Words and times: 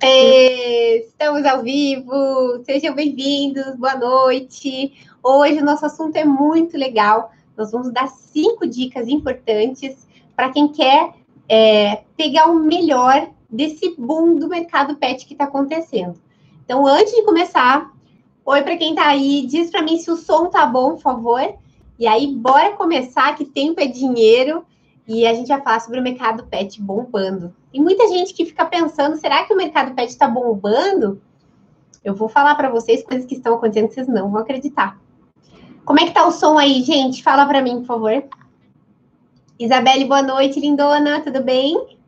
É, 0.00 0.98
estamos 1.06 1.44
ao 1.44 1.62
vivo, 1.62 2.62
sejam 2.64 2.94
bem-vindos, 2.94 3.76
boa 3.76 3.96
noite. 3.96 4.92
Hoje 5.22 5.60
o 5.60 5.64
nosso 5.64 5.86
assunto 5.86 6.16
é 6.16 6.24
muito 6.24 6.76
legal. 6.76 7.30
Nós 7.56 7.70
vamos 7.70 7.92
dar 7.92 8.08
cinco 8.08 8.66
dicas 8.66 9.08
importantes 9.08 10.06
para 10.34 10.50
quem 10.50 10.68
quer 10.68 11.14
é, 11.48 12.02
pegar 12.16 12.50
o 12.50 12.58
melhor 12.58 13.30
desse 13.48 13.94
boom 13.96 14.36
do 14.36 14.48
mercado 14.48 14.96
pet 14.96 15.24
que 15.24 15.34
está 15.34 15.44
acontecendo. 15.44 16.18
Então, 16.64 16.86
antes 16.86 17.14
de 17.14 17.22
começar, 17.22 17.92
oi 18.44 18.62
para 18.62 18.76
quem 18.76 18.90
está 18.90 19.06
aí, 19.06 19.46
diz 19.46 19.70
para 19.70 19.82
mim 19.82 19.96
se 19.96 20.10
o 20.10 20.16
som 20.16 20.50
tá 20.50 20.66
bom, 20.66 20.92
por 20.92 21.02
favor. 21.02 21.54
E 21.98 22.06
aí, 22.06 22.34
bora 22.34 22.72
começar, 22.72 23.36
que 23.36 23.44
tempo 23.44 23.80
é 23.80 23.86
dinheiro. 23.86 24.66
E 25.06 25.26
a 25.26 25.34
gente 25.34 25.48
vai 25.48 25.60
falar 25.60 25.80
sobre 25.80 26.00
o 26.00 26.02
mercado 26.02 26.46
pet 26.46 26.80
bombando. 26.80 27.54
Tem 27.70 27.80
muita 27.80 28.08
gente 28.08 28.32
que 28.32 28.46
fica 28.46 28.64
pensando, 28.64 29.16
será 29.16 29.44
que 29.44 29.52
o 29.52 29.56
mercado 29.56 29.94
pet 29.94 30.08
está 30.08 30.26
bombando? 30.26 31.20
Eu 32.02 32.14
vou 32.14 32.28
falar 32.28 32.54
para 32.54 32.70
vocês 32.70 33.02
coisas 33.02 33.26
que 33.26 33.34
estão 33.34 33.54
acontecendo 33.54 33.88
que 33.88 33.94
vocês 33.94 34.08
não 34.08 34.30
vão 34.30 34.40
acreditar. 34.40 34.98
Como 35.84 36.00
é 36.00 36.06
que 36.06 36.12
tá 36.12 36.26
o 36.26 36.32
som 36.32 36.58
aí, 36.58 36.82
gente? 36.82 37.22
Fala 37.22 37.44
para 37.46 37.60
mim, 37.60 37.80
por 37.80 37.86
favor. 37.86 38.24
Isabelle, 39.58 40.06
boa 40.06 40.22
noite, 40.22 40.58
lindona, 40.58 41.20
tudo 41.20 41.42
bem? 41.42 41.98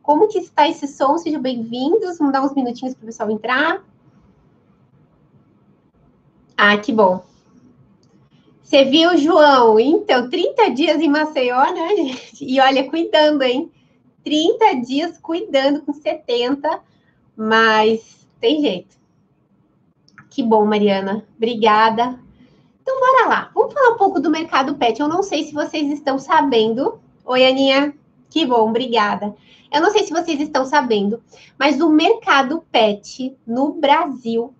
Como 0.00 0.28
que 0.28 0.38
está 0.38 0.68
esse 0.68 0.86
som? 0.86 1.18
Sejam 1.18 1.40
bem-vindos. 1.40 2.18
Vamos 2.18 2.32
dar 2.32 2.42
uns 2.42 2.54
minutinhos 2.54 2.94
para 2.94 3.02
o 3.02 3.06
pessoal 3.06 3.30
entrar. 3.30 3.84
Ah, 6.56 6.76
que 6.78 6.92
bom. 6.92 7.24
Você 8.72 8.86
viu, 8.86 9.18
João? 9.18 9.78
Então, 9.78 10.30
30 10.30 10.70
dias 10.70 10.98
em 10.98 11.06
Maceió, 11.06 11.62
né, 11.74 11.94
gente? 11.94 12.42
E 12.42 12.58
olha, 12.58 12.88
cuidando, 12.88 13.42
hein? 13.42 13.70
30 14.24 14.76
dias 14.76 15.18
cuidando 15.18 15.82
com 15.82 15.92
70, 15.92 16.80
mas 17.36 18.26
tem 18.40 18.62
jeito. 18.62 18.96
Que 20.30 20.42
bom, 20.42 20.64
Mariana. 20.64 21.22
Obrigada. 21.36 22.18
Então, 22.80 22.98
bora 22.98 23.28
lá. 23.28 23.50
Vamos 23.54 23.74
falar 23.74 23.90
um 23.90 23.98
pouco 23.98 24.18
do 24.18 24.30
mercado 24.30 24.74
pet. 24.76 24.98
Eu 24.98 25.08
não 25.08 25.22
sei 25.22 25.44
se 25.44 25.52
vocês 25.52 25.92
estão 25.92 26.18
sabendo. 26.18 26.98
Oi, 27.26 27.44
Aninha. 27.44 27.94
Que 28.30 28.46
bom, 28.46 28.70
obrigada. 28.70 29.36
Eu 29.70 29.82
não 29.82 29.90
sei 29.90 30.04
se 30.04 30.14
vocês 30.14 30.40
estão 30.40 30.64
sabendo, 30.64 31.22
mas 31.58 31.78
o 31.78 31.90
mercado 31.90 32.64
pet 32.72 33.36
no 33.46 33.74
Brasil, 33.74 34.54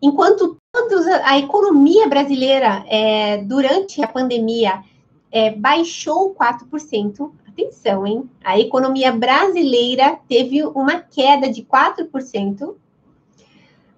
enquanto 0.00 0.56
todos, 0.72 1.06
a 1.06 1.38
economia 1.38 2.08
brasileira, 2.08 2.84
é, 2.88 3.38
durante 3.38 4.02
a 4.02 4.08
pandemia, 4.08 4.82
é, 5.30 5.50
baixou 5.50 6.34
4%. 6.34 7.30
Atenção, 7.46 8.06
hein? 8.06 8.30
A 8.44 8.58
economia 8.58 9.10
brasileira 9.10 10.18
teve 10.28 10.62
uma 10.64 11.00
queda 11.00 11.50
de 11.50 11.62
4%. 11.62 12.74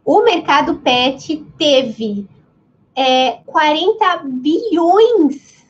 O 0.04 0.22
mercado 0.22 0.76
pet 0.76 1.44
teve 1.58 2.28
é, 2.96 3.32
40 3.44 4.22
bilhões, 4.24 5.66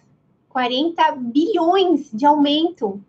40 0.48 1.16
bilhões 1.16 2.08
de 2.12 2.24
aumento. 2.24 3.02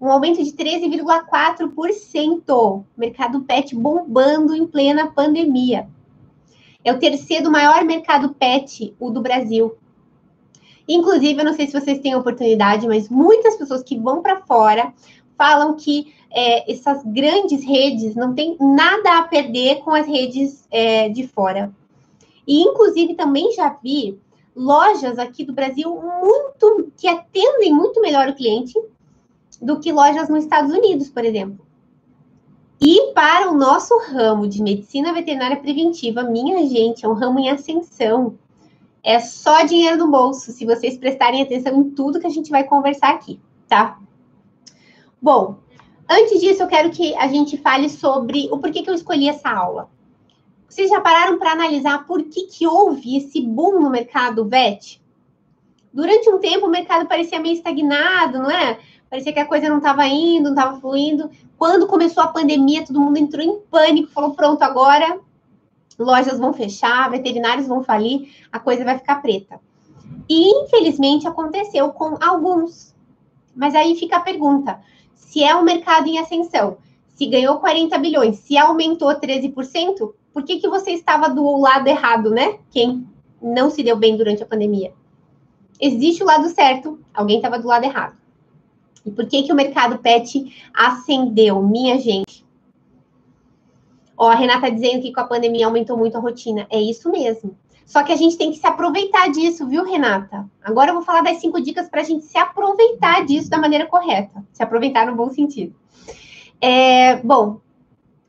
Um 0.00 0.08
aumento 0.10 0.44
de 0.44 0.52
13,4%. 0.52 2.84
Mercado 2.96 3.40
pet 3.40 3.74
bombando 3.74 4.54
em 4.54 4.64
plena 4.66 5.10
pandemia. 5.10 5.88
É 6.84 6.92
o 6.92 6.98
terceiro 6.98 7.50
maior 7.50 7.84
mercado 7.84 8.30
pet, 8.30 8.94
o 9.00 9.10
do 9.10 9.20
Brasil. 9.20 9.76
Inclusive, 10.88 11.40
eu 11.40 11.44
não 11.44 11.52
sei 11.52 11.66
se 11.66 11.78
vocês 11.78 11.98
têm 11.98 12.14
oportunidade, 12.14 12.86
mas 12.86 13.08
muitas 13.08 13.56
pessoas 13.56 13.82
que 13.82 13.98
vão 13.98 14.22
para 14.22 14.40
fora 14.42 14.92
falam 15.36 15.74
que 15.76 16.14
é, 16.30 16.70
essas 16.70 17.02
grandes 17.04 17.64
redes 17.64 18.14
não 18.14 18.34
têm 18.34 18.56
nada 18.58 19.18
a 19.18 19.22
perder 19.22 19.80
com 19.80 19.90
as 19.90 20.06
redes 20.06 20.66
é, 20.70 21.08
de 21.08 21.26
fora. 21.26 21.72
E, 22.46 22.62
inclusive, 22.62 23.14
também 23.14 23.52
já 23.52 23.68
vi 23.82 24.18
lojas 24.54 25.18
aqui 25.18 25.44
do 25.44 25.52
Brasil 25.52 25.90
muito 25.94 26.92
que 26.96 27.06
atendem 27.06 27.72
muito 27.72 28.00
melhor 28.00 28.28
o 28.28 28.34
cliente 28.34 28.74
do 29.60 29.78
que 29.78 29.92
lojas 29.92 30.28
nos 30.28 30.44
Estados 30.44 30.72
Unidos, 30.72 31.08
por 31.08 31.24
exemplo. 31.24 31.67
E 32.80 33.12
para 33.12 33.50
o 33.50 33.56
nosso 33.56 33.98
ramo 33.98 34.46
de 34.46 34.62
medicina 34.62 35.12
veterinária 35.12 35.56
preventiva, 35.56 36.22
minha 36.22 36.64
gente, 36.68 37.04
é 37.04 37.08
um 37.08 37.14
ramo 37.14 37.40
em 37.40 37.50
ascensão. 37.50 38.38
É 39.02 39.18
só 39.18 39.64
dinheiro 39.64 39.96
no 39.96 40.10
bolso, 40.10 40.52
se 40.52 40.64
vocês 40.64 40.96
prestarem 40.96 41.42
atenção 41.42 41.80
em 41.80 41.90
tudo 41.90 42.20
que 42.20 42.26
a 42.26 42.30
gente 42.30 42.50
vai 42.50 42.64
conversar 42.64 43.10
aqui, 43.10 43.40
tá? 43.66 43.98
Bom, 45.20 45.56
antes 46.08 46.40
disso, 46.40 46.62
eu 46.62 46.68
quero 46.68 46.90
que 46.90 47.16
a 47.16 47.26
gente 47.26 47.56
fale 47.56 47.88
sobre 47.88 48.48
o 48.52 48.58
porquê 48.58 48.82
que 48.82 48.90
eu 48.90 48.94
escolhi 48.94 49.28
essa 49.28 49.50
aula. 49.50 49.90
Vocês 50.68 50.90
já 50.90 51.00
pararam 51.00 51.38
para 51.38 51.52
analisar 51.52 52.06
por 52.06 52.22
que, 52.24 52.42
que 52.42 52.66
houve 52.66 53.16
esse 53.16 53.40
boom 53.40 53.80
no 53.80 53.90
mercado 53.90 54.44
VET? 54.44 55.02
Durante 55.92 56.30
um 56.30 56.38
tempo, 56.38 56.66
o 56.66 56.70
mercado 56.70 57.08
parecia 57.08 57.40
meio 57.40 57.54
estagnado, 57.54 58.38
não 58.38 58.50
é? 58.50 58.78
Parecia 59.10 59.32
que 59.32 59.40
a 59.40 59.46
coisa 59.46 59.68
não 59.68 59.78
estava 59.78 60.06
indo, 60.06 60.44
não 60.44 60.54
estava 60.54 60.80
fluindo. 60.80 61.30
Quando 61.56 61.86
começou 61.86 62.22
a 62.22 62.28
pandemia, 62.28 62.84
todo 62.84 63.00
mundo 63.00 63.16
entrou 63.16 63.44
em 63.44 63.58
pânico, 63.60 64.12
falou: 64.12 64.34
pronto, 64.34 64.62
agora 64.62 65.18
lojas 65.98 66.38
vão 66.38 66.52
fechar, 66.52 67.10
veterinários 67.10 67.66
vão 67.66 67.82
falir, 67.82 68.30
a 68.52 68.58
coisa 68.58 68.84
vai 68.84 68.98
ficar 68.98 69.20
preta. 69.20 69.60
E 70.28 70.62
infelizmente 70.62 71.26
aconteceu 71.26 71.90
com 71.90 72.16
alguns. 72.20 72.94
Mas 73.54 73.74
aí 73.74 73.96
fica 73.96 74.16
a 74.16 74.20
pergunta: 74.20 74.80
se 75.14 75.42
é 75.42 75.54
um 75.56 75.62
mercado 75.62 76.06
em 76.06 76.18
ascensão, 76.18 76.78
se 77.08 77.26
ganhou 77.26 77.58
40 77.58 77.98
bilhões, 77.98 78.38
se 78.38 78.56
aumentou 78.56 79.08
13%, 79.08 80.12
por 80.32 80.44
que, 80.44 80.60
que 80.60 80.68
você 80.68 80.92
estava 80.92 81.28
do 81.28 81.58
lado 81.58 81.88
errado, 81.88 82.30
né? 82.30 82.58
Quem 82.70 83.06
não 83.42 83.70
se 83.70 83.82
deu 83.82 83.96
bem 83.96 84.16
durante 84.16 84.42
a 84.42 84.46
pandemia? 84.46 84.92
Existe 85.80 86.22
o 86.22 86.26
lado 86.26 86.48
certo, 86.48 86.98
alguém 87.12 87.36
estava 87.36 87.58
do 87.58 87.66
lado 87.66 87.84
errado. 87.84 88.16
E 89.08 89.10
por 89.10 89.26
que, 89.26 89.42
que 89.42 89.52
o 89.52 89.56
mercado 89.56 89.98
pet 89.98 90.70
acendeu, 90.74 91.62
minha 91.62 91.98
gente? 91.98 92.46
Ó, 94.16 94.28
a 94.28 94.34
Renata 94.34 94.70
dizendo 94.70 95.00
que 95.00 95.12
com 95.12 95.20
a 95.20 95.24
pandemia 95.24 95.66
aumentou 95.66 95.96
muito 95.96 96.16
a 96.16 96.20
rotina. 96.20 96.66
É 96.68 96.78
isso 96.78 97.10
mesmo. 97.10 97.56
Só 97.86 98.02
que 98.02 98.12
a 98.12 98.16
gente 98.16 98.36
tem 98.36 98.50
que 98.50 98.58
se 98.58 98.66
aproveitar 98.66 99.30
disso, 99.30 99.66
viu, 99.66 99.82
Renata? 99.82 100.46
Agora 100.62 100.90
eu 100.90 100.94
vou 100.94 101.02
falar 101.02 101.22
das 101.22 101.38
cinco 101.38 101.58
dicas 101.58 101.88
para 101.88 102.02
a 102.02 102.04
gente 102.04 102.26
se 102.26 102.36
aproveitar 102.36 103.24
disso 103.24 103.48
da 103.48 103.56
maneira 103.56 103.86
correta. 103.86 104.44
Se 104.52 104.62
aproveitar 104.62 105.06
no 105.06 105.16
bom 105.16 105.30
sentido. 105.30 105.74
É, 106.60 107.16
bom, 107.22 107.60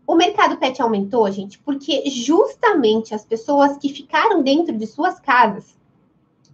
o 0.08 0.16
mercado 0.16 0.56
pet 0.56 0.82
aumentou, 0.82 1.30
gente, 1.30 1.60
porque 1.60 2.10
justamente 2.10 3.14
as 3.14 3.26
pessoas 3.26 3.78
que 3.78 3.90
ficaram 3.90 4.42
dentro 4.42 4.78
de 4.78 4.88
suas 4.88 5.20
casas 5.20 5.78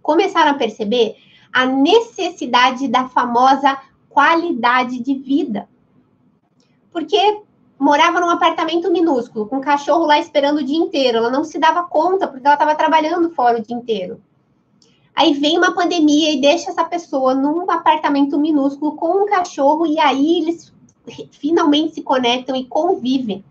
começaram 0.02 0.50
a 0.50 0.54
perceber 0.54 1.16
a 1.52 1.64
necessidade 1.64 2.86
da 2.86 3.08
famosa 3.08 3.78
qualidade 4.16 4.98
de 5.00 5.14
vida. 5.14 5.68
Porque 6.90 7.42
morava 7.78 8.18
num 8.18 8.30
apartamento 8.30 8.90
minúsculo, 8.90 9.46
com 9.46 9.58
um 9.58 9.60
cachorro 9.60 10.06
lá 10.06 10.18
esperando 10.18 10.60
o 10.60 10.64
dia 10.64 10.78
inteiro. 10.78 11.18
Ela 11.18 11.28
não 11.28 11.44
se 11.44 11.58
dava 11.58 11.82
conta, 11.82 12.26
porque 12.26 12.46
ela 12.46 12.54
estava 12.54 12.74
trabalhando 12.74 13.28
fora 13.28 13.58
o 13.58 13.62
dia 13.62 13.76
inteiro. 13.76 14.22
Aí 15.14 15.34
vem 15.34 15.58
uma 15.58 15.74
pandemia 15.74 16.32
e 16.32 16.40
deixa 16.40 16.70
essa 16.70 16.82
pessoa 16.82 17.34
num 17.34 17.70
apartamento 17.70 18.40
minúsculo 18.40 18.96
com 18.96 19.24
um 19.24 19.26
cachorro, 19.26 19.86
e 19.86 20.00
aí 20.00 20.38
eles 20.38 20.72
finalmente 21.32 21.96
se 21.96 22.02
conectam 22.02 22.56
e 22.56 22.64
convivem. 22.64 23.44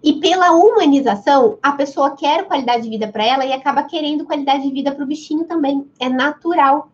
E 0.00 0.12
pela 0.20 0.52
humanização, 0.52 1.58
a 1.60 1.72
pessoa 1.72 2.14
quer 2.14 2.46
qualidade 2.46 2.84
de 2.84 2.88
vida 2.88 3.08
para 3.08 3.24
ela 3.24 3.44
e 3.44 3.52
acaba 3.52 3.82
querendo 3.82 4.24
qualidade 4.24 4.62
de 4.62 4.70
vida 4.70 4.92
para 4.92 5.02
o 5.02 5.06
bichinho 5.08 5.44
também. 5.44 5.90
É 5.98 6.08
natural. 6.08 6.88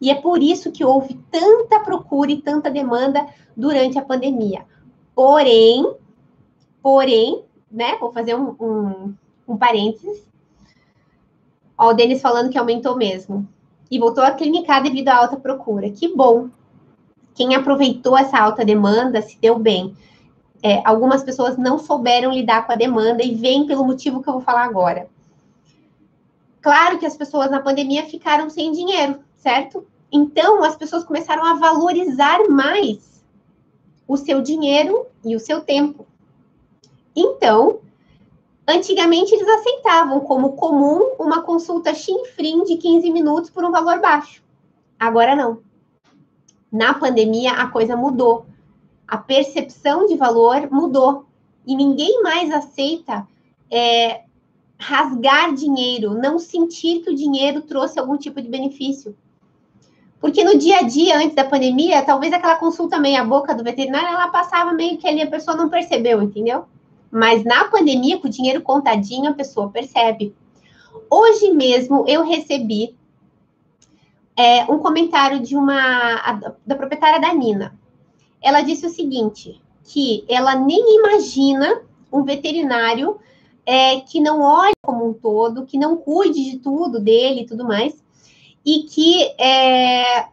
E 0.00 0.10
é 0.10 0.14
por 0.14 0.42
isso 0.42 0.72
que 0.72 0.84
houve 0.84 1.14
tanta 1.30 1.80
procura 1.80 2.30
e 2.30 2.42
tanta 2.42 2.70
demanda 2.70 3.26
durante 3.56 3.98
a 3.98 4.04
pandemia. 4.04 4.64
Porém, 5.14 5.94
porém, 6.82 7.44
né? 7.70 7.96
Vou 7.98 8.12
fazer 8.12 8.34
um, 8.34 8.54
um, 8.60 9.14
um 9.48 9.56
parênteses. 9.56 10.26
Ó, 11.78 11.90
o 11.90 11.94
Denis 11.94 12.20
falando 12.20 12.50
que 12.50 12.58
aumentou 12.58 12.96
mesmo. 12.96 13.48
E 13.90 13.98
voltou 13.98 14.24
a 14.24 14.32
clinicar 14.32 14.82
devido 14.82 15.08
à 15.08 15.16
alta 15.16 15.36
procura. 15.36 15.90
Que 15.90 16.14
bom. 16.14 16.48
Quem 17.34 17.54
aproveitou 17.54 18.16
essa 18.16 18.38
alta 18.38 18.64
demanda 18.64 19.22
se 19.22 19.38
deu 19.38 19.58
bem. 19.58 19.94
É, 20.62 20.82
algumas 20.84 21.22
pessoas 21.22 21.56
não 21.56 21.78
souberam 21.78 22.32
lidar 22.32 22.66
com 22.66 22.72
a 22.72 22.76
demanda 22.76 23.22
e 23.22 23.34
vem 23.34 23.66
pelo 23.66 23.84
motivo 23.84 24.22
que 24.22 24.28
eu 24.28 24.34
vou 24.34 24.42
falar 24.42 24.64
agora. 24.64 25.08
Claro 26.60 26.98
que 26.98 27.06
as 27.06 27.16
pessoas 27.16 27.50
na 27.50 27.60
pandemia 27.60 28.04
ficaram 28.06 28.50
sem 28.50 28.72
dinheiro, 28.72 29.20
certo? 29.36 29.86
Então, 30.10 30.62
as 30.62 30.76
pessoas 30.76 31.04
começaram 31.04 31.44
a 31.44 31.54
valorizar 31.54 32.48
mais 32.48 33.24
o 34.06 34.16
seu 34.16 34.40
dinheiro 34.40 35.06
e 35.24 35.34
o 35.34 35.40
seu 35.40 35.60
tempo. 35.60 36.06
Então, 37.14 37.80
antigamente 38.66 39.34
eles 39.34 39.48
aceitavam 39.48 40.20
como 40.20 40.52
comum 40.52 41.14
uma 41.18 41.42
consulta 41.42 41.94
chinfrim 41.94 42.64
de 42.64 42.76
15 42.76 43.10
minutos 43.10 43.50
por 43.50 43.64
um 43.64 43.70
valor 43.70 44.00
baixo. 44.00 44.42
Agora 44.98 45.34
não. 45.34 45.60
Na 46.70 46.94
pandemia, 46.94 47.52
a 47.52 47.68
coisa 47.68 47.96
mudou. 47.96 48.46
A 49.06 49.16
percepção 49.16 50.06
de 50.06 50.16
valor 50.16 50.68
mudou. 50.70 51.26
E 51.66 51.74
ninguém 51.74 52.22
mais 52.22 52.52
aceita 52.52 53.26
é, 53.70 54.22
rasgar 54.78 55.54
dinheiro, 55.54 56.14
não 56.14 56.38
sentir 56.38 57.00
que 57.00 57.10
o 57.10 57.14
dinheiro 57.14 57.62
trouxe 57.62 57.98
algum 57.98 58.16
tipo 58.16 58.40
de 58.40 58.48
benefício. 58.48 59.16
Porque 60.26 60.42
no 60.42 60.58
dia 60.58 60.78
a 60.78 60.82
dia, 60.82 61.18
antes 61.18 61.36
da 61.36 61.44
pandemia, 61.44 62.02
talvez 62.02 62.32
aquela 62.32 62.56
consulta 62.56 62.98
meia 62.98 63.22
boca 63.22 63.54
do 63.54 63.62
veterinário, 63.62 64.08
ela 64.08 64.26
passava 64.26 64.72
meio 64.72 64.98
que 64.98 65.06
ali, 65.06 65.22
a 65.22 65.30
pessoa 65.30 65.56
não 65.56 65.68
percebeu, 65.68 66.20
entendeu? 66.20 66.64
Mas 67.08 67.44
na 67.44 67.66
pandemia, 67.66 68.18
com 68.18 68.26
o 68.26 68.30
dinheiro 68.30 68.60
contadinho, 68.60 69.30
a 69.30 69.34
pessoa 69.34 69.70
percebe. 69.70 70.34
Hoje 71.08 71.52
mesmo 71.52 72.04
eu 72.08 72.24
recebi 72.24 72.96
é, 74.36 74.64
um 74.64 74.80
comentário 74.80 75.38
de 75.38 75.54
uma 75.54 76.16
a, 76.16 76.52
da 76.66 76.74
proprietária 76.74 77.20
da 77.20 77.32
Nina. 77.32 77.78
Ela 78.42 78.62
disse 78.62 78.84
o 78.84 78.90
seguinte: 78.90 79.62
que 79.84 80.24
ela 80.28 80.56
nem 80.56 80.96
imagina 80.96 81.82
um 82.12 82.24
veterinário 82.24 83.20
é, 83.64 84.00
que 84.00 84.18
não 84.18 84.42
olhe 84.42 84.74
como 84.82 85.08
um 85.08 85.12
todo, 85.12 85.66
que 85.66 85.78
não 85.78 85.96
cuide 85.96 86.50
de 86.50 86.58
tudo 86.58 86.98
dele 86.98 87.42
e 87.42 87.46
tudo 87.46 87.64
mais, 87.64 88.04
e 88.66 88.82
que, 88.82 89.22
é, 89.38 90.26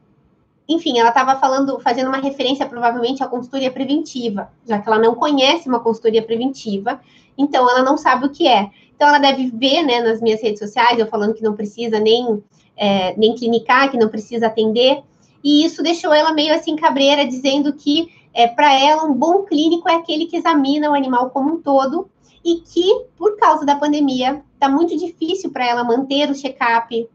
enfim, 0.68 0.97
ela 0.97 1.09
estava 1.09 1.39
falando, 1.39 1.80
fazendo 1.80 2.07
uma 2.07 2.18
referência 2.18 2.65
provavelmente 2.65 3.24
à 3.24 3.27
consultoria 3.27 3.69
preventiva, 3.69 4.50
já 4.65 4.80
que 4.80 4.89
ela 4.89 4.97
não 4.97 5.13
conhece 5.13 5.69
uma 5.69 5.80
consultoria 5.80 6.24
preventiva, 6.24 7.00
então 7.38 7.69
ela 7.69 7.83
não 7.83 7.95
sabe 7.95 8.25
o 8.25 8.31
que 8.31 8.47
é. 8.47 8.71
Então 8.95 9.07
ela 9.07 9.19
deve 9.19 9.51
ver, 9.51 9.83
né, 9.83 10.01
nas 10.01 10.19
minhas 10.19 10.41
redes 10.41 10.57
sociais, 10.57 10.97
eu 10.97 11.06
falando 11.06 11.35
que 11.35 11.44
não 11.44 11.53
precisa 11.53 12.00
nem, 12.00 12.44
é, 12.75 13.15
nem 13.15 13.35
clinicar, 13.35 13.91
que 13.91 13.97
não 13.97 14.09
precisa 14.09 14.47
atender, 14.47 15.03
e 15.44 15.63
isso 15.63 15.83
deixou 15.83 16.12
ela 16.12 16.33
meio 16.33 16.56
assim 16.56 16.75
cabreira, 16.75 17.27
dizendo 17.27 17.74
que 17.74 18.09
é, 18.33 18.47
para 18.47 18.74
ela 18.74 19.03
um 19.03 19.13
bom 19.13 19.44
clínico 19.44 19.88
é 19.88 19.95
aquele 19.95 20.25
que 20.25 20.38
examina 20.38 20.89
o 20.89 20.95
animal 20.95 21.30
como 21.30 21.53
um 21.53 21.62
todo 21.62 22.09
e 22.44 22.62
que, 22.62 23.06
por 23.15 23.38
causa 23.38 23.63
da 23.63 23.75
pandemia, 23.75 24.41
está 24.56 24.68
muito 24.68 24.97
difícil 24.97 25.51
para 25.51 25.68
ela 25.68 25.83
manter 25.83 26.30
o 26.31 26.35
check-up, 26.35 27.07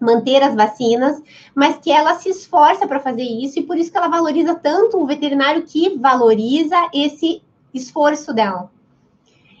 manter 0.00 0.42
as 0.42 0.54
vacinas, 0.54 1.22
mas 1.54 1.78
que 1.78 1.90
ela 1.90 2.14
se 2.16 2.28
esforça 2.28 2.86
para 2.86 3.00
fazer 3.00 3.22
isso 3.22 3.58
e 3.58 3.62
por 3.62 3.76
isso 3.76 3.90
que 3.90 3.96
ela 3.96 4.08
valoriza 4.08 4.54
tanto 4.54 4.98
o 4.98 5.06
veterinário 5.06 5.62
que 5.62 5.96
valoriza 5.96 6.76
esse 6.92 7.42
esforço 7.72 8.32
dela. 8.32 8.70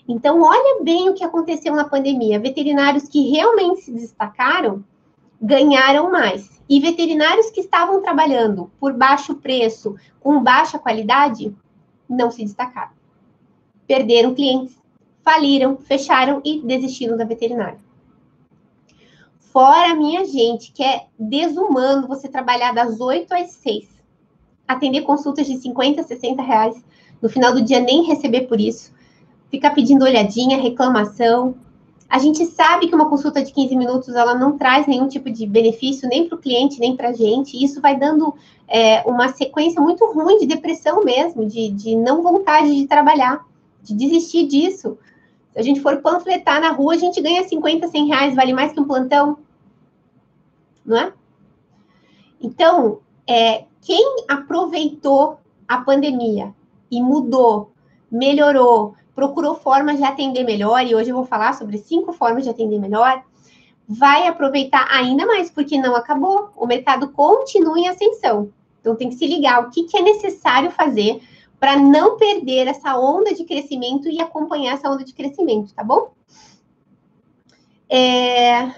Então, 0.06 0.42
olha 0.42 0.82
bem 0.82 1.08
o 1.08 1.14
que 1.14 1.24
aconteceu 1.24 1.74
na 1.74 1.84
pandemia. 1.84 2.38
Veterinários 2.38 3.08
que 3.08 3.30
realmente 3.30 3.82
se 3.82 3.92
destacaram 3.92 4.84
ganharam 5.40 6.10
mais. 6.10 6.60
E 6.68 6.80
veterinários 6.80 7.50
que 7.50 7.60
estavam 7.60 8.02
trabalhando 8.02 8.70
por 8.78 8.92
baixo 8.92 9.34
preço, 9.36 9.96
com 10.20 10.42
baixa 10.42 10.78
qualidade, 10.78 11.54
não 12.08 12.30
se 12.30 12.42
destacaram. 12.44 12.92
Perderam 13.86 14.34
clientes 14.34 14.84
faliram, 15.24 15.78
fecharam 15.78 16.42
e 16.44 16.60
desistiram 16.60 17.16
da 17.16 17.24
veterinária. 17.24 17.78
Fora, 19.54 19.94
minha 19.94 20.24
gente, 20.24 20.72
que 20.72 20.82
é 20.82 21.06
desumano 21.16 22.08
você 22.08 22.26
trabalhar 22.28 22.72
das 22.72 22.98
8 22.98 23.32
às 23.34 23.52
6, 23.52 23.88
atender 24.66 25.02
consultas 25.02 25.46
de 25.46 25.56
50, 25.58 26.02
60 26.02 26.42
reais, 26.42 26.84
no 27.22 27.28
final 27.28 27.54
do 27.54 27.62
dia 27.62 27.78
nem 27.78 28.02
receber 28.02 28.48
por 28.48 28.60
isso, 28.60 28.92
ficar 29.52 29.70
pedindo 29.70 30.04
olhadinha, 30.04 30.60
reclamação. 30.60 31.54
A 32.08 32.18
gente 32.18 32.44
sabe 32.46 32.88
que 32.88 32.96
uma 32.96 33.08
consulta 33.08 33.44
de 33.44 33.52
15 33.52 33.76
minutos 33.76 34.16
ela 34.16 34.34
não 34.34 34.58
traz 34.58 34.88
nenhum 34.88 35.06
tipo 35.06 35.30
de 35.30 35.46
benefício 35.46 36.08
nem 36.08 36.28
para 36.28 36.36
o 36.36 36.40
cliente, 36.40 36.80
nem 36.80 36.96
para 36.96 37.10
a 37.10 37.12
gente. 37.12 37.56
E 37.56 37.62
isso 37.62 37.80
vai 37.80 37.96
dando 37.96 38.34
é, 38.66 39.02
uma 39.08 39.28
sequência 39.28 39.80
muito 39.80 40.04
ruim 40.06 40.38
de 40.38 40.46
depressão 40.46 41.04
mesmo, 41.04 41.46
de, 41.46 41.68
de 41.70 41.94
não 41.94 42.24
vontade 42.24 42.74
de 42.74 42.88
trabalhar, 42.88 43.46
de 43.80 43.94
desistir 43.94 44.48
disso. 44.48 44.98
Se 45.54 45.60
a 45.60 45.62
gente 45.62 45.80
for 45.80 45.98
panfletar 45.98 46.60
na 46.60 46.72
rua, 46.72 46.94
a 46.94 46.98
gente 46.98 47.20
ganha 47.20 47.48
50, 47.48 47.86
100 47.86 48.06
reais, 48.08 48.34
vale 48.34 48.52
mais 48.52 48.72
que 48.72 48.80
um 48.80 48.84
plantão. 48.84 49.38
Não 50.84 50.98
é? 50.98 51.12
Então, 52.40 52.98
é, 53.24 53.64
quem 53.80 54.16
aproveitou 54.28 55.38
a 55.68 55.78
pandemia 55.78 56.52
e 56.90 57.00
mudou, 57.00 57.70
melhorou, 58.10 58.96
procurou 59.14 59.54
formas 59.54 59.96
de 59.96 60.04
atender 60.04 60.42
melhor, 60.42 60.84
e 60.84 60.92
hoje 60.92 61.10
eu 61.10 61.16
vou 61.16 61.24
falar 61.24 61.54
sobre 61.54 61.78
cinco 61.78 62.12
formas 62.12 62.42
de 62.42 62.50
atender 62.50 62.80
melhor, 62.80 63.22
vai 63.88 64.26
aproveitar 64.26 64.88
ainda 64.90 65.24
mais, 65.24 65.50
porque 65.50 65.78
não 65.78 65.94
acabou. 65.94 66.50
O 66.56 66.66
mercado 66.66 67.10
continua 67.10 67.78
em 67.78 67.86
ascensão. 67.86 68.50
Então, 68.80 68.96
tem 68.96 69.08
que 69.08 69.14
se 69.14 69.26
ligar 69.26 69.62
o 69.62 69.70
que, 69.70 69.84
que 69.84 69.96
é 69.96 70.02
necessário 70.02 70.72
fazer 70.72 71.22
para 71.64 71.78
não 71.78 72.18
perder 72.18 72.66
essa 72.66 72.94
onda 72.94 73.32
de 73.32 73.42
crescimento 73.42 74.06
e 74.06 74.20
acompanhar 74.20 74.74
essa 74.74 74.90
onda 74.90 75.02
de 75.02 75.14
crescimento, 75.14 75.72
tá 75.72 75.82
bom? 75.82 76.12
É... 77.88 78.70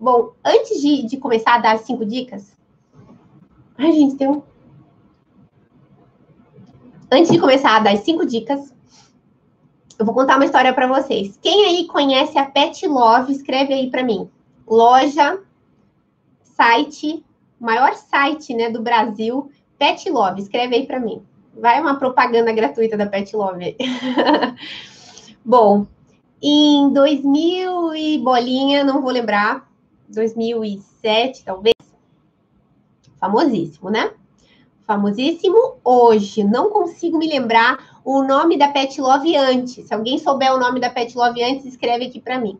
Bom, 0.00 0.32
antes 0.42 0.80
de, 0.80 1.02
de 1.02 1.18
começar 1.18 1.56
a 1.56 1.58
dar 1.58 1.78
cinco 1.78 2.06
dicas. 2.06 2.56
Ai, 3.76 3.92
gente, 3.92 4.16
tem 4.16 4.30
um. 4.30 4.42
Antes 7.12 7.30
de 7.30 7.38
começar 7.38 7.76
a 7.76 7.80
dar 7.80 7.98
cinco 7.98 8.24
dicas, 8.24 8.72
eu 9.98 10.06
vou 10.06 10.14
contar 10.14 10.36
uma 10.36 10.46
história 10.46 10.72
para 10.72 10.86
vocês. 10.86 11.38
Quem 11.42 11.66
aí 11.66 11.86
conhece 11.86 12.38
a 12.38 12.46
Pet 12.46 12.86
Love, 12.86 13.30
escreve 13.30 13.74
aí 13.74 13.90
para 13.90 14.02
mim. 14.02 14.30
Loja, 14.66 15.38
site, 16.42 17.22
maior 17.60 17.94
site, 17.94 18.54
né, 18.54 18.70
do 18.70 18.80
Brasil 18.80 19.50
Pet 19.78 20.08
Love, 20.10 20.42
escreve 20.42 20.76
aí 20.76 20.86
para 20.86 21.00
mim. 21.00 21.22
Vai 21.54 21.80
uma 21.80 21.98
propaganda 21.98 22.52
gratuita 22.52 22.96
da 22.96 23.06
Pet 23.06 23.34
Love. 23.34 23.76
Bom, 25.44 25.86
em 26.42 26.92
2000 26.92 27.94
e 27.94 28.18
bolinha, 28.18 28.84
não 28.84 29.00
vou 29.00 29.10
lembrar, 29.10 29.68
2007 30.08 31.44
talvez, 31.44 31.74
famosíssimo, 33.18 33.90
né? 33.90 34.12
Famosíssimo 34.86 35.76
hoje. 35.84 36.44
Não 36.44 36.70
consigo 36.70 37.18
me 37.18 37.28
lembrar 37.28 38.00
o 38.04 38.22
nome 38.22 38.56
da 38.56 38.68
Pet 38.68 39.00
Love 39.00 39.36
antes. 39.36 39.86
Se 39.86 39.94
alguém 39.94 40.18
souber 40.18 40.54
o 40.54 40.58
nome 40.58 40.78
da 40.78 40.90
Pet 40.90 41.16
Love 41.16 41.42
antes, 41.42 41.66
escreve 41.66 42.06
aqui 42.06 42.20
para 42.20 42.38
mim. 42.38 42.58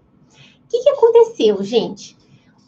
O 0.64 0.68
que, 0.68 0.82
que 0.82 0.90
aconteceu, 0.90 1.62
gente? 1.62 2.16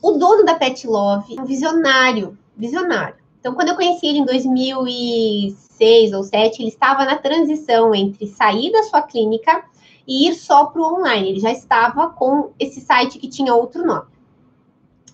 O 0.00 0.12
dono 0.12 0.45
da 0.45 0.55
Pet 0.55 0.87
Love, 0.87 1.41
um 1.41 1.45
visionário, 1.45 2.39
visionário. 2.56 3.18
Então, 3.38 3.55
quando 3.55 3.69
eu 3.69 3.76
conheci 3.76 4.06
ele 4.06 4.19
em 4.19 4.25
2006 4.25 6.12
ou 6.12 6.20
2007, 6.20 6.62
ele 6.62 6.69
estava 6.69 7.05
na 7.05 7.17
transição 7.17 7.94
entre 7.94 8.26
sair 8.26 8.73
da 8.73 8.83
sua 8.83 9.02
clínica 9.02 9.64
e 10.07 10.28
ir 10.28 10.35
só 10.35 10.66
para 10.66 10.83
o 10.83 10.95
online. 10.97 11.30
Ele 11.30 11.40
já 11.40 11.52
estava 11.52 12.09
com 12.09 12.50
esse 12.59 12.80
site 12.80 13.18
que 13.18 13.28
tinha 13.28 13.54
outro 13.54 13.87
nome. 13.87 14.07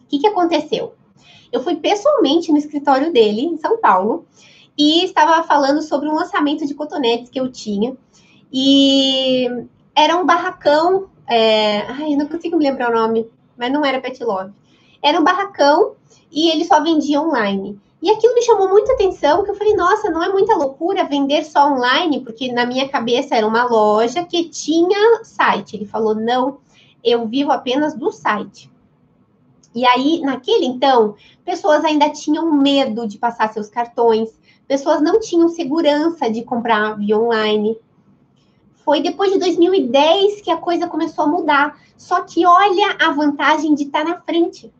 O 0.02 0.06
que, 0.08 0.20
que 0.20 0.26
aconteceu? 0.26 0.94
Eu 1.52 1.62
fui 1.62 1.76
pessoalmente 1.76 2.50
no 2.50 2.58
escritório 2.58 3.12
dele, 3.12 3.42
em 3.42 3.56
São 3.58 3.78
Paulo, 3.78 4.26
e 4.76 5.04
estava 5.04 5.42
falando 5.44 5.82
sobre 5.82 6.08
um 6.08 6.14
lançamento 6.14 6.66
de 6.66 6.74
cotonetes 6.74 7.30
que 7.30 7.38
eu 7.38 7.50
tinha. 7.50 7.96
E 8.52 9.46
era 9.94 10.16
um 10.16 10.24
barracão. 10.24 11.08
É... 11.28 11.82
Ai, 11.82 12.16
não 12.16 12.26
consigo 12.26 12.56
me 12.56 12.64
lembrar 12.64 12.90
o 12.90 12.94
nome, 12.94 13.28
mas 13.56 13.72
não 13.72 13.84
era 13.84 14.00
Pet 14.00 14.22
Love. 14.22 14.52
Era 15.02 15.20
um 15.20 15.24
barracão 15.24 15.94
e 16.30 16.50
ele 16.50 16.64
só 16.64 16.82
vendia 16.82 17.20
online. 17.20 17.78
E 18.04 18.10
aquilo 18.10 18.34
me 18.34 18.42
chamou 18.42 18.68
muita 18.68 18.92
atenção, 18.92 19.42
que 19.42 19.50
eu 19.50 19.54
falei, 19.54 19.74
nossa, 19.74 20.10
não 20.10 20.22
é 20.22 20.28
muita 20.28 20.54
loucura 20.54 21.08
vender 21.08 21.42
só 21.42 21.72
online, 21.72 22.20
porque 22.20 22.52
na 22.52 22.66
minha 22.66 22.86
cabeça 22.86 23.34
era 23.34 23.46
uma 23.46 23.64
loja 23.64 24.22
que 24.22 24.50
tinha 24.50 25.24
site. 25.24 25.74
Ele 25.74 25.86
falou, 25.86 26.14
não, 26.14 26.58
eu 27.02 27.26
vivo 27.26 27.50
apenas 27.50 27.94
do 27.94 28.12
site. 28.12 28.70
E 29.74 29.86
aí, 29.86 30.20
naquele 30.20 30.66
então, 30.66 31.14
pessoas 31.46 31.82
ainda 31.82 32.10
tinham 32.10 32.52
medo 32.52 33.08
de 33.08 33.16
passar 33.16 33.50
seus 33.50 33.70
cartões, 33.70 34.38
pessoas 34.68 35.00
não 35.00 35.18
tinham 35.18 35.48
segurança 35.48 36.30
de 36.30 36.42
comprar 36.42 36.98
via 36.98 37.18
online. 37.18 37.78
Foi 38.84 39.00
depois 39.00 39.32
de 39.32 39.38
2010 39.38 40.42
que 40.42 40.50
a 40.50 40.58
coisa 40.58 40.86
começou 40.86 41.24
a 41.24 41.28
mudar. 41.28 41.80
Só 41.96 42.20
que 42.20 42.44
olha 42.44 42.98
a 43.00 43.12
vantagem 43.12 43.74
de 43.74 43.84
estar 43.84 44.04
na 44.04 44.20
frente. 44.20 44.70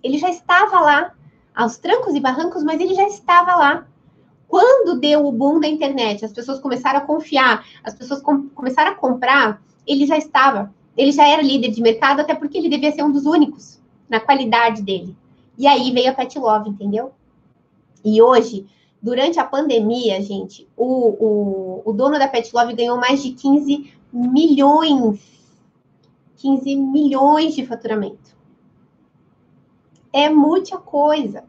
Ele 0.00 0.16
já 0.16 0.30
estava 0.30 0.78
lá, 0.78 1.12
aos 1.54 1.76
trancos 1.78 2.14
e 2.14 2.20
barrancos, 2.20 2.62
mas 2.62 2.80
ele 2.80 2.94
já 2.94 3.06
estava 3.06 3.54
lá. 3.54 3.86
Quando 4.48 5.00
deu 5.00 5.26
o 5.26 5.32
boom 5.32 5.60
da 5.60 5.68
internet, 5.68 6.24
as 6.24 6.32
pessoas 6.32 6.60
começaram 6.60 6.98
a 6.98 7.02
confiar, 7.02 7.64
as 7.82 7.94
pessoas 7.94 8.20
com, 8.20 8.48
começaram 8.50 8.92
a 8.92 8.94
comprar, 8.94 9.62
ele 9.86 10.06
já 10.06 10.16
estava. 10.16 10.72
Ele 10.96 11.10
já 11.10 11.26
era 11.26 11.42
líder 11.42 11.70
de 11.70 11.80
mercado, 11.80 12.20
até 12.20 12.34
porque 12.34 12.58
ele 12.58 12.68
devia 12.68 12.92
ser 12.92 13.02
um 13.02 13.10
dos 13.10 13.24
únicos 13.24 13.80
na 14.08 14.20
qualidade 14.20 14.82
dele. 14.82 15.16
E 15.56 15.66
aí 15.66 15.90
veio 15.90 16.10
a 16.10 16.14
Pet 16.14 16.38
Love, 16.38 16.68
entendeu? 16.68 17.12
E 18.04 18.20
hoje, 18.20 18.66
durante 19.00 19.38
a 19.38 19.44
pandemia, 19.44 20.20
gente, 20.20 20.68
o, 20.76 20.84
o, 20.84 21.82
o 21.86 21.92
dono 21.92 22.18
da 22.18 22.28
Pet 22.28 22.50
Love 22.54 22.74
ganhou 22.74 22.98
mais 22.98 23.22
de 23.22 23.30
15 23.30 23.90
milhões. 24.12 25.20
15 26.36 26.76
milhões 26.76 27.54
de 27.54 27.64
faturamento 27.64 28.31
é 30.12 30.28
muita 30.28 30.76
coisa. 30.78 31.44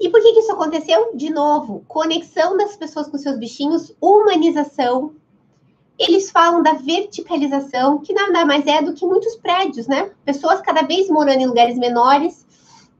E 0.00 0.08
por 0.08 0.22
que, 0.22 0.32
que 0.32 0.40
isso 0.40 0.52
aconteceu? 0.52 1.10
De 1.14 1.30
novo, 1.30 1.84
conexão 1.86 2.56
das 2.56 2.74
pessoas 2.74 3.08
com 3.08 3.18
seus 3.18 3.38
bichinhos, 3.38 3.94
humanização. 4.00 5.12
Eles 5.98 6.30
falam 6.30 6.62
da 6.62 6.72
verticalização, 6.72 7.98
que 7.98 8.14
nada 8.14 8.46
mais 8.46 8.66
é 8.66 8.80
do 8.80 8.94
que 8.94 9.04
muitos 9.04 9.36
prédios, 9.36 9.86
né? 9.86 10.10
Pessoas 10.24 10.62
cada 10.62 10.80
vez 10.82 11.10
morando 11.10 11.42
em 11.42 11.46
lugares 11.46 11.76
menores, 11.76 12.46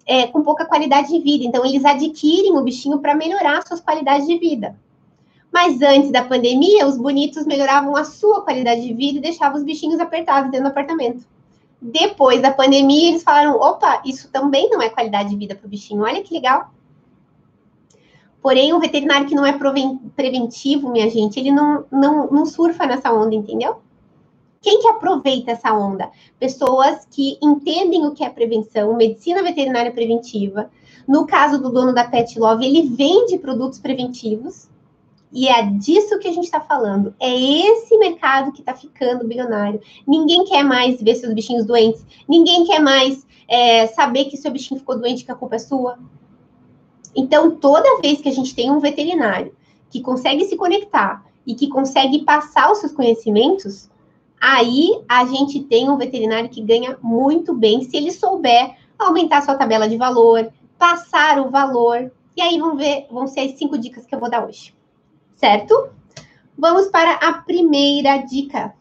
é, 0.04 0.26
com 0.26 0.42
pouca 0.42 0.66
qualidade 0.66 1.08
de 1.08 1.20
vida. 1.20 1.44
Então, 1.44 1.64
eles 1.64 1.84
adquirem 1.86 2.58
o 2.58 2.62
bichinho 2.62 2.98
para 2.98 3.14
melhorar 3.14 3.66
suas 3.66 3.80
qualidades 3.80 4.26
de 4.26 4.36
vida. 4.36 4.76
Mas 5.50 5.80
antes 5.80 6.12
da 6.12 6.22
pandemia, 6.22 6.86
os 6.86 6.98
bonitos 6.98 7.46
melhoravam 7.46 7.96
a 7.96 8.04
sua 8.04 8.42
qualidade 8.42 8.82
de 8.82 8.92
vida 8.92 9.18
e 9.18 9.22
deixavam 9.22 9.56
os 9.56 9.64
bichinhos 9.64 9.98
apertados 9.98 10.50
dentro 10.50 10.66
do 10.66 10.70
apartamento. 10.70 11.24
Depois 11.80 12.42
da 12.42 12.52
pandemia, 12.52 13.08
eles 13.08 13.22
falaram: 13.22 13.56
opa, 13.56 14.02
isso 14.04 14.28
também 14.30 14.68
não 14.68 14.82
é 14.82 14.90
qualidade 14.90 15.30
de 15.30 15.36
vida 15.36 15.54
para 15.54 15.66
o 15.66 15.70
bichinho. 15.70 16.02
Olha 16.02 16.22
que 16.22 16.34
legal. 16.34 16.70
Porém, 18.42 18.72
um 18.72 18.80
veterinário 18.80 19.26
que 19.26 19.34
não 19.34 19.44
é 19.44 19.58
preventivo, 20.16 20.90
minha 20.90 21.10
gente, 21.10 21.38
ele 21.38 21.50
não, 21.50 21.84
não, 21.90 22.26
não 22.30 22.46
surfa 22.46 22.86
nessa 22.86 23.12
onda, 23.12 23.34
entendeu? 23.34 23.76
Quem 24.62 24.80
que 24.80 24.88
aproveita 24.88 25.50
essa 25.50 25.72
onda? 25.72 26.10
Pessoas 26.38 27.06
que 27.10 27.38
entendem 27.42 28.06
o 28.06 28.12
que 28.12 28.24
é 28.24 28.30
prevenção, 28.30 28.96
medicina 28.96 29.42
veterinária 29.42 29.90
preventiva. 29.90 30.70
No 31.06 31.26
caso 31.26 31.60
do 31.60 31.70
dono 31.70 31.94
da 31.94 32.04
Pet 32.04 32.38
Love, 32.38 32.64
ele 32.64 32.88
vende 32.88 33.38
produtos 33.38 33.78
preventivos. 33.78 34.69
E 35.32 35.48
é 35.48 35.62
disso 35.62 36.18
que 36.18 36.26
a 36.26 36.32
gente 36.32 36.44
está 36.44 36.60
falando. 36.60 37.14
É 37.20 37.30
esse 37.32 37.96
mercado 37.98 38.52
que 38.52 38.60
está 38.60 38.74
ficando 38.74 39.26
bilionário. 39.26 39.80
Ninguém 40.06 40.44
quer 40.44 40.64
mais 40.64 41.00
ver 41.00 41.14
seus 41.14 41.32
bichinhos 41.32 41.64
doentes. 41.64 42.04
Ninguém 42.28 42.64
quer 42.64 42.80
mais 42.80 43.24
é, 43.48 43.86
saber 43.88 44.24
que 44.24 44.36
seu 44.36 44.50
bichinho 44.50 44.80
ficou 44.80 44.98
doente, 44.98 45.24
que 45.24 45.30
a 45.30 45.36
culpa 45.36 45.56
é 45.56 45.60
sua. 45.60 45.98
Então, 47.14 47.52
toda 47.56 48.00
vez 48.00 48.20
que 48.20 48.28
a 48.28 48.32
gente 48.32 48.54
tem 48.54 48.70
um 48.70 48.80
veterinário 48.80 49.54
que 49.88 50.00
consegue 50.00 50.44
se 50.44 50.56
conectar 50.56 51.24
e 51.46 51.54
que 51.54 51.68
consegue 51.68 52.24
passar 52.24 52.70
os 52.70 52.78
seus 52.78 52.92
conhecimentos, 52.92 53.88
aí 54.40 55.00
a 55.08 55.24
gente 55.26 55.60
tem 55.60 55.88
um 55.88 55.96
veterinário 55.96 56.48
que 56.48 56.60
ganha 56.60 56.98
muito 57.02 57.54
bem 57.54 57.82
se 57.82 57.96
ele 57.96 58.12
souber 58.12 58.76
aumentar 58.98 59.42
sua 59.42 59.56
tabela 59.56 59.88
de 59.88 59.96
valor, 59.96 60.52
passar 60.78 61.40
o 61.40 61.50
valor. 61.50 62.12
E 62.36 62.42
aí 62.42 62.58
vamos 62.58 62.78
ver, 62.78 63.06
vão 63.10 63.26
ser 63.26 63.40
as 63.40 63.58
cinco 63.58 63.78
dicas 63.78 64.06
que 64.06 64.14
eu 64.14 64.20
vou 64.20 64.30
dar 64.30 64.44
hoje. 64.44 64.74
Certo? 65.40 65.88
Vamos 66.56 66.88
para 66.88 67.14
a 67.14 67.32
primeira 67.32 68.18
dica. 68.18 68.74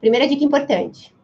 Primeira 0.00 0.26
dica 0.26 0.42
importante. 0.42 1.14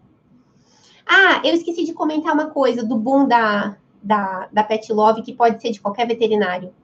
Ah, 1.08 1.40
eu 1.42 1.54
esqueci 1.54 1.86
de 1.86 1.94
comentar 1.94 2.34
uma 2.34 2.50
coisa 2.50 2.84
do 2.84 2.94
boom 2.94 3.26
da, 3.26 3.78
da, 4.02 4.48
da 4.52 4.62
Pet 4.62 4.92
Love, 4.92 5.22
que 5.22 5.32
pode 5.32 5.62
ser 5.62 5.70
de 5.70 5.80
qualquer 5.80 6.06
veterinário. 6.06 6.74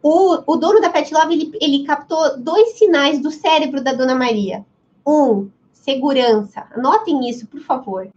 O, 0.00 0.40
o 0.46 0.56
dono 0.56 0.80
da 0.80 0.90
Pet 0.90 1.12
Love, 1.12 1.34
ele, 1.34 1.58
ele 1.60 1.84
captou 1.84 2.38
dois 2.38 2.78
sinais 2.78 3.20
do 3.20 3.32
cérebro 3.32 3.82
da 3.82 3.92
Dona 3.92 4.14
Maria. 4.14 4.64
Um, 5.04 5.50
segurança. 5.72 6.68
Anotem 6.72 7.28
isso, 7.28 7.48
por 7.48 7.62
favor. 7.62 8.08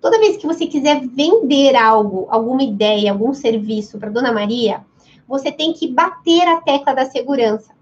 Toda 0.00 0.18
vez 0.18 0.38
que 0.38 0.46
você 0.46 0.66
quiser 0.66 1.06
vender 1.06 1.76
algo, 1.76 2.26
alguma 2.28 2.64
ideia, 2.64 3.12
algum 3.12 3.32
serviço 3.32 3.96
para 3.96 4.10
Dona 4.10 4.32
Maria, 4.32 4.84
você 5.32 5.50
tem 5.50 5.72
que 5.72 5.88
bater 5.88 6.46
a 6.46 6.60
tecla 6.60 6.92
da 6.92 7.06
segurança. 7.06 7.72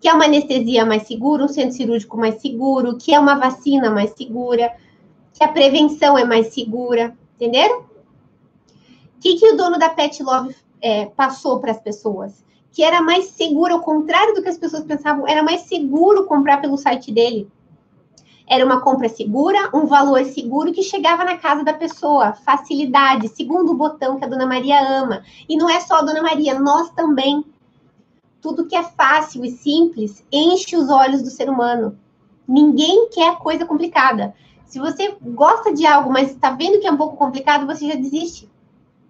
Que 0.00 0.08
é 0.08 0.12
uma 0.12 0.24
anestesia 0.24 0.84
mais 0.84 1.04
segura, 1.04 1.44
um 1.44 1.48
centro 1.48 1.76
cirúrgico 1.76 2.16
mais 2.16 2.42
seguro, 2.42 2.98
que 2.98 3.14
é 3.14 3.20
uma 3.20 3.36
vacina 3.36 3.90
mais 3.90 4.10
segura, 4.10 4.74
que 5.32 5.44
a 5.44 5.48
prevenção 5.48 6.18
é 6.18 6.24
mais 6.24 6.48
segura, 6.48 7.16
entenderam? 7.36 7.84
que, 9.24 9.36
que 9.36 9.52
o 9.52 9.56
dono 9.56 9.78
da 9.78 9.88
Pet 9.88 10.20
Love 10.20 10.54
é, 10.82 11.06
passou 11.06 11.58
para 11.58 11.70
as 11.70 11.80
pessoas? 11.80 12.44
Que 12.70 12.82
era 12.82 13.00
mais 13.00 13.26
seguro, 13.28 13.74
ao 13.74 13.80
contrário 13.80 14.34
do 14.34 14.42
que 14.42 14.48
as 14.48 14.58
pessoas 14.58 14.84
pensavam, 14.84 15.28
era 15.28 15.44
mais 15.44 15.62
seguro 15.62 16.26
comprar 16.26 16.60
pelo 16.60 16.76
site 16.76 17.10
dele. 17.10 17.48
Era 18.46 18.64
uma 18.64 18.80
compra 18.80 19.08
segura, 19.08 19.70
um 19.74 19.86
valor 19.86 20.22
seguro 20.24 20.72
que 20.72 20.82
chegava 20.82 21.24
na 21.24 21.38
casa 21.38 21.64
da 21.64 21.72
pessoa, 21.72 22.34
facilidade, 22.34 23.28
segundo 23.28 23.72
o 23.72 23.76
botão 23.76 24.18
que 24.18 24.24
a 24.24 24.28
Dona 24.28 24.46
Maria 24.46 24.80
ama. 24.80 25.22
E 25.48 25.56
não 25.56 25.68
é 25.68 25.80
só 25.80 25.96
a 25.96 26.02
Dona 26.02 26.22
Maria, 26.22 26.58
nós 26.58 26.90
também. 26.90 27.44
Tudo 28.42 28.66
que 28.66 28.76
é 28.76 28.82
fácil 28.82 29.44
e 29.44 29.50
simples 29.50 30.22
enche 30.30 30.76
os 30.76 30.90
olhos 30.90 31.22
do 31.22 31.30
ser 31.30 31.48
humano. 31.48 31.98
Ninguém 32.46 33.08
quer 33.08 33.38
coisa 33.38 33.64
complicada. 33.64 34.34
Se 34.66 34.78
você 34.78 35.16
gosta 35.22 35.72
de 35.72 35.86
algo, 35.86 36.12
mas 36.12 36.30
está 36.30 36.50
vendo 36.50 36.78
que 36.80 36.86
é 36.86 36.92
um 36.92 36.96
pouco 36.96 37.16
complicado, 37.16 37.66
você 37.66 37.88
já 37.88 37.94
desiste. 37.94 38.50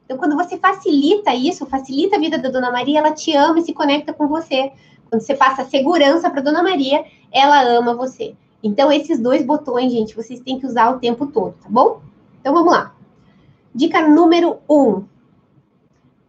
Então, 0.05 0.19
quando 0.19 0.37
você 0.37 0.59
facilita 0.59 1.35
isso, 1.35 1.67
facilita 1.67 2.17
a 2.17 2.21
vida 2.21 2.38
da 2.38 2.50
Dona 2.50 2.71
Maria, 2.71 2.99
ela 3.00 3.12
te 3.12 3.35
ama 3.35 3.59
e 3.59 3.62
se 3.62 3.73
conecta 3.73 4.12
com 4.12 4.29
você. 4.29 4.71
Quando 5.09 5.23
você 5.23 5.35
passa 5.35 5.64
segurança 5.64 6.31
para 6.31 6.43
Dona 6.43 6.62
Maria, 6.62 7.05
ela 7.33 7.62
ama 7.62 7.95
você. 7.95 8.37
Então, 8.66 8.90
esses 8.90 9.21
dois 9.21 9.44
botões, 9.44 9.92
gente, 9.92 10.16
vocês 10.16 10.40
têm 10.40 10.59
que 10.59 10.64
usar 10.64 10.90
o 10.90 10.99
tempo 10.99 11.26
todo, 11.26 11.54
tá 11.62 11.68
bom? 11.68 12.00
Então, 12.40 12.54
vamos 12.54 12.73
lá. 12.73 12.94
Dica 13.75 14.09
número 14.09 14.56
um. 14.68 15.04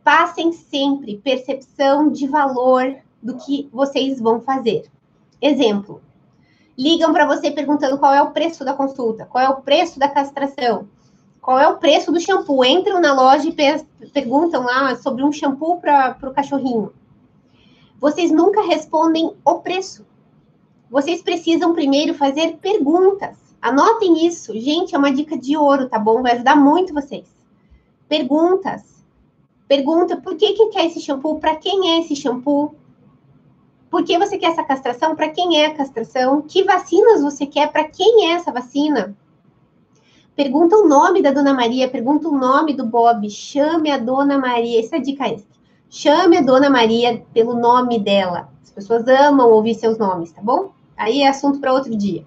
Passem 0.03 0.51
sempre 0.51 1.17
percepção 1.23 2.11
de 2.11 2.27
valor 2.27 2.93
do 3.23 3.37
que 3.37 3.69
vocês 3.71 4.19
vão 4.19 4.41
fazer. 4.41 4.91
Exemplo. 5.41 6.01
Ligam 6.77 7.13
para 7.13 7.25
você 7.25 7.49
perguntando 7.49 7.97
qual 7.97 8.13
é 8.13 8.21
o 8.21 8.31
preço 8.31 8.65
da 8.65 8.73
consulta, 8.73 9.25
qual 9.25 9.41
é 9.41 9.49
o 9.49 9.61
preço 9.61 9.97
da 9.97 10.09
castração, 10.09 10.89
qual 11.41 11.57
é 11.57 11.69
o 11.69 11.77
preço 11.77 12.11
do 12.11 12.19
shampoo. 12.19 12.65
Entram 12.65 12.99
na 12.99 13.13
loja 13.13 13.47
e 13.47 14.09
perguntam 14.09 14.63
lá 14.63 14.93
sobre 14.97 15.23
um 15.23 15.31
shampoo 15.31 15.79
para 15.79 16.17
o 16.21 16.33
cachorrinho. 16.33 16.91
Vocês 17.97 18.29
nunca 18.29 18.61
respondem 18.61 19.33
o 19.45 19.55
preço. 19.59 20.05
Vocês 20.95 21.21
precisam 21.21 21.73
primeiro 21.73 22.13
fazer 22.13 22.55
perguntas. 22.61 23.35
Anotem 23.61 24.25
isso. 24.25 24.57
Gente, 24.57 24.95
é 24.95 24.97
uma 24.97 25.11
dica 25.11 25.37
de 25.37 25.57
ouro, 25.57 25.89
tá 25.89 25.99
bom? 25.99 26.21
Vai 26.21 26.31
ajudar 26.31 26.55
muito 26.55 26.93
vocês. 26.93 27.27
Perguntas. 28.07 29.03
Pergunta 29.67 30.15
por 30.15 30.37
que, 30.37 30.53
que 30.53 30.67
quer 30.67 30.85
esse 30.85 31.01
shampoo? 31.01 31.37
Para 31.37 31.57
quem 31.57 31.91
é 31.91 31.99
esse 31.99 32.15
shampoo? 32.15 32.75
Por 33.89 34.05
que 34.05 34.17
você 34.17 34.37
quer 34.37 34.51
essa 34.51 34.63
castração? 34.63 35.17
Para 35.17 35.27
quem 35.27 35.61
é 35.61 35.65
a 35.65 35.73
castração? 35.73 36.41
Que 36.41 36.63
vacinas 36.63 37.21
você 37.21 37.45
quer? 37.45 37.73
Para 37.73 37.83
quem 37.83 38.29
é 38.29 38.35
essa 38.35 38.53
vacina? 38.53 39.17
Pergunta 40.33 40.77
o 40.77 40.87
nome 40.87 41.21
da 41.21 41.33
Dona 41.33 41.53
Maria, 41.53 41.89
pergunta 41.89 42.29
o 42.29 42.37
nome 42.37 42.73
do 42.73 42.85
Bob, 42.85 43.29
chame 43.29 43.91
a 43.91 43.97
Dona 43.97 44.37
Maria, 44.37 44.79
essa 44.79 44.95
é 44.95 44.99
a 44.99 45.01
dica 45.01 45.27
extra. 45.27 45.59
Chame 45.89 46.37
a 46.37 46.41
Dona 46.41 46.69
Maria 46.69 47.21
pelo 47.33 47.53
nome 47.53 47.99
dela. 47.99 48.49
As 48.63 48.71
pessoas 48.71 49.05
amam 49.09 49.51
ouvir 49.51 49.75
seus 49.75 49.97
nomes, 49.97 50.31
tá 50.31 50.41
bom? 50.41 50.74
Aí 50.97 51.21
é 51.21 51.27
assunto 51.27 51.59
para 51.59 51.73
outro 51.73 51.95
dia. 51.95 52.25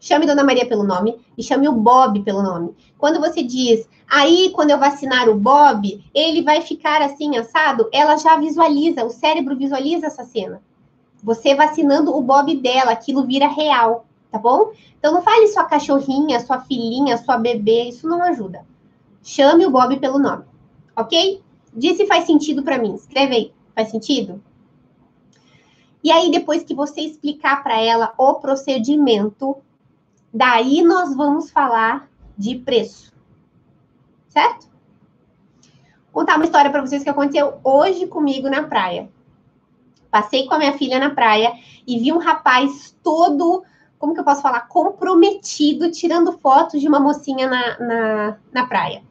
Chame 0.00 0.26
Dona 0.26 0.44
Maria 0.44 0.66
pelo 0.66 0.84
nome 0.84 1.18
e 1.36 1.42
chame 1.42 1.68
o 1.68 1.72
Bob 1.72 2.20
pelo 2.22 2.42
nome. 2.42 2.74
Quando 2.98 3.20
você 3.20 3.42
diz, 3.42 3.88
aí 4.08 4.50
quando 4.54 4.70
eu 4.70 4.78
vacinar 4.78 5.28
o 5.28 5.34
Bob, 5.34 6.04
ele 6.12 6.42
vai 6.42 6.60
ficar 6.60 7.00
assim 7.00 7.36
assado, 7.36 7.88
ela 7.92 8.16
já 8.16 8.36
visualiza, 8.36 9.04
o 9.04 9.10
cérebro 9.10 9.56
visualiza 9.56 10.06
essa 10.06 10.24
cena. 10.24 10.60
Você 11.22 11.54
vacinando 11.54 12.14
o 12.14 12.20
Bob 12.20 12.54
dela, 12.56 12.90
aquilo 12.90 13.24
vira 13.24 13.48
real 13.48 14.04
tá 14.34 14.38
bom? 14.38 14.72
Então 14.98 15.14
não 15.14 15.22
fale 15.22 15.46
sua 15.46 15.62
cachorrinha, 15.62 16.40
sua 16.40 16.58
filhinha, 16.58 17.16
sua 17.18 17.38
bebê, 17.38 17.84
isso 17.84 18.08
não 18.08 18.20
ajuda. 18.20 18.66
Chame 19.22 19.64
o 19.64 19.70
Bob 19.70 19.96
pelo 20.00 20.18
nome, 20.18 20.42
ok? 20.96 21.40
Diz 21.72 21.96
se 21.96 22.04
faz 22.04 22.24
sentido 22.24 22.64
para 22.64 22.76
mim. 22.76 22.96
Escreve 22.96 23.34
aí, 23.36 23.52
faz 23.76 23.90
sentido? 23.92 24.42
E 26.04 26.12
aí 26.12 26.30
depois 26.30 26.62
que 26.62 26.74
você 26.74 27.00
explicar 27.00 27.62
para 27.62 27.80
ela 27.80 28.12
o 28.18 28.34
procedimento, 28.34 29.56
daí 30.32 30.82
nós 30.82 31.16
vamos 31.16 31.50
falar 31.50 32.06
de 32.36 32.56
preço. 32.56 33.10
Certo? 34.28 34.68
Vou 36.12 36.22
contar 36.22 36.36
uma 36.36 36.44
história 36.44 36.70
para 36.70 36.82
vocês 36.82 37.02
que 37.02 37.08
aconteceu 37.08 37.58
hoje 37.64 38.06
comigo 38.06 38.50
na 38.50 38.64
praia. 38.64 39.08
Passei 40.10 40.46
com 40.46 40.54
a 40.54 40.58
minha 40.58 40.76
filha 40.76 40.98
na 40.98 41.08
praia 41.08 41.54
e 41.86 41.98
vi 41.98 42.12
um 42.12 42.18
rapaz 42.18 42.94
todo 43.02 43.64
como 43.98 44.12
que 44.12 44.20
eu 44.20 44.24
posso 44.24 44.42
falar, 44.42 44.68
comprometido, 44.68 45.90
tirando 45.90 46.38
fotos 46.38 46.78
de 46.78 46.86
uma 46.86 47.00
mocinha 47.00 47.48
na, 47.48 47.78
na, 47.78 48.36
na 48.52 48.66
praia. 48.66 49.02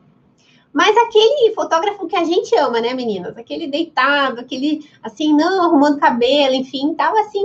Mas 0.73 0.97
aquele 0.97 1.53
fotógrafo 1.53 2.07
que 2.07 2.15
a 2.15 2.23
gente 2.23 2.55
ama, 2.55 2.81
né, 2.81 2.93
meninas? 2.93 3.37
Aquele 3.37 3.67
deitado, 3.67 4.41
aquele, 4.41 4.89
assim, 5.03 5.33
não 5.33 5.63
arrumando 5.63 5.99
cabelo, 5.99 6.55
enfim, 6.55 6.93
tava 6.95 7.19
assim, 7.19 7.43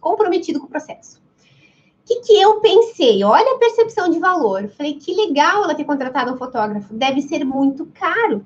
comprometido 0.00 0.60
com 0.60 0.66
o 0.66 0.70
processo. 0.70 1.18
O 1.18 2.06
que, 2.06 2.20
que 2.20 2.40
eu 2.40 2.60
pensei? 2.60 3.24
Olha 3.24 3.54
a 3.54 3.58
percepção 3.58 4.10
de 4.10 4.18
valor. 4.18 4.68
Falei, 4.76 4.94
que 4.94 5.14
legal 5.14 5.64
ela 5.64 5.74
ter 5.74 5.84
contratado 5.84 6.32
um 6.32 6.36
fotógrafo. 6.36 6.92
Deve 6.92 7.22
ser 7.22 7.44
muito 7.44 7.86
caro 7.86 8.44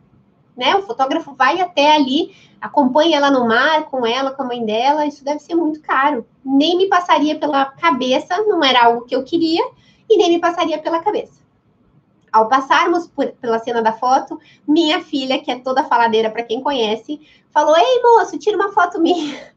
né? 0.57 0.77
O 0.77 0.83
fotógrafo 0.83 1.35
vai 1.35 1.61
até 1.61 1.95
ali, 1.95 2.35
acompanha 2.61 3.17
ela 3.17 3.31
no 3.31 3.47
mar 3.47 3.87
com 3.87 4.07
ela, 4.07 4.31
com 4.31 4.43
a 4.43 4.47
mãe 4.47 4.65
dela, 4.65 5.07
isso 5.07 5.25
deve 5.25 5.41
ser 5.41 5.55
muito 5.55 5.81
caro. 5.81 6.27
Nem 6.45 6.77
me 6.77 6.89
passaria 6.89 7.39
pela 7.39 7.67
cabeça, 7.67 8.43
não 8.43 8.63
era 8.63 8.85
algo 8.85 9.05
que 9.05 9.17
eu 9.17 9.25
queria, 9.25 9.63
e 10.09 10.17
nem 10.17 10.31
me 10.31 10.39
passaria 10.39 10.79
pela 10.79 11.01
cabeça. 11.01 11.42
Ao 12.33 12.49
passarmos 12.49 13.07
por, 13.07 13.31
pela 13.33 13.59
cena 13.59 13.83
da 13.83 13.93
foto, 13.93 14.41
minha 14.67 15.01
filha, 15.03 15.39
que 15.39 15.51
é 15.51 15.59
toda 15.59 15.85
faladeira 15.85 16.31
para 16.31 16.43
quem 16.43 16.63
conhece, 16.63 17.21
falou: 17.51 17.77
Ei, 17.77 18.03
moço, 18.03 18.39
tira 18.39 18.57
uma 18.57 18.73
foto 18.73 19.01
minha. 19.01 19.53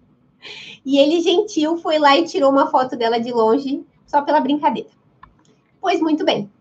E 0.86 1.00
ele, 1.00 1.22
gentil, 1.22 1.78
foi 1.78 1.98
lá 1.98 2.16
e 2.16 2.26
tirou 2.26 2.52
uma 2.52 2.68
foto 2.68 2.96
dela 2.96 3.20
de 3.20 3.32
longe, 3.32 3.84
só 4.06 4.22
pela 4.22 4.40
brincadeira. 4.40 4.90
Pois 5.82 6.00
muito 6.00 6.24
bem. 6.24 6.52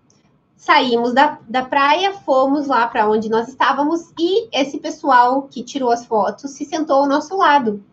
Saímos 0.56 1.12
da, 1.12 1.38
da 1.46 1.62
praia, 1.62 2.14
fomos 2.14 2.66
lá 2.66 2.86
para 2.86 3.06
onde 3.06 3.28
nós 3.28 3.48
estávamos 3.48 4.12
e 4.18 4.48
esse 4.50 4.78
pessoal 4.78 5.42
que 5.42 5.62
tirou 5.62 5.90
as 5.90 6.06
fotos 6.06 6.52
se 6.52 6.64
sentou 6.64 7.02
ao 7.02 7.08
nosso 7.08 7.36
lado. 7.36 7.84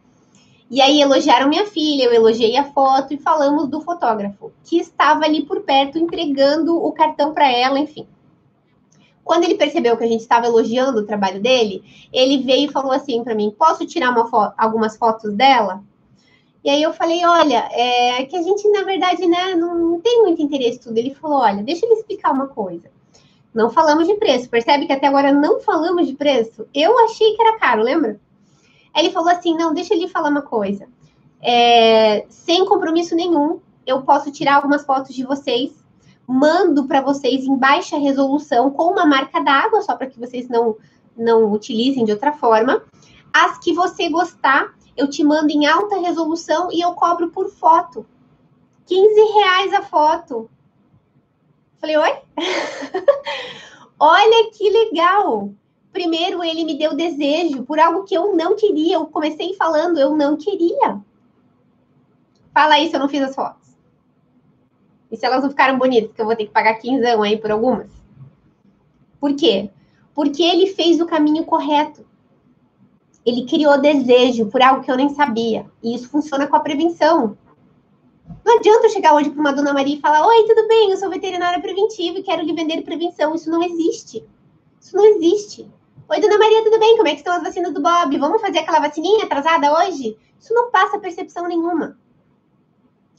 E 0.72 0.80
aí 0.80 1.02
elogiaram 1.02 1.50
minha 1.50 1.66
filha, 1.66 2.06
eu 2.06 2.14
elogiei 2.14 2.56
a 2.56 2.64
foto 2.64 3.14
e 3.14 3.18
falamos 3.18 3.68
do 3.68 3.82
fotógrafo, 3.82 4.54
que 4.64 4.80
estava 4.80 5.26
ali 5.26 5.46
por 5.46 5.64
perto 5.64 6.00
entregando 6.00 6.82
o 6.82 6.94
cartão 6.94 7.34
para 7.34 7.52
ela, 7.52 7.78
enfim. 7.78 8.08
Quando 9.22 9.44
ele 9.44 9.56
percebeu 9.56 9.98
que 9.98 10.06
a 10.06 10.08
gente 10.08 10.22
estava 10.22 10.46
elogiando 10.46 11.00
o 11.00 11.06
trabalho 11.06 11.42
dele, 11.42 11.84
ele 12.14 12.38
veio 12.38 12.70
e 12.70 12.72
falou 12.72 12.94
assim 12.94 13.22
para 13.22 13.36
mim: 13.36 13.54
Posso 13.56 13.86
tirar 13.86 14.16
fo 14.30 14.54
algumas 14.58 14.96
fotos 14.96 15.34
dela? 15.34 15.84
E 16.64 16.70
aí 16.70 16.82
eu 16.82 16.94
falei: 16.94 17.26
Olha, 17.26 17.68
é 17.74 18.24
que 18.24 18.38
a 18.38 18.42
gente, 18.42 18.66
na 18.70 18.84
verdade, 18.84 19.28
né, 19.28 19.54
não, 19.54 20.00
tem 20.00 20.22
muito 20.22 20.42
interesse 20.42 20.80
tudo. 20.80 20.98
Ele 20.98 21.14
falou: 21.14 21.40
Olha, 21.40 21.64
deixa 21.64 21.86
ele 21.86 21.96
explicar 21.96 22.32
uma 22.32 22.48
coisa. 22.48 22.90
Não 23.54 23.70
falamos 23.70 24.08
de 24.08 24.16
preço. 24.16 24.50
Percebe 24.50 24.88
que 24.88 24.94
até 24.94 25.08
agora 25.08 25.34
não 25.34 25.60
falamos 25.60 26.08
de 26.08 26.14
preço? 26.14 26.66
Eu 26.74 26.98
achei 27.00 27.36
que 27.36 27.42
era 27.42 27.60
caro, 27.60 27.84
lembra? 27.84 28.18
Ele 28.96 29.12
falou 29.12 29.30
assim: 29.30 29.56
não, 29.56 29.74
deixa 29.74 29.94
ele 29.94 30.08
falar 30.08 30.30
uma 30.30 30.42
coisa. 30.42 30.88
É, 31.42 32.26
sem 32.30 32.66
compromisso 32.66 33.16
nenhum, 33.16 33.60
eu 33.86 34.02
posso 34.04 34.32
tirar 34.32 34.56
algumas 34.56 34.86
fotos 34.86 35.16
de 35.16 35.24
vocês, 35.24 35.72
mando 36.28 36.86
para 36.86 37.02
vocês 37.02 37.46
em 37.46 37.58
baixa 37.58 37.98
resolução 37.98 38.70
com 38.70 38.92
uma 38.92 39.06
marca 39.06 39.40
d'água, 39.42 39.82
só 39.82 39.96
para 39.96 40.08
que 40.08 40.20
vocês 40.20 40.48
não, 40.48 40.78
não 41.18 41.52
utilizem 41.52 42.06
de 42.06 42.12
outra 42.12 42.34
forma. 42.34 42.84
As 43.34 43.58
que 43.58 43.74
você 43.74 44.10
gostar, 44.10 44.74
eu 44.96 45.10
te 45.10 45.24
mando 45.24 45.52
em 45.52 45.66
alta 45.66 46.00
resolução 46.00 46.72
e 46.72 46.82
eu 46.82 46.94
cobro 46.94 47.32
por 47.32 47.50
foto. 47.50 48.06
15 48.86 49.22
reais 49.34 49.74
a 49.74 49.82
foto. 49.82 50.50
Falei, 51.80 51.98
oi? 51.98 52.18
Olha 53.98 54.52
que 54.52 54.70
legal! 54.70 55.52
Primeiro, 55.92 56.44
ele 56.44 56.64
me 56.64 56.78
deu 56.78 56.96
desejo 56.96 57.64
por 57.64 57.80
algo 57.80 58.04
que 58.04 58.16
eu 58.16 58.36
não 58.36 58.56
queria. 58.56 58.96
Eu 58.96 59.06
comecei 59.06 59.54
falando, 59.56 60.00
eu 60.00 60.16
não 60.16 60.38
queria. 60.38 61.02
Fala 62.54 62.76
se 62.78 62.94
eu 62.94 63.00
não 63.00 63.10
fiz 63.10 63.22
as 63.22 63.36
fotos. 63.36 63.78
E 65.12 65.18
se 65.18 65.26
elas 65.26 65.44
não 65.44 65.50
ficaram 65.50 65.78
bonitas, 65.78 66.14
que 66.14 66.22
eu 66.22 66.26
vou 66.26 66.36
ter 66.36 66.46
que 66.46 66.52
pagar 66.52 66.76
quinzão 66.76 67.22
aí 67.22 67.38
por 67.38 67.52
algumas. 67.52 67.90
Por 69.20 69.36
quê? 69.36 69.70
Porque 70.14 70.42
ele 70.42 70.68
fez 70.68 71.02
o 71.02 71.06
caminho 71.06 71.44
correto. 71.44 72.06
Ele 73.26 73.46
criou 73.46 73.80
desejo 73.80 74.48
por 74.48 74.62
algo 74.62 74.84
que 74.84 74.92
eu 74.92 74.96
nem 74.96 75.10
sabia. 75.10 75.66
E 75.84 75.94
isso 75.94 76.10
funciona 76.10 76.48
com 76.48 76.56
a 76.56 76.62
prevenção. 76.62 77.38
Não 78.44 78.58
adianta 78.58 78.88
eu 78.88 78.90
chegar 78.90 79.14
hoje 79.14 79.30
para 79.30 79.40
uma 79.40 79.54
dona 79.54 79.74
Maria 79.74 79.96
e 79.96 80.00
falar: 80.00 80.26
Oi, 80.26 80.48
tudo 80.48 80.68
bem? 80.68 80.92
Eu 80.92 80.98
sou 80.98 81.10
veterinária 81.10 81.62
preventiva 81.62 82.18
e 82.18 82.24
quero 82.24 82.42
lhe 82.42 82.54
vender 82.54 82.82
prevenção. 82.82 83.36
Isso 83.36 83.50
não 83.50 83.62
existe. 83.62 84.26
Isso 84.80 84.96
não 84.96 85.06
existe. 85.06 85.70
Oi, 86.12 86.20
dona 86.20 86.38
Maria, 86.38 86.62
tudo 86.62 86.78
bem? 86.78 86.98
Como 86.98 87.08
é 87.08 87.12
que 87.12 87.20
estão 87.20 87.38
as 87.38 87.42
vacinas 87.42 87.74
do 87.74 87.82
Bob? 87.82 88.18
Vamos 88.18 88.42
fazer 88.42 88.60
aquela 88.60 88.82
vacininha 88.82 89.24
atrasada 89.24 89.72
hoje? 89.72 90.18
Isso 90.38 90.54
não 90.54 90.70
passa 90.70 91.00
percepção 91.00 91.48
nenhuma. 91.48 91.98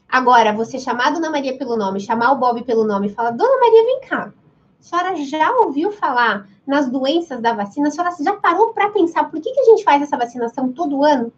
Agora, 0.07 0.53
você 0.53 0.79
chamar 0.79 1.07
a 1.07 1.11
dona 1.13 1.31
Maria 1.31 1.57
pelo 1.57 1.75
nome, 1.75 2.01
chamar 2.01 2.33
o 2.33 2.37
Bob 2.37 2.63
pelo 2.65 2.85
nome 2.85 3.07
e 3.07 3.15
falar, 3.15 3.31
dona 3.31 3.59
Maria, 3.59 3.83
vem 3.83 4.01
cá. 4.03 4.35
A 4.79 4.83
senhora 4.83 5.17
já 5.25 5.51
ouviu 5.53 5.91
falar 5.91 6.47
nas 6.67 6.87
doenças 6.87 7.41
da 7.41 7.55
vacina? 7.55 7.89
A 7.89 7.91
senhora 7.91 8.15
já 8.21 8.35
parou 8.35 8.75
para 8.75 8.91
pensar 8.91 9.25
por 9.31 9.41
que, 9.41 9.51
que 9.51 9.61
a 9.61 9.65
gente 9.65 9.85
faz 9.85 10.03
essa 10.03 10.19
vacinação 10.19 10.71
todo 10.71 11.03
ano? 11.03 11.33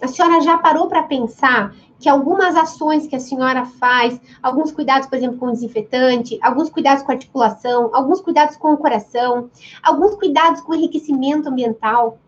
A 0.00 0.06
senhora 0.06 0.40
já 0.40 0.58
parou 0.58 0.86
para 0.86 1.02
pensar 1.02 1.74
que 1.98 2.08
algumas 2.08 2.54
ações 2.54 3.06
que 3.06 3.16
a 3.16 3.20
senhora 3.20 3.64
faz, 3.64 4.20
alguns 4.40 4.70
cuidados, 4.70 5.08
por 5.08 5.16
exemplo, 5.16 5.38
com 5.38 5.50
desinfetante, 5.50 6.38
alguns 6.40 6.70
cuidados 6.70 7.02
com 7.02 7.10
articulação, 7.10 7.90
alguns 7.92 8.20
cuidados 8.20 8.56
com 8.56 8.72
o 8.72 8.78
coração, 8.78 9.50
alguns 9.82 10.14
cuidados 10.14 10.60
com 10.60 10.74
enriquecimento 10.74 11.48
ambiental, 11.48 12.18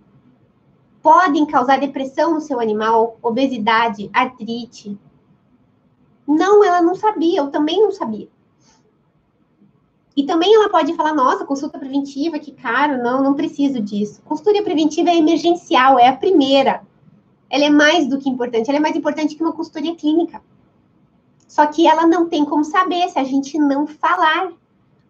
podem 1.01 1.47
causar 1.47 1.79
depressão 1.79 2.35
no 2.35 2.41
seu 2.41 2.59
animal, 2.59 3.17
obesidade, 3.23 4.11
artrite. 4.13 4.99
Não, 6.27 6.65
ela 6.65 6.83
não 6.83 6.97
sabia, 6.97 7.39
eu 7.39 7.51
também 7.51 7.81
não 7.81 7.93
sabia. 7.93 8.29
E 10.17 10.25
também 10.25 10.53
ela 10.55 10.69
pode 10.69 10.93
falar, 10.95 11.15
nossa, 11.15 11.47
consulta 11.47 11.79
preventiva, 11.79 12.39
que 12.41 12.51
caro, 12.51 13.01
não, 13.03 13.23
não 13.23 13.35
preciso 13.35 13.81
disso. 13.81 14.21
Consultoria 14.25 14.63
preventiva 14.63 15.09
é 15.09 15.17
emergencial, 15.17 15.99
é 15.99 16.09
a 16.09 16.17
primeira 16.17 16.83
ela 17.51 17.65
é 17.65 17.71
mais 17.71 18.07
do 18.07 18.19
que 18.19 18.29
importante, 18.29 18.71
ela 18.71 18.79
é 18.79 18.81
mais 18.81 18.97
importante 18.97 19.35
que 19.35 19.43
uma 19.43 19.53
consultoria 19.53 19.95
clínica. 19.97 20.41
Só 21.49 21.67
que 21.67 21.87
ela 21.87 22.07
não 22.07 22.29
tem 22.29 22.45
como 22.45 22.65
saber 22.65 23.09
se 23.09 23.19
a 23.19 23.25
gente 23.25 23.59
não 23.59 23.87
falar 23.87 24.53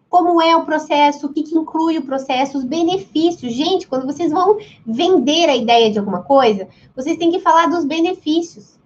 como 0.09 0.41
é 0.41 0.57
o 0.57 0.65
processo, 0.65 1.27
o 1.27 1.29
que, 1.29 1.43
que 1.43 1.55
inclui 1.55 1.97
o 1.97 2.05
processo, 2.05 2.57
os 2.57 2.65
benefícios. 2.65 3.53
Gente, 3.53 3.87
quando 3.87 4.05
vocês 4.05 4.31
vão 4.31 4.57
vender 4.85 5.47
a 5.47 5.55
ideia 5.55 5.91
de 5.91 5.99
alguma 5.99 6.23
coisa, 6.23 6.67
vocês 6.95 7.17
têm 7.17 7.31
que 7.31 7.39
falar 7.39 7.67
dos 7.67 7.85
benefícios. 7.85 8.77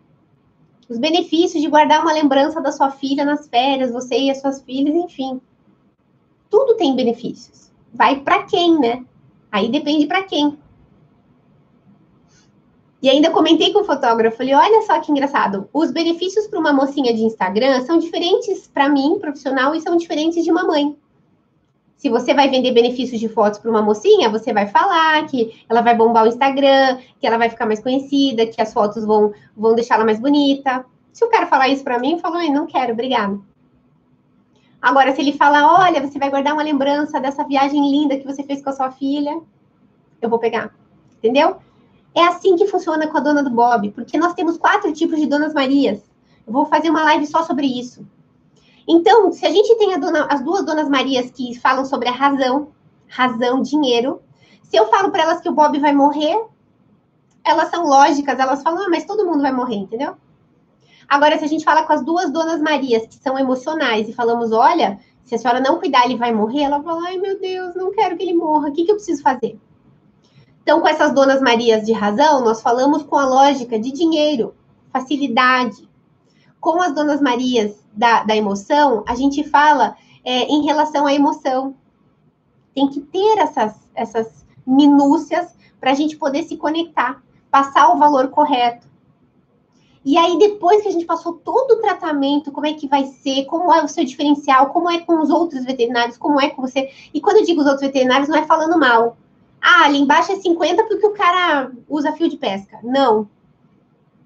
Os 0.87 0.99
benefícios 0.99 1.63
de 1.63 1.69
guardar 1.69 2.01
uma 2.01 2.13
lembrança 2.13 2.61
da 2.61 2.71
sua 2.71 2.91
filha 2.91 3.25
nas 3.25 3.47
férias, 3.47 3.91
você 3.91 4.19
e 4.19 4.29
as 4.29 4.39
suas 4.39 4.61
filhas, 4.61 4.93
enfim. 4.93 5.41
Tudo 6.49 6.75
tem 6.75 6.95
benefícios. 6.95 7.71
Vai 7.91 8.19
para 8.19 8.43
quem, 8.43 8.77
né? 8.77 9.03
Aí 9.51 9.71
depende 9.71 10.05
para 10.05 10.23
quem. 10.23 10.59
E 13.05 13.09
ainda 13.09 13.29
comentei 13.29 13.71
com 13.71 13.81
o 13.81 13.83
fotógrafo, 13.83 14.37
falei, 14.37 14.55
olha 14.55 14.81
só 14.81 14.99
que 14.99 15.11
engraçado, 15.11 15.69
os 15.71 15.91
benefícios 15.91 16.47
para 16.47 16.59
uma 16.59 16.73
mocinha 16.73 17.13
de 17.13 17.21
Instagram 17.21 17.81
são 17.81 17.99
diferentes 17.99 18.65
para 18.65 18.89
mim, 18.89 19.19
profissional, 19.19 19.75
e 19.75 19.79
são 19.79 19.95
diferentes 19.95 20.43
de 20.43 20.49
uma 20.49 20.63
mãe. 20.63 20.97
Se 21.97 22.09
você 22.09 22.33
vai 22.33 22.49
vender 22.49 22.71
benefícios 22.71 23.19
de 23.19 23.29
fotos 23.29 23.59
para 23.59 23.69
uma 23.69 23.83
mocinha, 23.83 24.27
você 24.27 24.51
vai 24.51 24.65
falar 24.65 25.23
que 25.27 25.63
ela 25.69 25.81
vai 25.81 25.95
bombar 25.95 26.23
o 26.23 26.27
Instagram, 26.27 26.97
que 27.19 27.27
ela 27.27 27.37
vai 27.37 27.47
ficar 27.47 27.67
mais 27.67 27.79
conhecida, 27.79 28.47
que 28.47 28.59
as 28.59 28.73
fotos 28.73 29.05
vão, 29.05 29.31
vão 29.55 29.75
deixá-la 29.75 30.03
mais 30.03 30.19
bonita. 30.19 30.83
Se 31.13 31.23
o 31.23 31.29
cara 31.29 31.45
falar 31.45 31.67
isso 31.69 31.83
para 31.83 31.99
mim, 31.99 32.13
eu 32.13 32.17
falo, 32.17 32.41
não 32.51 32.65
quero, 32.65 32.93
obrigado. 32.93 33.45
Agora, 34.81 35.13
se 35.13 35.21
ele 35.21 35.33
falar, 35.33 35.79
olha, 35.79 36.01
você 36.01 36.17
vai 36.17 36.31
guardar 36.31 36.53
uma 36.53 36.63
lembrança 36.63 37.19
dessa 37.19 37.43
viagem 37.43 37.87
linda 37.87 38.17
que 38.17 38.25
você 38.25 38.41
fez 38.41 38.63
com 38.63 38.71
a 38.71 38.73
sua 38.73 38.89
filha, 38.89 39.39
eu 40.19 40.27
vou 40.27 40.39
pegar. 40.39 40.73
Entendeu? 41.19 41.57
É 42.15 42.23
assim 42.23 42.55
que 42.55 42.67
funciona 42.67 43.07
com 43.07 43.17
a 43.17 43.19
dona 43.19 43.43
do 43.43 43.49
Bob, 43.49 43.91
porque 43.91 44.17
nós 44.17 44.33
temos 44.33 44.57
quatro 44.57 44.93
tipos 44.93 45.19
de 45.19 45.27
donas 45.27 45.53
Marias. 45.53 46.01
Eu 46.47 46.53
vou 46.53 46.65
fazer 46.65 46.89
uma 46.89 47.03
live 47.03 47.27
só 47.27 47.43
sobre 47.43 47.67
isso. 47.67 48.07
Então, 48.87 49.31
se 49.31 49.45
a 49.45 49.49
gente 49.49 49.75
tem 49.75 49.99
dona, 49.99 50.25
as 50.29 50.41
duas 50.41 50.63
donas 50.63 50.87
Marias 50.87 51.29
que 51.31 51.59
falam 51.59 51.83
sobre 51.85 52.07
a 52.07 52.13
razão, 52.13 52.69
razão, 53.07 53.61
dinheiro, 53.61 54.21
se 54.63 54.77
eu 54.77 54.87
falo 54.87 55.11
para 55.11 55.23
elas 55.23 55.41
que 55.41 55.49
o 55.49 55.53
Bob 55.53 55.77
vai 55.79 55.93
morrer, 55.93 56.41
elas 57.43 57.69
são 57.69 57.85
lógicas, 57.85 58.39
elas 58.39 58.63
falam, 58.63 58.85
ah, 58.85 58.89
mas 58.89 59.05
todo 59.05 59.25
mundo 59.25 59.41
vai 59.41 59.51
morrer, 59.51 59.75
entendeu? 59.75 60.15
Agora, 61.07 61.37
se 61.37 61.45
a 61.45 61.47
gente 61.47 61.65
fala 61.65 61.83
com 61.83 61.93
as 61.93 62.03
duas 62.03 62.31
donas 62.31 62.61
Marias, 62.61 63.05
que 63.07 63.15
são 63.15 63.37
emocionais, 63.37 64.07
e 64.07 64.13
falamos, 64.13 64.51
olha, 64.51 64.99
se 65.23 65.35
a 65.35 65.37
senhora 65.37 65.59
não 65.59 65.79
cuidar, 65.79 66.05
ele 66.05 66.17
vai 66.17 66.31
morrer, 66.31 66.63
ela 66.63 66.81
fala, 66.81 67.07
ai 67.07 67.17
meu 67.17 67.39
Deus, 67.39 67.75
não 67.75 67.91
quero 67.91 68.15
que 68.15 68.23
ele 68.23 68.33
morra, 68.33 68.69
o 68.69 68.71
que, 68.71 68.85
que 68.85 68.91
eu 68.91 68.95
preciso 68.95 69.21
fazer? 69.21 69.59
Então, 70.65 70.81
com 70.81 70.87
essas 70.87 71.13
donas 71.13 71.41
Marias 71.41 71.85
de 71.85 71.93
razão, 71.93 72.43
nós 72.43 72.59
falamos 72.59 73.03
com 73.03 73.15
a 73.15 73.27
lógica 73.27 73.77
de 73.77 73.91
dinheiro, 73.91 74.55
facilidade. 74.91 75.87
Com 76.59 76.81
as 76.81 76.91
donas 76.91 77.21
Marias 77.21 77.85
da, 77.93 78.23
da 78.23 78.35
emoção, 78.35 79.03
a 79.07 79.13
gente 79.13 79.43
fala 79.43 79.95
é, 80.23 80.45
em 80.45 80.65
relação 80.65 81.05
à 81.05 81.13
emoção. 81.13 81.75
Tem 82.73 82.89
que 82.89 82.99
ter 82.99 83.37
essas, 83.37 83.75
essas 83.93 84.43
minúcias 84.65 85.55
para 85.79 85.91
a 85.91 85.93
gente 85.93 86.17
poder 86.17 86.41
se 86.41 86.57
conectar, 86.57 87.21
passar 87.51 87.93
o 87.93 87.99
valor 87.99 88.29
correto. 88.29 88.87
E 90.03 90.17
aí, 90.17 90.35
depois 90.39 90.81
que 90.81 90.87
a 90.87 90.91
gente 90.91 91.05
passou 91.05 91.33
todo 91.33 91.73
o 91.73 91.81
tratamento, 91.81 92.51
como 92.51 92.65
é 92.65 92.73
que 92.73 92.87
vai 92.87 93.05
ser, 93.05 93.45
como 93.45 93.71
é 93.71 93.83
o 93.83 93.87
seu 93.87 94.03
diferencial, 94.03 94.71
como 94.71 94.89
é 94.89 94.99
com 95.01 95.21
os 95.21 95.29
outros 95.29 95.63
veterinários, 95.63 96.17
como 96.17 96.41
é 96.41 96.49
com 96.49 96.63
você. 96.63 96.89
E 97.13 97.21
quando 97.21 97.37
eu 97.37 97.45
digo 97.45 97.61
os 97.61 97.67
outros 97.67 97.85
veterinários, 97.85 98.27
não 98.27 98.37
é 98.37 98.47
falando 98.47 98.79
mal, 98.79 99.15
ah, 99.67 99.85
ali 99.85 99.99
embaixo 99.99 100.31
é 100.31 100.35
50 100.35 100.83
porque 100.83 101.07
o 101.07 101.13
cara 101.13 101.71
usa 101.89 102.11
fio 102.13 102.29
de 102.29 102.37
pesca. 102.37 102.79
Não. 102.83 103.27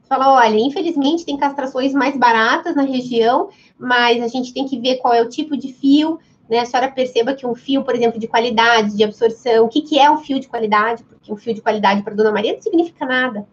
Fala, 0.08 0.34
olha, 0.34 0.60
infelizmente 0.60 1.26
tem 1.26 1.38
castrações 1.38 1.94
mais 1.94 2.18
baratas 2.18 2.76
na 2.76 2.82
região, 2.82 3.50
mas 3.78 4.22
a 4.22 4.28
gente 4.28 4.54
tem 4.54 4.66
que 4.66 4.80
ver 4.80 4.98
qual 4.98 5.14
é 5.14 5.22
o 5.22 5.30
tipo 5.30 5.56
de 5.56 5.72
fio, 5.72 6.20
né? 6.50 6.60
A 6.60 6.66
senhora 6.66 6.92
perceba 6.92 7.34
que 7.34 7.46
um 7.46 7.56
fio, 7.56 7.84
por 7.84 7.96
exemplo, 7.96 8.20
de 8.20 8.28
qualidade, 8.28 8.98
de 8.98 9.04
absorção, 9.04 9.66
o 9.66 9.70
que, 9.70 9.82
que 9.82 10.00
é 10.00 10.10
um 10.10 10.18
fio 10.18 10.40
de 10.40 10.48
qualidade? 10.48 11.04
Porque 11.04 11.32
um 11.32 11.38
fio 11.38 11.54
de 11.54 11.62
qualidade 11.62 12.02
para 12.02 12.16
Dona 12.16 12.32
Maria 12.32 12.54
não 12.54 12.62
significa 12.62 13.06
nada. 13.06 13.48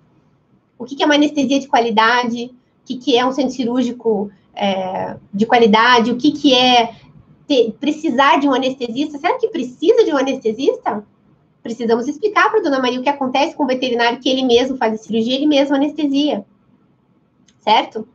O 0.78 0.84
que, 0.84 0.96
que 0.96 1.02
é 1.02 1.06
uma 1.06 1.14
anestesia 1.14 1.60
de 1.60 1.68
qualidade? 1.68 2.46
O 2.46 2.86
que, 2.86 2.96
que 2.96 3.16
é 3.16 3.24
um 3.24 3.32
centro 3.32 3.52
cirúrgico 3.52 4.30
é, 4.54 5.16
de 5.32 5.44
qualidade? 5.46 6.10
O 6.10 6.16
que, 6.16 6.32
que 6.32 6.54
é 6.54 6.94
ter, 7.46 7.72
precisar 7.78 8.38
de 8.38 8.48
um 8.48 8.54
anestesista. 8.54 9.18
Será 9.18 9.38
que 9.38 9.48
precisa 9.48 10.04
de 10.04 10.12
um 10.12 10.16
anestesista? 10.16 11.04
Precisamos 11.66 12.06
explicar 12.06 12.48
para 12.48 12.60
a 12.60 12.62
dona 12.62 12.78
Maria 12.78 13.00
o 13.00 13.02
que 13.02 13.08
acontece 13.08 13.56
com 13.56 13.64
o 13.64 13.66
veterinário 13.66 14.20
que 14.20 14.28
ele 14.28 14.44
mesmo 14.44 14.76
faz 14.76 14.94
a 14.94 14.96
cirurgia, 14.98 15.34
ele 15.34 15.48
mesmo 15.48 15.74
anestesia. 15.74 16.46
Certo? 17.58 18.06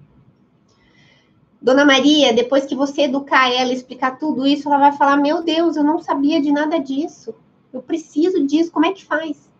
Dona 1.61 1.83
Maria, 1.83 2.31
depois 2.31 2.65
que 2.65 2.73
você 2.73 3.01
educar 3.01 3.51
ela, 3.51 3.73
explicar 3.73 4.17
tudo 4.17 4.47
isso, 4.47 4.69
ela 4.69 4.77
vai 4.77 4.93
falar: 4.93 5.17
Meu 5.17 5.43
Deus, 5.43 5.75
eu 5.75 5.83
não 5.83 5.99
sabia 5.99 6.41
de 6.41 6.49
nada 6.49 6.77
disso. 6.79 7.35
Eu 7.73 7.81
preciso 7.81 8.47
disso. 8.47 8.71
Como 8.71 8.85
é 8.85 8.93
que 8.93 9.03
faz? 9.03 9.51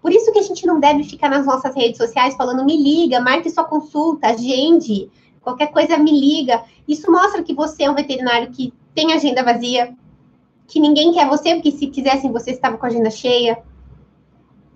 Por 0.00 0.12
isso 0.12 0.32
que 0.32 0.38
a 0.38 0.42
gente 0.42 0.64
não 0.64 0.78
deve 0.78 1.02
ficar 1.02 1.28
nas 1.28 1.44
nossas 1.44 1.74
redes 1.74 1.96
sociais 1.96 2.36
falando: 2.36 2.64
Me 2.64 2.76
liga, 2.76 3.18
marque 3.18 3.50
sua 3.50 3.64
consulta, 3.64 4.28
agende, 4.28 5.10
qualquer 5.42 5.72
coisa 5.72 5.98
me 5.98 6.12
liga. 6.12 6.62
Isso 6.86 7.10
mostra 7.10 7.42
que 7.42 7.54
você 7.54 7.82
é 7.82 7.90
um 7.90 7.96
veterinário 7.96 8.52
que 8.52 8.72
tem 8.94 9.12
agenda 9.12 9.42
vazia, 9.42 9.96
que 10.70 10.80
ninguém 10.80 11.12
quer 11.12 11.28
você, 11.28 11.54
porque 11.54 11.72
se 11.72 11.88
quisessem 11.88 12.32
você 12.32 12.52
estava 12.52 12.78
com 12.78 12.86
a 12.86 12.88
agenda 12.88 13.10
cheia 13.10 13.62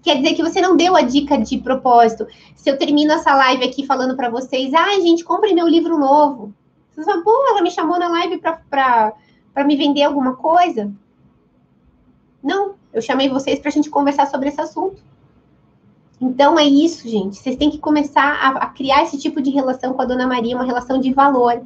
quer 0.04 0.18
dizer 0.18 0.34
que 0.34 0.42
você 0.42 0.60
não 0.60 0.76
deu 0.76 0.94
a 0.94 1.00
dica 1.00 1.38
de 1.38 1.58
propósito. 1.58 2.26
Se 2.54 2.70
eu 2.70 2.78
termino 2.78 3.12
essa 3.12 3.34
live 3.34 3.64
aqui 3.64 3.86
falando 3.86 4.14
para 4.14 4.28
vocês, 4.28 4.72
ai, 4.74 4.96
ah, 4.96 5.00
gente, 5.00 5.24
compre 5.24 5.54
meu 5.54 5.66
livro 5.66 5.98
novo. 5.98 6.52
Vocês 6.92 7.06
vão, 7.06 7.24
pô, 7.24 7.30
ela 7.48 7.62
me 7.62 7.70
chamou 7.70 7.98
na 7.98 8.08
live 8.08 8.38
para 8.38 9.64
me 9.64 9.74
vender 9.74 10.02
alguma 10.02 10.36
coisa? 10.36 10.92
Não, 12.42 12.74
eu 12.92 13.00
chamei 13.00 13.30
vocês 13.30 13.58
para 13.58 13.70
a 13.70 13.72
gente 13.72 13.88
conversar 13.88 14.26
sobre 14.26 14.50
esse 14.50 14.60
assunto. 14.60 15.02
Então 16.20 16.58
é 16.58 16.64
isso, 16.64 17.08
gente. 17.08 17.38
Vocês 17.38 17.56
têm 17.56 17.70
que 17.70 17.78
começar 17.78 18.22
a, 18.22 18.48
a 18.58 18.66
criar 18.66 19.02
esse 19.02 19.18
tipo 19.18 19.40
de 19.40 19.50
relação 19.50 19.94
com 19.94 20.02
a 20.02 20.04
Dona 20.04 20.26
Maria, 20.26 20.54
uma 20.54 20.66
relação 20.66 21.00
de 21.00 21.12
valor, 21.14 21.62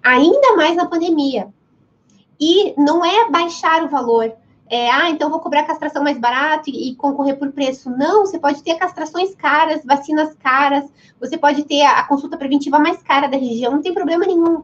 ainda 0.00 0.56
mais 0.56 0.76
na 0.76 0.86
pandemia. 0.86 1.52
E 2.40 2.74
não 2.80 3.04
é 3.04 3.28
baixar 3.30 3.84
o 3.84 3.88
valor, 3.88 4.34
é, 4.70 4.88
ah, 4.88 5.10
então 5.10 5.28
vou 5.28 5.40
cobrar 5.40 5.64
castração 5.64 6.00
mais 6.00 6.16
barato 6.16 6.70
e, 6.70 6.90
e, 6.90 6.94
concorrer 6.94 7.36
por 7.36 7.50
preço. 7.50 7.90
Não, 7.90 8.24
você 8.24 8.38
pode 8.38 8.62
ter 8.62 8.76
castrações 8.76 9.34
caras, 9.34 9.84
vacinas 9.84 10.32
caras, 10.36 10.88
você 11.18 11.36
pode 11.36 11.64
ter 11.64 11.82
a, 11.82 11.98
a 11.98 12.06
consulta 12.06 12.38
preventiva 12.38 12.78
mais 12.78 13.02
cara 13.02 13.26
da 13.26 13.36
região, 13.36 13.72
não 13.72 13.82
tem 13.82 13.92
problema 13.92 14.24
nenhum. 14.24 14.62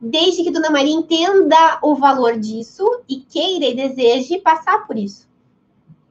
Desde 0.00 0.44
que 0.44 0.50
Dona 0.52 0.70
Maria 0.70 0.94
entenda 0.94 1.80
o 1.82 1.96
valor 1.96 2.38
disso 2.38 2.88
e 3.08 3.16
queira 3.16 3.66
e 3.66 3.74
deseje 3.74 4.38
passar 4.38 4.86
por 4.86 4.96
isso. 4.96 5.28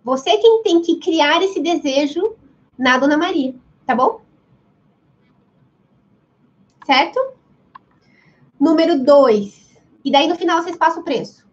Você 0.03 0.31
é 0.31 0.37
quem 0.37 0.61
tem 0.61 0.81
que 0.81 0.97
criar 0.97 1.41
esse 1.41 1.61
desejo 1.61 2.35
na 2.77 2.97
Dona 2.97 3.15
Maria, 3.15 3.55
tá 3.85 3.95
bom? 3.95 4.19
Certo? 6.85 7.17
Número 8.59 9.01
dois. 9.01 9.60
E 10.03 10.11
daí 10.11 10.27
no 10.27 10.35
final 10.35 10.61
vocês 10.61 10.75
passam 10.75 11.01
o 11.01 11.05
preço. 11.05 11.45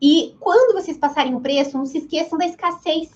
E 0.00 0.34
quando 0.40 0.74
vocês 0.74 0.96
passarem 0.96 1.34
o 1.34 1.40
preço, 1.40 1.76
não 1.76 1.84
se 1.84 1.98
esqueçam 1.98 2.38
da 2.38 2.46
escassez. 2.46 3.10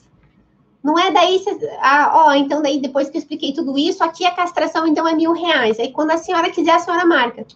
Não 0.82 0.98
é 0.98 1.10
daí, 1.10 1.38
vocês, 1.38 1.58
ah, 1.80 2.12
ó, 2.26 2.34
então 2.34 2.60
daí 2.60 2.78
depois 2.78 3.08
que 3.08 3.16
eu 3.16 3.20
expliquei 3.20 3.54
tudo 3.54 3.78
isso, 3.78 4.04
aqui 4.04 4.26
a 4.26 4.34
castração 4.34 4.86
então 4.86 5.08
é 5.08 5.14
mil 5.14 5.32
reais. 5.32 5.80
Aí 5.80 5.90
quando 5.90 6.10
a 6.10 6.18
senhora 6.18 6.50
quiser, 6.50 6.72
a 6.72 6.78
senhora 6.78 7.06
marca. 7.06 7.46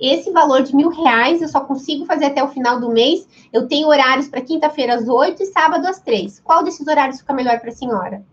Esse 0.00 0.30
valor 0.30 0.62
de 0.62 0.74
mil 0.74 0.88
reais 0.88 1.42
eu 1.42 1.48
só 1.48 1.60
consigo 1.60 2.04
fazer 2.04 2.26
até 2.26 2.44
o 2.44 2.48
final 2.48 2.78
do 2.78 2.90
mês. 2.90 3.26
Eu 3.52 3.66
tenho 3.66 3.88
horários 3.88 4.28
para 4.28 4.40
quinta-feira 4.40 4.94
às 4.94 5.08
oito 5.08 5.42
e 5.42 5.46
sábado 5.46 5.86
às 5.86 6.00
três. 6.00 6.38
Qual 6.40 6.62
desses 6.62 6.86
horários 6.86 7.20
fica 7.20 7.32
melhor 7.32 7.58
para 7.58 7.70
a 7.70 7.74
senhora? 7.74 8.24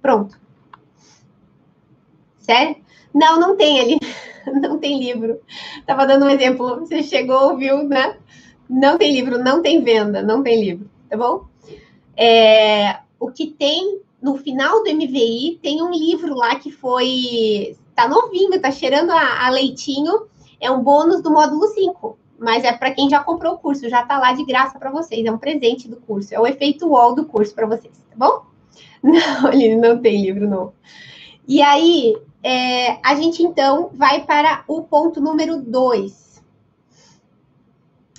Pronto. 0.00 0.38
Sério? 2.38 2.76
Não, 3.12 3.38
não 3.38 3.56
tem 3.56 3.80
ali. 3.80 3.98
Não 4.60 4.78
tem 4.78 4.98
livro. 4.98 5.40
Tava 5.86 6.06
dando 6.06 6.26
um 6.26 6.30
exemplo. 6.30 6.80
Você 6.80 7.02
chegou, 7.02 7.56
viu, 7.56 7.84
né? 7.84 8.16
Não 8.68 8.98
tem 8.98 9.12
livro, 9.12 9.42
não 9.42 9.62
tem 9.62 9.82
venda, 9.82 10.22
não 10.22 10.42
tem 10.42 10.60
livro, 10.60 10.90
tá 11.08 11.16
bom? 11.16 11.46
É, 12.14 12.98
o 13.18 13.30
que 13.30 13.46
tem 13.46 14.00
no 14.20 14.36
final 14.36 14.82
do 14.82 14.90
MVI 14.90 15.58
tem 15.62 15.82
um 15.82 15.90
livro 15.90 16.34
lá 16.34 16.56
que 16.56 16.70
foi. 16.70 17.76
Tá 17.94 18.08
novinho, 18.08 18.60
tá 18.60 18.70
cheirando 18.70 19.10
a, 19.10 19.46
a 19.46 19.50
leitinho. 19.50 20.26
É 20.60 20.70
um 20.70 20.82
bônus 20.82 21.22
do 21.22 21.30
módulo 21.30 21.66
5. 21.68 22.18
Mas 22.38 22.62
é 22.62 22.72
para 22.72 22.92
quem 22.92 23.08
já 23.08 23.20
comprou 23.20 23.54
o 23.54 23.58
curso, 23.58 23.88
já 23.88 24.04
tá 24.04 24.18
lá 24.18 24.32
de 24.32 24.44
graça 24.44 24.78
para 24.78 24.90
vocês. 24.90 25.24
É 25.24 25.32
um 25.32 25.38
presente 25.38 25.88
do 25.88 25.96
curso. 25.96 26.34
É 26.34 26.38
o 26.38 26.46
efeito 26.46 26.88
wall 26.88 27.14
do 27.14 27.24
curso 27.24 27.54
para 27.54 27.66
vocês, 27.66 27.92
tá 28.10 28.16
bom? 28.16 28.46
Não, 29.02 29.52
ele 29.52 29.76
não 29.76 30.00
tem 30.00 30.20
livro 30.20 30.48
novo. 30.48 30.74
E 31.46 31.62
aí, 31.62 32.16
é, 32.42 32.98
a 33.06 33.14
gente 33.14 33.42
então 33.42 33.90
vai 33.92 34.24
para 34.24 34.64
o 34.68 34.82
ponto 34.82 35.20
número 35.20 35.60
2 35.60 36.28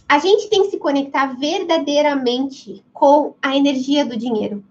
a 0.10 0.18
gente 0.18 0.50
tem 0.50 0.64
que 0.64 0.72
se 0.72 0.80
conectar 0.80 1.38
verdadeiramente 1.38 2.84
com 2.92 3.36
a 3.40 3.56
energia 3.56 4.04
do 4.04 4.18
dinheiro. 4.18 4.64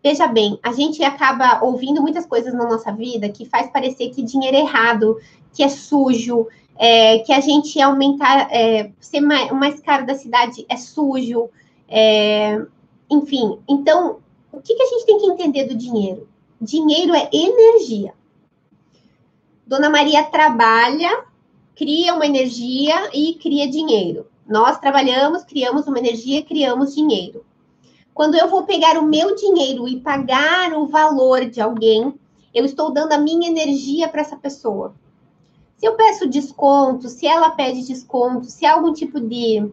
Veja 0.00 0.28
bem, 0.28 0.60
a 0.62 0.72
gente 0.72 1.02
acaba 1.02 1.64
ouvindo 1.64 2.00
muitas 2.00 2.24
coisas 2.24 2.54
na 2.54 2.68
nossa 2.68 2.92
vida 2.92 3.28
que 3.28 3.44
faz 3.44 3.68
parecer 3.68 4.10
que 4.10 4.22
dinheiro 4.22 4.56
é 4.56 4.60
errado, 4.60 5.20
que 5.52 5.60
é 5.60 5.68
sujo, 5.68 6.46
é, 6.78 7.18
que 7.18 7.32
a 7.32 7.40
gente 7.40 7.80
aumentar, 7.80 8.48
é, 8.52 8.92
ser 9.00 9.20
mais, 9.20 9.50
mais 9.50 9.80
caro 9.80 10.06
da 10.06 10.14
cidade 10.14 10.64
é 10.68 10.76
sujo, 10.76 11.50
é, 11.88 12.64
enfim. 13.10 13.58
Então, 13.68 14.18
o 14.52 14.60
que, 14.60 14.72
que 14.72 14.82
a 14.84 14.86
gente 14.86 15.06
tem 15.06 15.18
que 15.18 15.26
entender 15.26 15.64
do 15.64 15.74
dinheiro? 15.74 16.28
Dinheiro 16.60 17.14
é 17.14 17.28
energia. 17.32 18.14
Dona 19.66 19.90
Maria 19.90 20.24
trabalha 20.24 21.26
cria 21.76 22.14
uma 22.14 22.24
energia 22.24 23.10
e 23.12 23.34
cria 23.34 23.68
dinheiro. 23.68 24.26
Nós 24.48 24.78
trabalhamos, 24.78 25.44
criamos 25.44 25.86
uma 25.86 25.98
energia, 25.98 26.42
criamos 26.42 26.94
dinheiro. 26.94 27.44
Quando 28.14 28.34
eu 28.34 28.48
vou 28.48 28.62
pegar 28.62 28.98
o 28.98 29.06
meu 29.06 29.34
dinheiro 29.36 29.86
e 29.86 30.00
pagar 30.00 30.72
o 30.72 30.86
valor 30.86 31.44
de 31.44 31.60
alguém, 31.60 32.14
eu 32.54 32.64
estou 32.64 32.90
dando 32.90 33.12
a 33.12 33.18
minha 33.18 33.48
energia 33.48 34.08
para 34.08 34.22
essa 34.22 34.36
pessoa. 34.36 34.94
Se 35.76 35.86
eu 35.86 35.94
peço 35.94 36.26
desconto, 36.26 37.10
se 37.10 37.26
ela 37.26 37.50
pede 37.50 37.86
desconto, 37.86 38.46
se 38.46 38.64
há 38.64 38.72
algum 38.72 38.94
tipo 38.94 39.20
de 39.20 39.70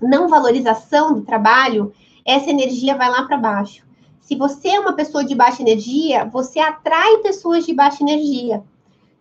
não 0.00 0.28
valorização 0.28 1.12
do 1.12 1.20
trabalho, 1.20 1.92
essa 2.24 2.48
energia 2.48 2.96
vai 2.96 3.10
lá 3.10 3.24
para 3.24 3.36
baixo. 3.36 3.83
Se 4.24 4.34
você 4.36 4.68
é 4.68 4.80
uma 4.80 4.94
pessoa 4.94 5.22
de 5.22 5.34
baixa 5.34 5.60
energia, 5.60 6.24
você 6.24 6.58
atrai 6.58 7.18
pessoas 7.18 7.66
de 7.66 7.74
baixa 7.74 8.02
energia. 8.02 8.64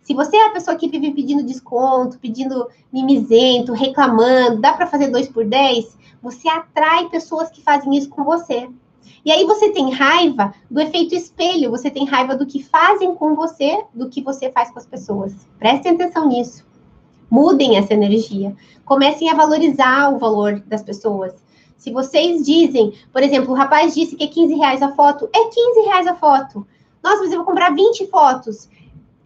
Se 0.02 0.14
você 0.14 0.38
é 0.38 0.48
a 0.48 0.52
pessoa 0.52 0.78
que 0.78 0.88
vive 0.88 1.12
pedindo 1.12 1.44
desconto, 1.44 2.18
pedindo 2.20 2.70
mimizento, 2.92 3.74
reclamando, 3.74 4.62
dá 4.62 4.72
para 4.72 4.88
fazer 4.88 5.08
dois 5.08 5.28
por 5.28 5.46
dez, 5.46 5.98
você 6.22 6.48
atrai 6.48 7.10
pessoas 7.10 7.50
que 7.50 7.62
fazem 7.62 7.98
isso 7.98 8.08
com 8.10 8.24
você. 8.24 8.70
E 9.26 9.32
aí 9.32 9.44
você 9.44 9.72
tem 9.72 9.92
raiva 9.92 10.54
do 10.72 10.80
efeito 10.80 11.14
espelho, 11.14 11.70
você 11.70 11.92
tem 11.92 12.06
raiva 12.06 12.38
do 12.38 12.46
que 12.46 12.64
fazem 12.64 13.14
com 13.14 13.36
você, 13.36 13.84
do 13.94 14.08
que 14.08 14.22
você 14.22 14.50
faz 14.52 14.72
com 14.72 14.80
as 14.80 14.86
pessoas. 14.86 15.34
Prestem 15.60 15.96
atenção 15.96 16.30
nisso. 16.30 16.66
Mudem 17.30 17.78
essa 17.78 17.94
energia. 17.94 18.56
Comecem 18.86 19.30
a 19.30 19.36
valorizar 19.36 20.14
o 20.14 20.18
valor 20.18 20.62
das 20.66 20.82
pessoas. 20.82 21.43
Se 21.84 21.92
vocês 21.92 22.46
dizem, 22.46 22.94
por 23.12 23.22
exemplo, 23.22 23.52
o 23.52 23.56
rapaz 23.56 23.94
disse 23.94 24.16
que 24.16 24.24
é 24.24 24.28
15 24.28 24.54
reais 24.54 24.82
a 24.82 24.96
foto, 24.96 25.30
é 25.36 25.50
15 25.50 25.82
reais 25.82 26.08
a 26.08 26.16
foto. 26.16 26.66
Nossa, 27.04 27.24
mas 27.24 27.32
eu 27.32 27.40
vou 27.40 27.46
comprar 27.46 27.76
20 27.76 28.08
fotos 28.08 28.70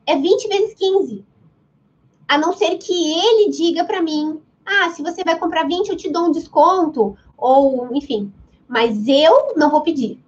é 0.08 0.16
20 0.16 0.48
vezes 0.48 0.74
15. 0.74 1.24
A 2.28 2.38
não 2.38 2.54
ser 2.54 2.78
que 2.78 3.14
ele 3.14 3.52
diga 3.52 3.84
para 3.86 4.02
mim: 4.02 4.42
ah, 4.66 4.90
se 4.90 5.04
você 5.04 5.24
vai 5.24 5.38
comprar 5.38 5.68
20, 5.68 5.90
eu 5.90 5.96
te 5.96 6.10
dou 6.10 6.26
um 6.26 6.32
desconto, 6.32 7.16
ou 7.38 7.94
enfim. 7.94 8.34
Mas 8.68 9.08
eu 9.08 9.54
não 9.56 9.70
vou 9.70 9.82
pedir. 9.82 10.20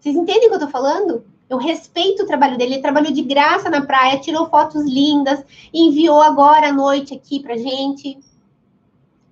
Vocês 0.00 0.16
entendem 0.16 0.46
o 0.46 0.48
que 0.48 0.54
eu 0.54 0.60
tô 0.60 0.68
falando? 0.68 1.24
Eu 1.50 1.58
respeito 1.58 2.22
o 2.22 2.26
trabalho 2.26 2.56
dele. 2.56 2.74
Ele 2.74 2.82
trabalhou 2.82 3.12
de 3.12 3.22
graça 3.22 3.68
na 3.68 3.84
praia, 3.84 4.18
tirou 4.18 4.48
fotos 4.48 4.84
lindas, 4.84 5.44
enviou 5.74 6.22
agora 6.22 6.68
à 6.68 6.72
noite 6.72 7.14
aqui 7.14 7.40
pra 7.40 7.56
gente. 7.56 8.18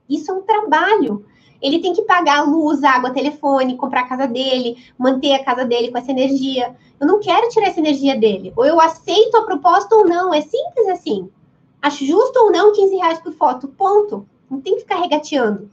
Isso 0.09 0.30
é 0.30 0.35
um 0.35 0.42
trabalho. 0.42 1.24
Ele 1.64 1.79
tem 1.79 1.94
que 1.94 2.03
pagar 2.03 2.46
luz, 2.46 2.85
água, 2.85 3.11
telefone, 3.11 3.79
comprar 3.79 4.03
a 4.03 4.07
casa 4.07 4.27
dele, 4.27 4.77
manter 4.98 5.33
a 5.33 5.42
casa 5.42 5.64
dele 5.64 5.90
com 5.90 5.96
essa 5.96 6.11
energia. 6.11 6.77
Eu 7.00 7.07
não 7.07 7.20
quero 7.20 7.48
tirar 7.48 7.68
essa 7.68 7.81
energia 7.81 8.14
dele. 8.20 8.53
Ou 8.55 8.66
eu 8.66 8.79
aceito 8.79 9.35
a 9.35 9.46
proposta 9.46 9.96
ou 9.96 10.07
não. 10.07 10.35
É 10.35 10.42
simples 10.42 10.87
assim. 10.88 11.31
Acho 11.81 12.05
justo 12.05 12.38
ou 12.38 12.53
não 12.53 12.74
15 12.74 12.96
reais 12.96 13.18
por 13.18 13.33
foto. 13.33 13.66
Ponto. 13.68 14.29
Não 14.50 14.61
tem 14.61 14.74
que 14.74 14.83
ficar 14.83 14.96
regateando. 14.96 15.70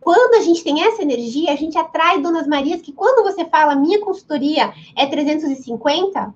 Quando 0.00 0.36
a 0.36 0.40
gente 0.40 0.64
tem 0.64 0.82
essa 0.82 1.02
energia, 1.02 1.52
a 1.52 1.56
gente 1.56 1.76
atrai 1.76 2.22
Donas 2.22 2.46
Marias 2.46 2.80
que 2.80 2.92
quando 2.92 3.30
você 3.30 3.44
fala 3.44 3.74
minha 3.74 4.00
consultoria 4.00 4.72
é 4.96 5.04
350, 5.04 6.34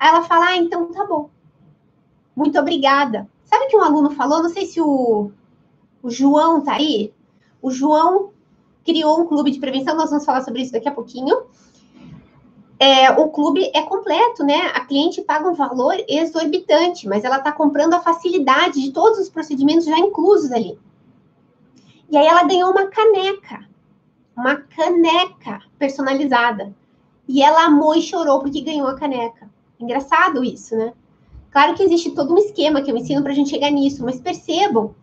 ela 0.00 0.22
fala, 0.24 0.46
ah, 0.46 0.56
então 0.56 0.90
tá 0.90 1.04
bom. 1.06 1.30
Muito 2.34 2.58
obrigada. 2.58 3.28
Sabe 3.44 3.66
que 3.68 3.76
um 3.76 3.82
aluno 3.82 4.10
falou? 4.10 4.42
Não 4.42 4.50
sei 4.50 4.66
se 4.66 4.80
o, 4.80 5.30
o 6.02 6.10
João 6.10 6.62
tá 6.62 6.74
aí. 6.74 7.14
O 7.66 7.70
João 7.72 8.30
criou 8.84 9.20
um 9.20 9.26
clube 9.26 9.50
de 9.50 9.58
prevenção, 9.58 9.96
nós 9.96 10.08
vamos 10.08 10.24
falar 10.24 10.40
sobre 10.42 10.62
isso 10.62 10.70
daqui 10.70 10.88
a 10.88 10.92
pouquinho. 10.92 11.36
é, 12.78 13.10
o 13.10 13.28
clube 13.28 13.72
é 13.74 13.82
completo, 13.82 14.44
né? 14.44 14.70
A 14.72 14.84
cliente 14.84 15.20
paga 15.20 15.48
um 15.48 15.52
valor 15.52 15.96
exorbitante, 16.06 17.08
mas 17.08 17.24
ela 17.24 17.38
está 17.38 17.50
comprando 17.50 17.94
a 17.94 18.00
facilidade 18.00 18.80
de 18.80 18.92
todos 18.92 19.18
os 19.18 19.28
procedimentos 19.28 19.84
já 19.84 19.98
inclusos 19.98 20.52
ali. 20.52 20.78
E 22.08 22.16
aí 22.16 22.24
ela 22.24 22.44
ganhou 22.44 22.70
uma 22.70 22.86
caneca, 22.86 23.66
uma 24.36 24.54
caneca 24.54 25.60
personalizada. 25.76 26.72
E 27.26 27.42
ela 27.42 27.64
amou 27.64 27.96
e 27.96 28.00
chorou 28.00 28.38
porque 28.38 28.60
ganhou 28.60 28.86
a 28.86 28.94
caneca. 28.94 29.50
Engraçado 29.80 30.44
isso, 30.44 30.76
né? 30.76 30.92
Claro 31.50 31.74
que 31.74 31.82
existe 31.82 32.12
todo 32.12 32.32
um 32.32 32.38
esquema 32.38 32.80
que 32.80 32.92
eu 32.92 32.96
ensino 32.96 33.24
para 33.24 33.32
a 33.32 33.34
gente 33.34 33.50
chegar 33.50 33.72
nisso, 33.72 34.04
mas 34.04 34.20
percebam 34.20 34.94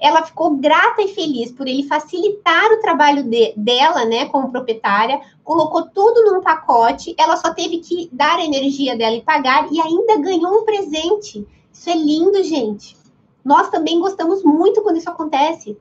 ela 0.00 0.22
ficou 0.22 0.56
grata 0.56 1.02
e 1.02 1.08
feliz 1.08 1.52
por 1.52 1.68
ele 1.68 1.86
facilitar 1.86 2.72
o 2.72 2.80
trabalho 2.80 3.22
de, 3.22 3.52
dela, 3.56 4.04
né, 4.06 4.26
como 4.26 4.50
proprietária, 4.50 5.20
colocou 5.44 5.86
tudo 5.86 6.24
num 6.24 6.40
pacote, 6.40 7.14
ela 7.18 7.36
só 7.36 7.52
teve 7.52 7.78
que 7.78 8.08
dar 8.10 8.38
a 8.38 8.44
energia 8.44 8.96
dela 8.96 9.16
e 9.16 9.22
pagar 9.22 9.70
e 9.70 9.80
ainda 9.80 10.16
ganhou 10.16 10.62
um 10.62 10.64
presente. 10.64 11.46
Isso 11.72 11.90
é 11.90 11.94
lindo, 11.94 12.42
gente. 12.42 12.96
Nós 13.44 13.68
também 13.68 14.00
gostamos 14.00 14.42
muito 14.42 14.82
quando 14.82 14.96
isso 14.96 15.10
acontece. 15.10 15.76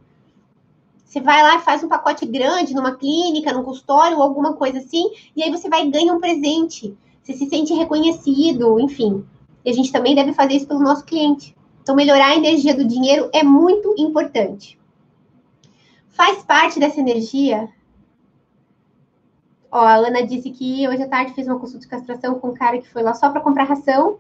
Você 1.06 1.22
vai 1.22 1.42
lá 1.42 1.56
e 1.56 1.62
faz 1.62 1.84
um 1.84 1.88
pacote 1.88 2.26
grande 2.26 2.74
numa 2.74 2.96
clínica, 2.96 3.54
num 3.54 3.64
consultório 3.64 4.18
ou 4.18 4.24
alguma 4.24 4.54
coisa 4.54 4.80
assim, 4.80 5.10
e 5.36 5.42
aí 5.42 5.50
você 5.50 5.68
vai 5.68 5.86
e 5.86 5.90
ganha 5.90 6.14
um 6.14 6.20
presente. 6.20 6.96
Você 7.24 7.34
se 7.34 7.50
sente 7.50 7.74
reconhecido, 7.74 8.80
enfim. 8.80 9.26
E 9.64 9.70
a 9.70 9.74
gente 9.74 9.92
também 9.92 10.14
deve 10.14 10.34
fazer 10.34 10.54
isso 10.54 10.68
pelo 10.68 10.82
nosso 10.82 11.04
cliente. 11.06 11.56
Então, 11.82 11.96
melhorar 11.96 12.28
a 12.28 12.36
energia 12.36 12.76
do 12.76 12.86
dinheiro 12.86 13.30
é 13.34 13.44
muito 13.44 13.96
importante. 13.98 14.80
Faz 16.10 16.44
parte 16.44 16.80
dessa 16.80 17.00
energia. 17.00 17.70
Ó, 19.72 19.80
a 19.80 19.96
Ana 19.96 20.26
disse 20.26 20.50
que 20.50 20.88
hoje 20.88 21.04
à 21.04 21.08
tarde 21.08 21.34
fez 21.34 21.48
uma 21.48 21.60
consulta 21.60 21.82
de 21.82 21.88
castração 21.88 22.40
com 22.40 22.50
um 22.50 22.54
cara 22.54 22.80
que 22.80 22.90
foi 22.90 23.02
lá 23.02 23.14
só 23.14 23.30
para 23.30 23.42
comprar 23.42 23.64
ração. 23.64 24.18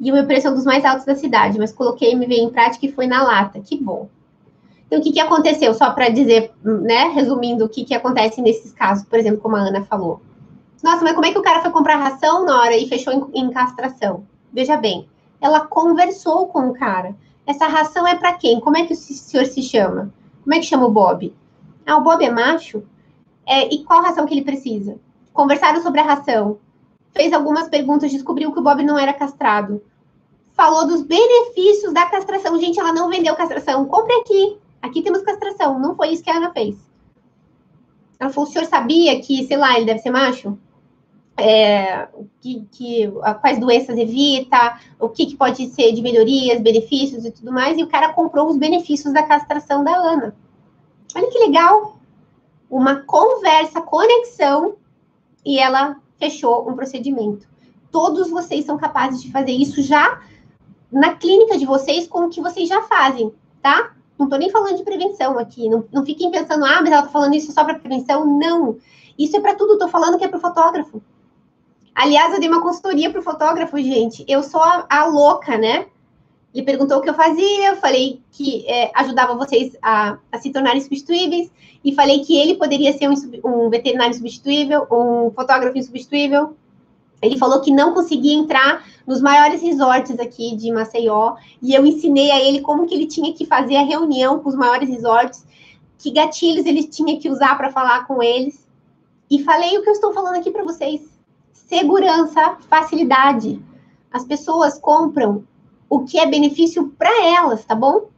E 0.00 0.10
o 0.10 0.14
meu 0.14 0.26
preço 0.26 0.46
é 0.46 0.50
um 0.50 0.54
dos 0.54 0.64
mais 0.64 0.84
altos 0.84 1.04
da 1.04 1.16
cidade, 1.16 1.58
mas 1.58 1.72
coloquei 1.72 2.12
MV 2.12 2.34
em 2.34 2.50
prática 2.50 2.86
e 2.86 2.92
foi 2.92 3.06
na 3.06 3.22
lata. 3.22 3.60
Que 3.60 3.76
bom. 3.76 4.08
Então, 4.86 5.00
o 5.00 5.02
que, 5.02 5.12
que 5.12 5.20
aconteceu? 5.20 5.74
Só 5.74 5.90
para 5.90 6.08
dizer, 6.08 6.52
né, 6.62 7.08
resumindo, 7.08 7.64
o 7.64 7.68
que, 7.68 7.84
que 7.84 7.94
acontece 7.94 8.40
nesses 8.40 8.72
casos, 8.72 9.04
por 9.04 9.18
exemplo, 9.18 9.40
como 9.40 9.56
a 9.56 9.60
Ana 9.60 9.84
falou. 9.84 10.22
Nossa, 10.82 11.02
mas 11.02 11.12
como 11.12 11.26
é 11.26 11.32
que 11.32 11.38
o 11.38 11.42
cara 11.42 11.60
foi 11.60 11.70
comprar 11.70 11.96
ração 11.96 12.44
na 12.44 12.60
hora 12.60 12.76
e 12.76 12.88
fechou 12.88 13.12
em, 13.12 13.42
em 13.42 13.50
castração? 13.50 14.24
Veja 14.52 14.76
bem, 14.76 15.06
ela 15.40 15.60
conversou 15.60 16.48
com 16.48 16.68
o 16.68 16.74
cara. 16.74 17.14
Essa 17.46 17.66
ração 17.66 18.06
é 18.06 18.14
para 18.14 18.34
quem? 18.34 18.60
Como 18.60 18.76
é 18.76 18.84
que 18.84 18.92
o 18.92 18.96
senhor 18.96 19.46
se 19.46 19.62
chama? 19.62 20.12
Como 20.42 20.54
é 20.54 20.58
que 20.58 20.66
chama 20.66 20.86
o 20.86 20.90
Bob? 20.90 21.34
Ah, 21.86 21.96
o 21.96 22.02
Bob 22.02 22.24
é 22.24 22.30
macho? 22.30 22.82
É, 23.46 23.72
e 23.72 23.84
qual 23.84 24.02
ração 24.02 24.26
que 24.26 24.34
ele 24.34 24.44
precisa? 24.44 24.98
Conversaram 25.32 25.82
sobre 25.82 26.00
a 26.00 26.04
ração. 26.04 26.58
Fez 27.14 27.32
algumas 27.32 27.68
perguntas, 27.68 28.10
descobriu 28.10 28.52
que 28.52 28.58
o 28.58 28.62
Bob 28.62 28.82
não 28.82 28.98
era 28.98 29.14
castrado. 29.14 29.82
Falou 30.52 30.86
dos 30.86 31.02
benefícios 31.02 31.92
da 31.94 32.06
castração. 32.06 32.58
Gente, 32.60 32.78
ela 32.78 32.92
não 32.92 33.08
vendeu 33.08 33.34
castração. 33.34 33.86
Compre 33.86 34.14
aqui. 34.16 34.58
Aqui 34.82 35.02
temos 35.02 35.22
castração. 35.22 35.78
Não 35.78 35.96
foi 35.96 36.08
isso 36.08 36.22
que 36.22 36.30
a 36.30 36.36
Ana 36.36 36.52
fez. 36.52 36.76
Ela 38.18 38.30
falou: 38.30 38.48
o 38.48 38.52
senhor 38.52 38.66
sabia 38.66 39.20
que, 39.20 39.46
sei 39.46 39.56
lá, 39.56 39.76
ele 39.76 39.86
deve 39.86 40.00
ser 40.00 40.10
macho? 40.10 40.58
É, 41.38 42.08
que, 42.40 42.66
que, 42.72 43.12
quais 43.40 43.58
doenças 43.58 43.96
evita, 43.96 44.78
o 44.98 45.08
que, 45.08 45.26
que, 45.26 45.36
pode 45.36 45.68
ser 45.68 45.92
de 45.92 46.02
melhorias, 46.02 46.60
benefícios 46.60 47.24
e 47.24 47.30
tudo 47.30 47.52
mais, 47.52 47.78
e 47.78 47.82
o 47.82 47.88
cara 47.88 48.12
comprou 48.12 48.48
os 48.48 48.56
benefícios 48.56 49.14
da 49.14 49.22
castração 49.22 49.84
da 49.84 49.94
Ana. 49.94 50.34
Olha 51.14 51.30
que 51.30 51.38
legal! 51.38 51.98
Uma 52.68 52.96
conversa, 52.96 53.80
conexão, 53.80 54.74
e 55.44 55.58
ela 55.58 55.96
fechou 56.18 56.68
um 56.68 56.74
procedimento. 56.74 57.46
Todos 57.90 58.28
vocês 58.28 58.64
são 58.64 58.76
capazes 58.76 59.22
de 59.22 59.30
fazer 59.30 59.52
isso 59.52 59.80
já 59.80 60.20
na 60.90 61.14
clínica 61.14 61.56
de 61.56 61.64
vocês 61.64 62.06
com 62.06 62.26
o 62.26 62.28
que 62.28 62.40
vocês 62.40 62.68
já 62.68 62.82
fazem, 62.82 63.32
tá? 63.62 63.92
Não 64.18 64.26
estou 64.26 64.38
nem 64.38 64.50
falando 64.50 64.76
de 64.76 64.82
prevenção 64.82 65.38
aqui. 65.38 65.68
Não, 65.68 65.84
não 65.92 66.04
fiquem 66.04 66.30
pensando, 66.30 66.64
ah, 66.64 66.80
mas 66.82 66.90
ela 66.90 67.00
está 67.00 67.12
falando 67.12 67.34
isso 67.34 67.52
só 67.52 67.64
para 67.64 67.78
prevenção. 67.78 68.26
Não. 68.26 68.76
Isso 69.16 69.36
é 69.36 69.40
para 69.40 69.54
tudo. 69.54 69.74
Estou 69.74 69.88
falando 69.88 70.18
que 70.18 70.24
é 70.24 70.28
para 70.28 70.40
fotógrafo. 70.40 71.00
Aliás, 71.98 72.32
eu 72.32 72.38
dei 72.38 72.48
uma 72.48 72.62
consultoria 72.62 73.10
para 73.10 73.18
o 73.18 73.24
fotógrafo, 73.24 73.76
gente. 73.78 74.24
Eu 74.28 74.40
sou 74.44 74.62
a, 74.62 74.86
a, 74.88 75.06
louca, 75.06 75.58
né? 75.58 75.86
Ele 76.54 76.64
perguntou 76.64 76.98
o 76.98 77.00
que 77.00 77.10
eu 77.10 77.14
fazia, 77.14 77.70
eu 77.70 77.76
falei 77.76 78.22
que 78.30 78.64
é, 78.68 78.92
ajudava 78.94 79.34
vocês 79.34 79.76
a, 79.82 80.16
a, 80.30 80.38
se 80.38 80.52
tornarem 80.52 80.80
substituíveis, 80.80 81.50
e 81.84 81.92
falei 81.92 82.20
que 82.20 82.38
ele 82.38 82.54
poderia 82.54 82.96
ser 82.96 83.08
um, 83.08 83.14
um 83.44 83.68
veterinário 83.68 84.14
substituível, 84.14 84.86
um 84.88 85.32
fotógrafo 85.32 85.76
insubstituível. 85.76 86.56
Ele 87.20 87.36
falou 87.36 87.60
que 87.62 87.72
não 87.72 87.92
conseguia 87.92 88.38
entrar 88.38 88.86
nos 89.04 89.20
maiores 89.20 89.60
resorts 89.60 90.20
aqui 90.20 90.54
de 90.54 90.70
Maceió, 90.70 91.34
e 91.60 91.74
eu 91.74 91.84
ensinei 91.84 92.30
a 92.30 92.40
ele 92.40 92.60
como 92.60 92.86
que 92.86 92.94
ele 92.94 93.06
tinha 93.06 93.32
que 93.32 93.44
fazer 93.44 93.74
a 93.74 93.82
reunião 93.82 94.38
com 94.38 94.50
os 94.50 94.54
maiores 94.54 94.88
resorts, 94.88 95.44
que 95.98 96.12
gatilhos 96.12 96.64
ele 96.64 96.84
tinha 96.84 97.18
que 97.18 97.28
usar 97.28 97.56
para 97.56 97.72
falar 97.72 98.06
com 98.06 98.22
eles. 98.22 98.64
E 99.28 99.42
falei 99.42 99.76
o 99.76 99.82
que 99.82 99.88
eu 99.88 99.94
estou 99.94 100.12
falando 100.12 100.36
aqui 100.36 100.52
para 100.52 100.62
vocês 100.62 101.17
segurança, 101.68 102.56
facilidade. 102.68 103.62
As 104.10 104.24
pessoas 104.24 104.78
compram 104.78 105.44
o 105.88 106.00
que 106.00 106.18
é 106.18 106.26
benefício 106.26 106.88
para 106.98 107.26
elas, 107.26 107.64
tá 107.64 107.74
bom? 107.74 108.08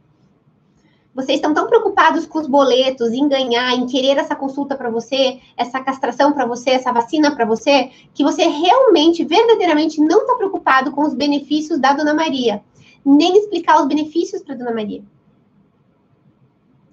Vocês 1.13 1.37
estão 1.37 1.53
tão 1.53 1.67
preocupados 1.67 2.25
com 2.25 2.39
os 2.39 2.47
boletos, 2.47 3.11
em 3.11 3.27
ganhar, 3.27 3.73
em 3.73 3.85
querer 3.85 4.17
essa 4.17 4.33
consulta 4.33 4.77
para 4.77 4.89
você, 4.89 5.39
essa 5.57 5.81
castração 5.81 6.31
para 6.31 6.45
você, 6.45 6.69
essa 6.69 6.93
vacina 6.93 7.35
para 7.35 7.43
você, 7.43 7.91
que 8.13 8.23
você 8.23 8.43
realmente, 8.43 9.25
verdadeiramente 9.25 9.99
não 9.99 10.21
está 10.21 10.35
preocupado 10.35 10.91
com 10.91 11.01
os 11.01 11.13
benefícios 11.13 11.79
da 11.79 11.91
Dona 11.91 12.13
Maria, 12.13 12.63
nem 13.03 13.37
explicar 13.37 13.81
os 13.81 13.87
benefícios 13.87 14.41
para 14.41 14.55
Dona 14.55 14.73
Maria. 14.73 15.03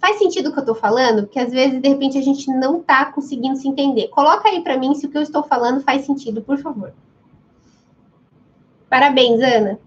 Faz 0.01 0.19
sentido 0.19 0.49
o 0.49 0.53
que 0.53 0.59
eu 0.59 0.63
estou 0.63 0.75
falando? 0.75 1.25
Porque 1.25 1.39
às 1.39 1.51
vezes, 1.51 1.81
de 1.81 1.89
repente, 1.89 2.17
a 2.17 2.23
gente 2.23 2.47
não 2.49 2.81
está 2.81 3.07
conseguindo 3.07 3.57
se 3.57 3.69
entender. 3.69 4.09
Coloca 4.09 4.49
aí 4.49 4.63
para 4.63 4.79
mim 4.79 4.95
se 4.95 5.07
o 5.07 5.11
que 5.11 5.19
eu 5.19 5.23
estou 5.23 5.43
falando 5.43 5.83
faz 5.83 6.07
sentido, 6.07 6.41
por 6.41 6.59
favor. 6.59 6.93
Parabéns, 8.89 9.41
Ana. 9.43 9.79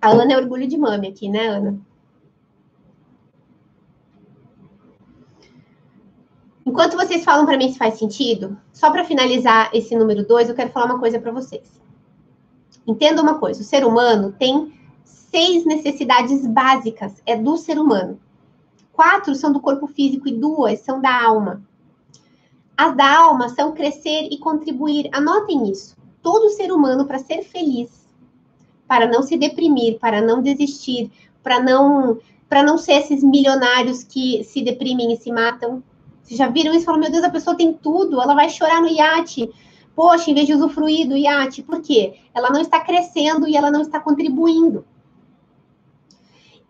A 0.00 0.10
Ana 0.10 0.34
é 0.34 0.36
orgulho 0.36 0.68
de 0.68 0.76
mãe 0.76 1.08
aqui, 1.08 1.28
né, 1.28 1.46
Ana? 1.46 1.78
Enquanto 6.66 6.96
vocês 6.96 7.24
falam 7.24 7.44
para 7.44 7.58
mim 7.58 7.70
se 7.70 7.78
faz 7.78 7.98
sentido, 7.98 8.56
só 8.72 8.90
para 8.90 9.04
finalizar 9.04 9.70
esse 9.74 9.94
número 9.96 10.26
2, 10.26 10.48
eu 10.48 10.54
quero 10.54 10.70
falar 10.70 10.86
uma 10.86 10.98
coisa 10.98 11.18
para 11.18 11.30
vocês. 11.30 11.80
Entenda 12.86 13.22
uma 13.22 13.38
coisa: 13.38 13.60
o 13.60 13.64
ser 13.64 13.84
humano 13.84 14.32
tem 14.32 14.72
seis 15.34 15.64
necessidades 15.64 16.46
básicas 16.46 17.20
é 17.26 17.36
do 17.36 17.56
ser 17.56 17.76
humano. 17.76 18.20
Quatro 18.92 19.34
são 19.34 19.52
do 19.52 19.58
corpo 19.58 19.88
físico 19.88 20.28
e 20.28 20.32
duas 20.32 20.78
são 20.78 21.00
da 21.00 21.24
alma. 21.24 21.60
As 22.76 22.96
da 22.96 23.18
alma 23.18 23.48
são 23.48 23.72
crescer 23.72 24.28
e 24.30 24.38
contribuir. 24.38 25.08
Anotem 25.12 25.68
isso. 25.68 25.96
Todo 26.22 26.50
ser 26.50 26.70
humano, 26.70 27.04
para 27.04 27.18
ser 27.18 27.42
feliz, 27.42 27.90
para 28.86 29.08
não 29.08 29.24
se 29.24 29.36
deprimir, 29.36 29.98
para 29.98 30.22
não 30.22 30.40
desistir, 30.40 31.10
para 31.42 31.58
não 31.58 32.16
para 32.48 32.62
não 32.62 32.78
ser 32.78 32.92
esses 32.92 33.24
milionários 33.24 34.04
que 34.04 34.44
se 34.44 34.62
deprimem 34.62 35.12
e 35.12 35.16
se 35.16 35.32
matam. 35.32 35.82
Vocês 36.22 36.38
já 36.38 36.46
viram 36.46 36.72
isso? 36.72 36.84
Falam, 36.84 37.00
meu 37.00 37.10
Deus, 37.10 37.24
a 37.24 37.30
pessoa 37.30 37.56
tem 37.56 37.72
tudo, 37.72 38.22
ela 38.22 38.36
vai 38.36 38.48
chorar 38.48 38.80
no 38.80 38.86
iate. 38.86 39.50
Poxa, 39.96 40.30
em 40.30 40.34
vez 40.34 40.46
de 40.46 40.54
usufruir 40.54 41.08
do 41.08 41.16
iate, 41.16 41.60
por 41.60 41.80
quê? 41.80 42.20
Ela 42.32 42.50
não 42.50 42.60
está 42.60 42.78
crescendo 42.78 43.48
e 43.48 43.56
ela 43.56 43.72
não 43.72 43.80
está 43.80 43.98
contribuindo. 43.98 44.84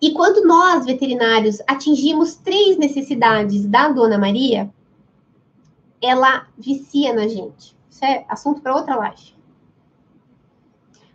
E 0.05 0.13
quando 0.13 0.47
nós, 0.47 0.85
veterinários, 0.85 1.63
atingimos 1.67 2.35
três 2.35 2.77
necessidades 2.77 3.65
da 3.65 3.89
Dona 3.89 4.19
Maria, 4.19 4.71
ela 5.99 6.47
vicia 6.59 7.15
na 7.15 7.27
gente. 7.27 7.75
Isso 7.91 8.05
é 8.05 8.23
assunto 8.29 8.61
para 8.61 8.77
outra 8.77 8.97
live. 8.97 9.35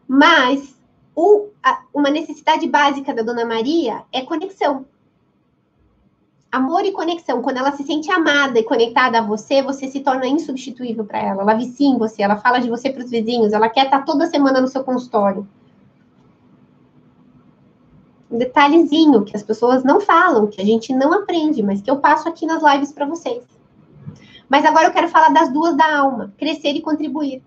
Mas 0.08 0.76
o, 1.16 1.50
a, 1.62 1.84
uma 1.94 2.10
necessidade 2.10 2.68
básica 2.68 3.14
da 3.14 3.22
Dona 3.22 3.46
Maria 3.46 4.06
é 4.12 4.24
conexão. 4.24 4.88
Amor 6.52 6.84
e 6.84 6.92
conexão. 6.92 7.44
Quando 7.44 7.58
ela 7.58 7.74
se 7.74 7.84
sente 7.84 8.10
amada 8.10 8.58
e 8.58 8.64
conectada 8.64 9.20
a 9.20 9.22
você, 9.22 9.62
você 9.62 9.88
se 9.88 10.00
torna 10.00 10.26
insubstituível 10.26 11.06
para 11.06 11.20
ela. 11.20 11.44
Ela 11.44 11.54
vicia 11.54 11.88
em 11.88 12.00
você, 12.00 12.24
ela 12.24 12.38
fala 12.38 12.58
de 12.58 12.68
você 12.68 12.90
para 12.90 13.04
os 13.04 13.12
vizinhos, 13.12 13.54
ela 13.54 13.70
quer 13.70 13.86
estar 13.86 14.04
toda 14.04 14.26
semana 14.26 14.60
no 14.60 14.68
seu 14.68 14.84
consultório 14.84 15.48
um 18.30 18.38
detalhezinho 18.38 19.24
que 19.24 19.36
as 19.36 19.44
pessoas 19.44 19.84
não 19.84 20.00
falam, 20.00 20.48
que 20.48 20.62
a 20.62 20.66
gente 20.66 20.94
não 20.94 21.14
aprende, 21.14 21.64
mas 21.64 21.82
que 21.82 21.90
eu 21.90 21.98
passo 21.98 22.28
aqui 22.30 22.46
nas 22.46 22.62
lives 22.62 22.92
para 22.92 23.06
vocês. 23.06 23.44
Mas 24.48 24.66
agora 24.66 24.88
eu 24.88 24.92
quero 24.92 25.10
falar 25.10 25.30
das 25.30 25.52
duas 25.52 25.76
da 25.76 25.98
alma: 25.98 26.34
crescer 26.38 26.72
e 26.72 26.82
contribuir. 26.82 27.44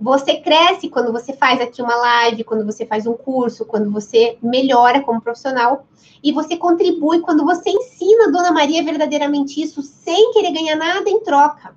Você 0.00 0.40
cresce 0.40 0.88
quando 0.88 1.12
você 1.12 1.34
faz 1.34 1.60
aqui 1.60 1.82
uma 1.82 1.94
live, 1.94 2.44
quando 2.44 2.64
você 2.64 2.86
faz 2.86 3.06
um 3.06 3.12
curso, 3.12 3.66
quando 3.66 3.90
você 3.90 4.38
melhora 4.42 5.02
como 5.02 5.20
profissional. 5.20 5.86
E 6.22 6.32
você 6.32 6.56
contribui 6.56 7.20
quando 7.20 7.44
você 7.44 7.70
ensina 7.70 8.28
a 8.28 8.30
Dona 8.30 8.52
Maria 8.52 8.82
verdadeiramente 8.82 9.60
isso, 9.60 9.82
sem 9.82 10.32
querer 10.32 10.52
ganhar 10.52 10.76
nada 10.76 11.08
em 11.08 11.20
troca. 11.20 11.74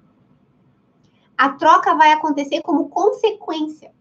A 1.38 1.50
troca 1.50 1.96
vai 1.96 2.12
acontecer 2.12 2.62
como 2.62 2.88
consequência. 2.89 3.92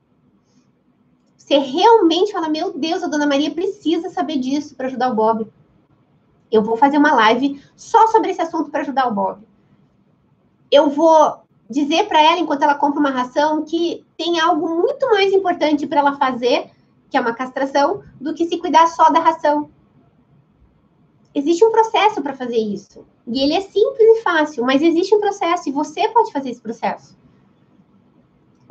Você 1.42 1.58
realmente 1.58 2.30
fala: 2.30 2.48
Meu 2.48 2.72
Deus, 2.72 3.02
a 3.02 3.08
Dona 3.08 3.26
Maria 3.26 3.50
precisa 3.50 4.08
saber 4.08 4.38
disso 4.38 4.76
para 4.76 4.86
ajudar 4.86 5.10
o 5.10 5.14
Bob. 5.14 5.46
Eu 6.52 6.62
vou 6.62 6.76
fazer 6.76 6.98
uma 6.98 7.12
live 7.14 7.60
só 7.74 8.06
sobre 8.06 8.30
esse 8.30 8.40
assunto 8.40 8.70
para 8.70 8.82
ajudar 8.82 9.08
o 9.08 9.14
Bob. 9.14 9.42
Eu 10.70 10.88
vou 10.88 11.42
dizer 11.68 12.06
para 12.06 12.22
ela, 12.22 12.38
enquanto 12.38 12.62
ela 12.62 12.76
compra 12.76 13.00
uma 13.00 13.10
ração, 13.10 13.64
que 13.64 14.06
tem 14.16 14.38
algo 14.38 14.68
muito 14.68 15.10
mais 15.10 15.32
importante 15.32 15.84
para 15.84 15.98
ela 15.98 16.16
fazer, 16.16 16.70
que 17.10 17.16
é 17.16 17.20
uma 17.20 17.34
castração, 17.34 18.04
do 18.20 18.34
que 18.34 18.46
se 18.46 18.58
cuidar 18.58 18.86
só 18.86 19.10
da 19.10 19.18
ração. 19.18 19.68
Existe 21.34 21.64
um 21.64 21.72
processo 21.72 22.22
para 22.22 22.34
fazer 22.34 22.58
isso. 22.58 23.04
E 23.26 23.42
ele 23.42 23.54
é 23.54 23.62
simples 23.62 24.18
e 24.18 24.22
fácil, 24.22 24.64
mas 24.64 24.80
existe 24.80 25.12
um 25.12 25.20
processo 25.20 25.68
e 25.68 25.72
você 25.72 26.08
pode 26.08 26.30
fazer 26.30 26.50
esse 26.50 26.60
processo. 26.60 27.16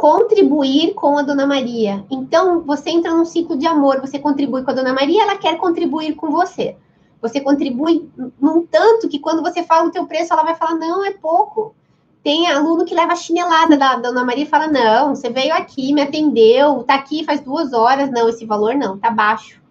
Contribuir 0.02 0.96
com 0.96 1.16
a 1.16 1.22
Dona 1.22 1.46
Maria. 1.46 2.04
Então, 2.10 2.62
você 2.62 2.90
entra 2.90 3.14
num 3.14 3.24
ciclo 3.24 3.56
de 3.56 3.68
amor, 3.68 4.02
você 4.02 4.18
contribui 4.18 4.64
com 4.64 4.72
a 4.72 4.74
Dona 4.74 4.94
Maria, 4.94 5.22
ela 5.22 5.38
quer 5.38 5.58
contribuir 5.58 6.16
com 6.16 6.32
você. 6.32 6.76
Você 7.22 7.40
contribui 7.40 8.10
num 8.42 8.66
tanto 8.66 9.08
que 9.08 9.20
quando 9.20 9.44
você 9.44 9.62
fala 9.62 9.88
o 9.88 9.92
teu 9.92 10.08
preço, 10.08 10.34
ela 10.34 10.42
vai 10.42 10.56
falar, 10.56 10.74
não, 10.74 11.06
é 11.06 11.12
pouco. 11.12 11.76
Tem 12.24 12.48
aluno 12.48 12.84
que 12.84 12.96
leva 12.96 13.14
a 13.14 13.16
chinelada 13.16 13.78
da 13.78 13.96
Dona 13.98 14.26
Maria 14.26 14.44
e 14.44 14.48
fala: 14.48 14.68
Não, 14.68 15.14
você 15.14 15.30
veio 15.30 15.54
aqui, 15.54 15.94
me 15.94 16.02
atendeu, 16.02 16.82
tá 16.82 16.96
aqui 16.96 17.24
faz 17.24 17.42
duas 17.42 17.72
horas. 17.72 18.10
Não, 18.10 18.28
esse 18.28 18.44
valor 18.44 18.74
não, 18.74 18.98
tá 18.98 19.12
baixo. 19.12 19.62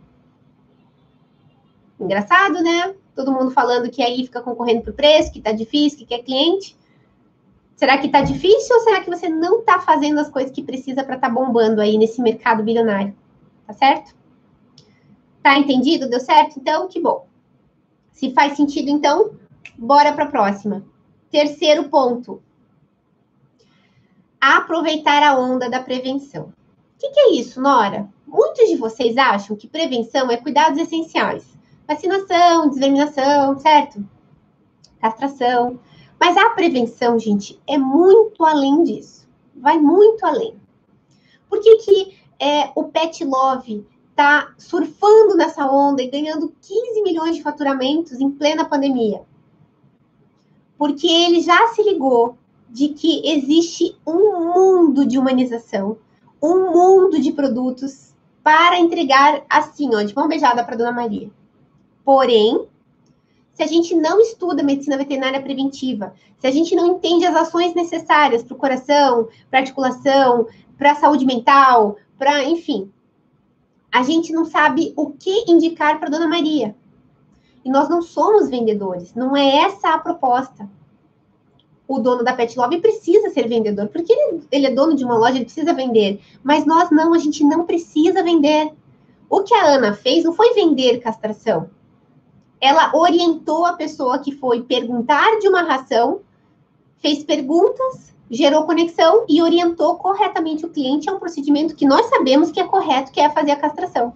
Engraçado, 1.98 2.62
né? 2.62 2.94
Todo 3.16 3.32
mundo 3.32 3.50
falando 3.50 3.90
que 3.90 4.00
aí 4.00 4.24
fica 4.24 4.40
concorrendo 4.40 4.82
por 4.82 4.92
preço, 4.92 5.32
que 5.32 5.40
tá 5.40 5.50
difícil, 5.50 5.98
que 5.98 6.06
quer 6.06 6.22
cliente. 6.22 6.76
Será 7.80 7.96
que 7.96 8.10
tá 8.10 8.20
difícil 8.20 8.76
ou 8.76 8.82
será 8.82 9.00
que 9.00 9.08
você 9.08 9.26
não 9.26 9.62
tá 9.62 9.80
fazendo 9.80 10.20
as 10.20 10.28
coisas 10.28 10.52
que 10.52 10.62
precisa 10.62 11.02
para 11.02 11.16
tá 11.16 11.30
bombando 11.30 11.80
aí 11.80 11.96
nesse 11.96 12.20
mercado 12.20 12.62
bilionário? 12.62 13.16
Tá 13.66 13.72
certo? 13.72 14.14
Tá 15.42 15.58
entendido? 15.58 16.06
Deu 16.06 16.20
certo? 16.20 16.60
Então, 16.60 16.88
que 16.88 17.00
bom. 17.00 17.26
Se 18.12 18.34
faz 18.34 18.54
sentido, 18.54 18.90
então, 18.90 19.30
bora 19.78 20.12
para 20.12 20.24
a 20.24 20.30
próxima. 20.30 20.84
Terceiro 21.30 21.88
ponto. 21.88 22.42
Aproveitar 24.38 25.22
a 25.22 25.38
onda 25.38 25.70
da 25.70 25.80
prevenção. 25.80 26.48
O 26.48 26.98
que, 26.98 27.08
que 27.08 27.20
é 27.20 27.32
isso, 27.32 27.62
Nora? 27.62 28.06
Muitos 28.26 28.68
de 28.68 28.76
vocês 28.76 29.16
acham 29.16 29.56
que 29.56 29.66
prevenção 29.66 30.30
é 30.30 30.36
cuidados 30.36 30.78
essenciais. 30.78 31.58
Vacinação, 31.88 32.68
desverminação, 32.68 33.58
certo? 33.58 34.06
Castração. 35.00 35.80
Mas 36.20 36.36
a 36.36 36.50
prevenção, 36.50 37.18
gente, 37.18 37.58
é 37.66 37.78
muito 37.78 38.44
além 38.44 38.84
disso. 38.84 39.26
Vai 39.56 39.78
muito 39.78 40.24
além. 40.24 40.54
Por 41.48 41.60
que, 41.60 41.76
que 41.78 42.18
é, 42.38 42.70
o 42.76 42.84
Pet 42.84 43.24
Love 43.24 43.86
está 44.10 44.52
surfando 44.58 45.34
nessa 45.36 45.66
onda 45.66 46.02
e 46.02 46.10
ganhando 46.10 46.54
15 46.60 47.02
milhões 47.02 47.36
de 47.36 47.42
faturamentos 47.42 48.20
em 48.20 48.30
plena 48.30 48.64
pandemia? 48.64 49.24
porque 50.80 51.06
ele 51.06 51.42
já 51.42 51.68
se 51.74 51.82
ligou 51.82 52.38
de 52.70 52.88
que 52.88 53.20
existe 53.28 53.98
um 54.06 54.54
mundo 54.54 55.04
de 55.04 55.18
humanização, 55.18 55.98
um 56.42 56.72
mundo 56.72 57.20
de 57.20 57.32
produtos 57.32 58.14
para 58.42 58.78
entregar 58.78 59.44
assim, 59.46 59.94
ó, 59.94 60.00
de 60.00 60.16
mão 60.16 60.26
beijada 60.26 60.64
para 60.64 60.76
Dona 60.76 60.90
Maria. 60.90 61.30
Porém, 62.02 62.66
se 63.60 63.64
a 63.64 63.66
gente 63.66 63.94
não 63.94 64.18
estuda 64.22 64.62
medicina 64.62 64.96
veterinária 64.96 65.38
preventiva, 65.38 66.14
se 66.38 66.46
a 66.46 66.50
gente 66.50 66.74
não 66.74 66.96
entende 66.96 67.26
as 67.26 67.36
ações 67.36 67.74
necessárias 67.74 68.42
para 68.42 68.54
o 68.54 68.58
coração, 68.58 69.28
para 69.50 69.60
articulação, 69.60 70.46
para 70.78 70.92
a 70.92 70.94
saúde 70.94 71.26
mental, 71.26 71.98
para, 72.18 72.42
enfim, 72.44 72.90
a 73.92 74.02
gente 74.02 74.32
não 74.32 74.46
sabe 74.46 74.94
o 74.96 75.10
que 75.10 75.44
indicar 75.46 76.00
para 76.00 76.08
Dona 76.08 76.26
Maria. 76.26 76.74
E 77.62 77.70
nós 77.70 77.86
não 77.90 78.00
somos 78.00 78.48
vendedores, 78.48 79.14
não 79.14 79.36
é 79.36 79.56
essa 79.56 79.90
a 79.90 79.98
proposta. 79.98 80.66
O 81.86 81.98
dono 81.98 82.24
da 82.24 82.32
Pet 82.32 82.58
Love 82.58 82.80
precisa 82.80 83.28
ser 83.28 83.46
vendedor, 83.46 83.88
porque 83.88 84.10
ele, 84.10 84.42
ele 84.50 84.66
é 84.68 84.74
dono 84.74 84.96
de 84.96 85.04
uma 85.04 85.18
loja, 85.18 85.36
ele 85.36 85.44
precisa 85.44 85.74
vender. 85.74 86.18
Mas 86.42 86.64
nós 86.64 86.90
não, 86.90 87.12
a 87.12 87.18
gente 87.18 87.44
não 87.44 87.66
precisa 87.66 88.22
vender. 88.22 88.72
O 89.28 89.42
que 89.42 89.52
a 89.52 89.66
Ana 89.66 89.92
fez 89.92 90.24
não 90.24 90.32
foi 90.32 90.54
vender 90.54 91.00
castração. 91.00 91.68
Ela 92.60 92.92
orientou 92.94 93.64
a 93.64 93.72
pessoa 93.72 94.18
que 94.18 94.32
foi 94.32 94.62
perguntar 94.62 95.38
de 95.38 95.48
uma 95.48 95.62
ração, 95.62 96.20
fez 96.98 97.24
perguntas, 97.24 98.14
gerou 98.30 98.64
conexão 98.64 99.24
e 99.28 99.42
orientou 99.42 99.96
corretamente 99.96 100.66
o 100.66 100.70
cliente 100.70 101.08
a 101.08 101.14
um 101.14 101.18
procedimento 101.18 101.74
que 101.74 101.86
nós 101.86 102.06
sabemos 102.06 102.50
que 102.50 102.60
é 102.60 102.66
correto, 102.66 103.10
que 103.10 103.20
é 103.20 103.30
fazer 103.30 103.52
a 103.52 103.56
castração. 103.56 104.14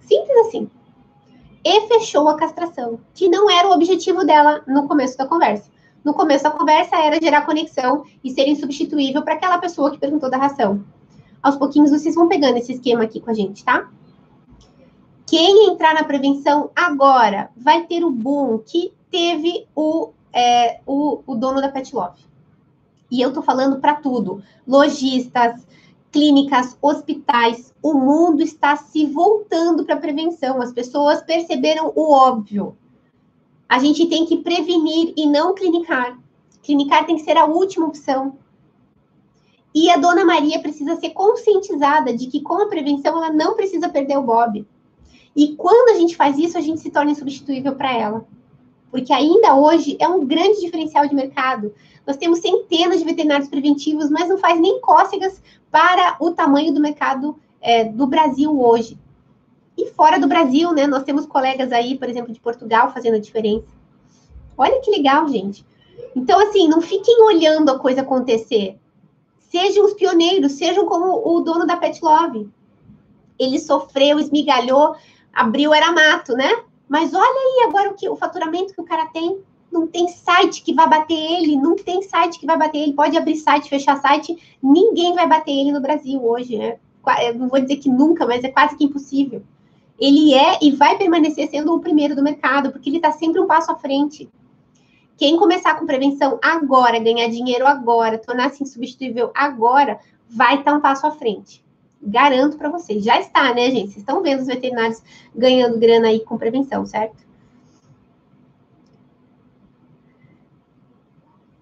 Simples 0.00 0.46
assim 0.46 0.70
e 1.68 1.88
fechou 1.88 2.28
a 2.28 2.36
castração, 2.36 3.00
que 3.12 3.28
não 3.28 3.50
era 3.50 3.66
o 3.66 3.72
objetivo 3.72 4.24
dela 4.24 4.62
no 4.68 4.86
começo 4.86 5.18
da 5.18 5.26
conversa. 5.26 5.68
No 6.04 6.14
começo 6.14 6.44
da 6.44 6.50
conversa 6.52 6.94
era 6.94 7.20
gerar 7.20 7.44
conexão 7.44 8.04
e 8.22 8.30
ser 8.30 8.46
insubstituível 8.46 9.20
para 9.22 9.34
aquela 9.34 9.58
pessoa 9.58 9.90
que 9.90 9.98
perguntou 9.98 10.30
da 10.30 10.36
ração. 10.36 10.84
Aos 11.42 11.56
pouquinhos 11.56 11.90
vocês 11.90 12.14
vão 12.14 12.28
pegando 12.28 12.56
esse 12.56 12.74
esquema 12.74 13.02
aqui 13.02 13.20
com 13.20 13.32
a 13.32 13.34
gente, 13.34 13.64
tá? 13.64 13.90
Quem 15.26 15.70
entrar 15.70 15.92
na 15.92 16.04
prevenção 16.04 16.70
agora 16.74 17.50
vai 17.56 17.84
ter 17.84 18.04
o 18.04 18.10
boom 18.10 18.58
que 18.58 18.92
teve 19.10 19.66
o, 19.74 20.10
é, 20.32 20.80
o, 20.86 21.20
o 21.26 21.34
dono 21.34 21.60
da 21.60 21.68
Pet 21.68 21.94
Love. 21.94 22.24
E 23.10 23.20
eu 23.20 23.32
tô 23.32 23.42
falando 23.42 23.80
para 23.80 23.96
tudo: 23.96 24.40
lojistas, 24.66 25.66
clínicas, 26.12 26.78
hospitais, 26.80 27.74
o 27.82 27.94
mundo 27.94 28.40
está 28.40 28.76
se 28.76 29.04
voltando 29.06 29.84
para 29.84 29.96
a 29.96 30.00
prevenção. 30.00 30.62
As 30.62 30.72
pessoas 30.72 31.20
perceberam 31.22 31.92
o 31.96 32.12
óbvio. 32.12 32.76
A 33.68 33.80
gente 33.80 34.06
tem 34.06 34.24
que 34.26 34.38
prevenir 34.38 35.12
e 35.16 35.26
não 35.26 35.54
clinicar. 35.54 36.16
Clinicar 36.62 37.04
tem 37.04 37.16
que 37.16 37.22
ser 37.22 37.36
a 37.36 37.46
última 37.46 37.86
opção. 37.86 38.38
E 39.74 39.90
a 39.90 39.96
dona 39.96 40.24
Maria 40.24 40.60
precisa 40.60 40.96
ser 40.96 41.10
conscientizada 41.10 42.16
de 42.16 42.28
que 42.28 42.40
com 42.40 42.62
a 42.62 42.68
prevenção 42.68 43.16
ela 43.16 43.32
não 43.32 43.54
precisa 43.56 43.88
perder 43.88 44.16
o 44.16 44.22
Bob. 44.22 44.64
E 45.36 45.54
quando 45.54 45.90
a 45.94 45.98
gente 45.98 46.16
faz 46.16 46.38
isso, 46.38 46.56
a 46.56 46.62
gente 46.62 46.80
se 46.80 46.90
torna 46.90 47.10
insubstituível 47.10 47.74
para 47.74 47.92
ela. 47.92 48.26
Porque 48.90 49.12
ainda 49.12 49.54
hoje 49.54 49.96
é 50.00 50.08
um 50.08 50.24
grande 50.24 50.60
diferencial 50.60 51.06
de 51.06 51.14
mercado. 51.14 51.74
Nós 52.06 52.16
temos 52.16 52.38
centenas 52.38 52.98
de 52.98 53.04
veterinários 53.04 53.48
preventivos, 53.48 54.08
mas 54.08 54.28
não 54.28 54.38
faz 54.38 54.58
nem 54.58 54.80
cócegas 54.80 55.42
para 55.70 56.16
o 56.20 56.30
tamanho 56.30 56.72
do 56.72 56.80
mercado 56.80 57.36
é, 57.60 57.84
do 57.84 58.06
Brasil 58.06 58.58
hoje. 58.58 58.98
E 59.76 59.90
fora 59.90 60.18
do 60.18 60.26
Brasil, 60.26 60.72
né? 60.72 60.86
Nós 60.86 61.02
temos 61.02 61.26
colegas 61.26 61.70
aí, 61.70 61.98
por 61.98 62.08
exemplo, 62.08 62.32
de 62.32 62.40
Portugal 62.40 62.90
fazendo 62.90 63.16
a 63.16 63.20
diferença. 63.20 63.66
Olha 64.56 64.80
que 64.80 64.90
legal, 64.90 65.28
gente. 65.28 65.66
Então, 66.14 66.40
assim, 66.40 66.66
não 66.66 66.80
fiquem 66.80 67.22
olhando 67.22 67.70
a 67.70 67.78
coisa 67.78 68.00
acontecer. 68.00 68.78
Sejam 69.50 69.84
os 69.84 69.92
pioneiros, 69.92 70.52
sejam 70.52 70.86
como 70.86 71.28
o 71.28 71.40
dono 71.40 71.66
da 71.66 71.76
Pet 71.76 72.02
Love. 72.02 72.48
Ele 73.38 73.58
sofreu, 73.58 74.18
esmigalhou, 74.18 74.96
abriu 75.36 75.74
era 75.74 75.92
mato, 75.92 76.32
né? 76.32 76.50
Mas 76.88 77.12
olha 77.12 77.22
aí 77.22 77.68
agora 77.68 77.90
o 77.90 77.94
que 77.94 78.08
o 78.08 78.16
faturamento 78.16 78.72
que 78.72 78.80
o 78.80 78.84
cara 78.84 79.06
tem 79.06 79.38
não 79.70 79.86
tem 79.86 80.08
site 80.08 80.62
que 80.62 80.72
vai 80.72 80.88
bater 80.88 81.14
ele, 81.14 81.56
não 81.56 81.76
tem 81.76 82.00
site 82.00 82.38
que 82.38 82.46
vai 82.46 82.56
bater 82.56 82.78
ele. 82.78 82.94
Pode 82.94 83.16
abrir 83.18 83.36
site, 83.36 83.68
fechar 83.68 84.00
site, 84.00 84.56
ninguém 84.62 85.14
vai 85.14 85.28
bater 85.28 85.50
ele 85.50 85.72
no 85.72 85.80
Brasil 85.80 86.24
hoje, 86.24 86.56
né? 86.56 86.78
não 87.36 87.48
vou 87.48 87.60
dizer 87.60 87.76
que 87.76 87.88
nunca, 87.88 88.26
mas 88.26 88.42
é 88.42 88.48
quase 88.48 88.76
que 88.76 88.84
impossível. 88.84 89.42
Ele 89.98 90.34
é 90.34 90.58
e 90.62 90.72
vai 90.72 90.96
permanecer 90.96 91.48
sendo 91.48 91.74
o 91.74 91.80
primeiro 91.80 92.16
do 92.16 92.22
mercado, 92.22 92.72
porque 92.72 92.88
ele 92.88 92.96
está 92.96 93.12
sempre 93.12 93.40
um 93.40 93.46
passo 93.46 93.70
à 93.70 93.76
frente. 93.76 94.28
Quem 95.16 95.36
começar 95.36 95.74
com 95.78 95.86
prevenção 95.86 96.38
agora, 96.42 96.98
ganhar 96.98 97.28
dinheiro 97.28 97.66
agora, 97.66 98.18
tornar-se 98.18 98.62
insubstituível 98.62 99.30
agora, 99.34 99.98
vai 100.28 100.58
estar 100.58 100.72
tá 100.72 100.76
um 100.76 100.80
passo 100.80 101.06
à 101.06 101.10
frente. 101.10 101.64
Garanto 102.02 102.56
para 102.56 102.70
vocês. 102.70 103.02
Já 103.02 103.18
está, 103.20 103.54
né, 103.54 103.70
gente? 103.70 103.92
Vocês 103.92 103.98
estão 103.98 104.22
vendo 104.22 104.40
os 104.40 104.46
veterinários 104.46 105.02
ganhando 105.34 105.78
grana 105.78 106.08
aí 106.08 106.20
com 106.20 106.38
prevenção, 106.38 106.84
certo? 106.86 107.26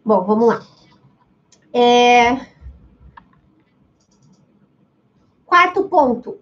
Bom, 0.05 0.22
vamos 0.24 0.49
lá. 0.49 0.66
É... 1.72 2.47
Quarto 5.47 5.85
ponto. 5.85 6.39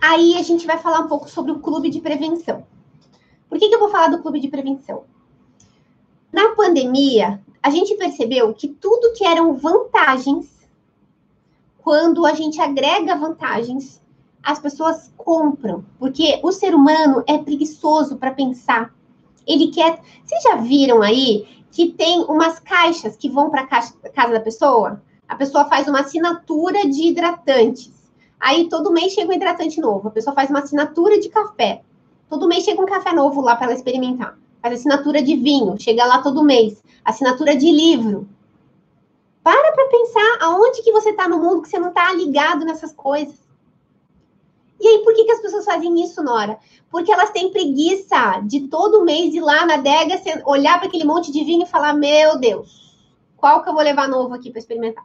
Aí 0.00 0.36
a 0.36 0.42
gente 0.42 0.66
vai 0.66 0.78
falar 0.78 1.00
um 1.00 1.08
pouco 1.08 1.30
sobre 1.30 1.52
o 1.52 1.60
clube 1.60 1.88
de 1.90 2.00
prevenção. 2.00 2.66
Por 3.48 3.58
que, 3.58 3.68
que 3.68 3.74
eu 3.74 3.78
vou 3.78 3.88
falar 3.88 4.08
do 4.08 4.20
clube 4.20 4.40
de 4.40 4.48
prevenção? 4.48 5.04
Na 6.32 6.56
pandemia, 6.56 7.40
a 7.62 7.70
gente 7.70 7.94
percebeu 7.94 8.52
que 8.52 8.68
tudo 8.68 9.12
que 9.12 9.24
eram 9.24 9.56
vantagens, 9.56 10.53
quando 11.84 12.24
a 12.24 12.32
gente 12.32 12.58
agrega 12.62 13.14
vantagens, 13.14 14.02
as 14.42 14.58
pessoas 14.58 15.12
compram, 15.18 15.84
porque 15.98 16.40
o 16.42 16.50
ser 16.50 16.74
humano 16.74 17.22
é 17.26 17.36
preguiçoso 17.36 18.16
para 18.16 18.32
pensar. 18.32 18.90
Ele 19.46 19.68
quer. 19.68 20.00
Vocês 20.24 20.42
já 20.42 20.56
viram 20.56 21.02
aí 21.02 21.46
que 21.70 21.90
tem 21.90 22.24
umas 22.24 22.58
caixas 22.58 23.16
que 23.16 23.28
vão 23.28 23.50
para 23.50 23.60
a 23.60 23.66
casa 23.66 24.32
da 24.32 24.40
pessoa? 24.40 25.02
A 25.28 25.36
pessoa 25.36 25.66
faz 25.66 25.86
uma 25.86 26.00
assinatura 26.00 26.88
de 26.88 27.08
hidratantes. 27.08 27.92
Aí 28.40 28.68
todo 28.70 28.92
mês 28.92 29.12
chega 29.12 29.30
um 29.30 29.34
hidratante 29.34 29.78
novo. 29.78 30.08
A 30.08 30.10
pessoa 30.10 30.34
faz 30.34 30.48
uma 30.48 30.60
assinatura 30.60 31.20
de 31.20 31.28
café. 31.28 31.82
Todo 32.30 32.48
mês 32.48 32.64
chega 32.64 32.80
um 32.80 32.86
café 32.86 33.12
novo 33.12 33.42
lá 33.42 33.56
para 33.56 33.66
ela 33.66 33.74
experimentar. 33.74 34.38
Faz 34.62 34.74
assinatura 34.74 35.22
de 35.22 35.36
vinho, 35.36 35.78
chega 35.78 36.06
lá 36.06 36.22
todo 36.22 36.42
mês. 36.42 36.82
Assinatura 37.04 37.54
de 37.54 37.70
livro. 37.70 38.26
Para 39.44 39.72
para 39.72 39.88
pensar 39.88 40.38
aonde 40.40 40.82
que 40.82 40.90
você 40.90 41.10
está 41.10 41.28
no 41.28 41.38
mundo 41.38 41.60
que 41.60 41.68
você 41.68 41.78
não 41.78 41.88
está 41.88 42.10
ligado 42.14 42.64
nessas 42.64 42.92
coisas. 42.92 43.44
E 44.80 44.88
aí, 44.88 45.04
por 45.04 45.14
que, 45.14 45.24
que 45.24 45.32
as 45.32 45.40
pessoas 45.40 45.66
fazem 45.66 46.02
isso, 46.02 46.22
Nora? 46.22 46.58
Porque 46.90 47.12
elas 47.12 47.30
têm 47.30 47.52
preguiça 47.52 48.40
de 48.44 48.68
todo 48.68 49.04
mês 49.04 49.34
ir 49.34 49.42
lá 49.42 49.66
na 49.66 49.74
adega, 49.74 50.18
olhar 50.46 50.78
para 50.78 50.88
aquele 50.88 51.04
monte 51.04 51.30
de 51.30 51.44
vinho 51.44 51.64
e 51.64 51.68
falar: 51.68 51.92
Meu 51.92 52.38
Deus, 52.38 52.96
qual 53.36 53.62
que 53.62 53.68
eu 53.68 53.74
vou 53.74 53.82
levar 53.82 54.08
novo 54.08 54.32
aqui 54.32 54.50
para 54.50 54.60
experimentar? 54.60 55.04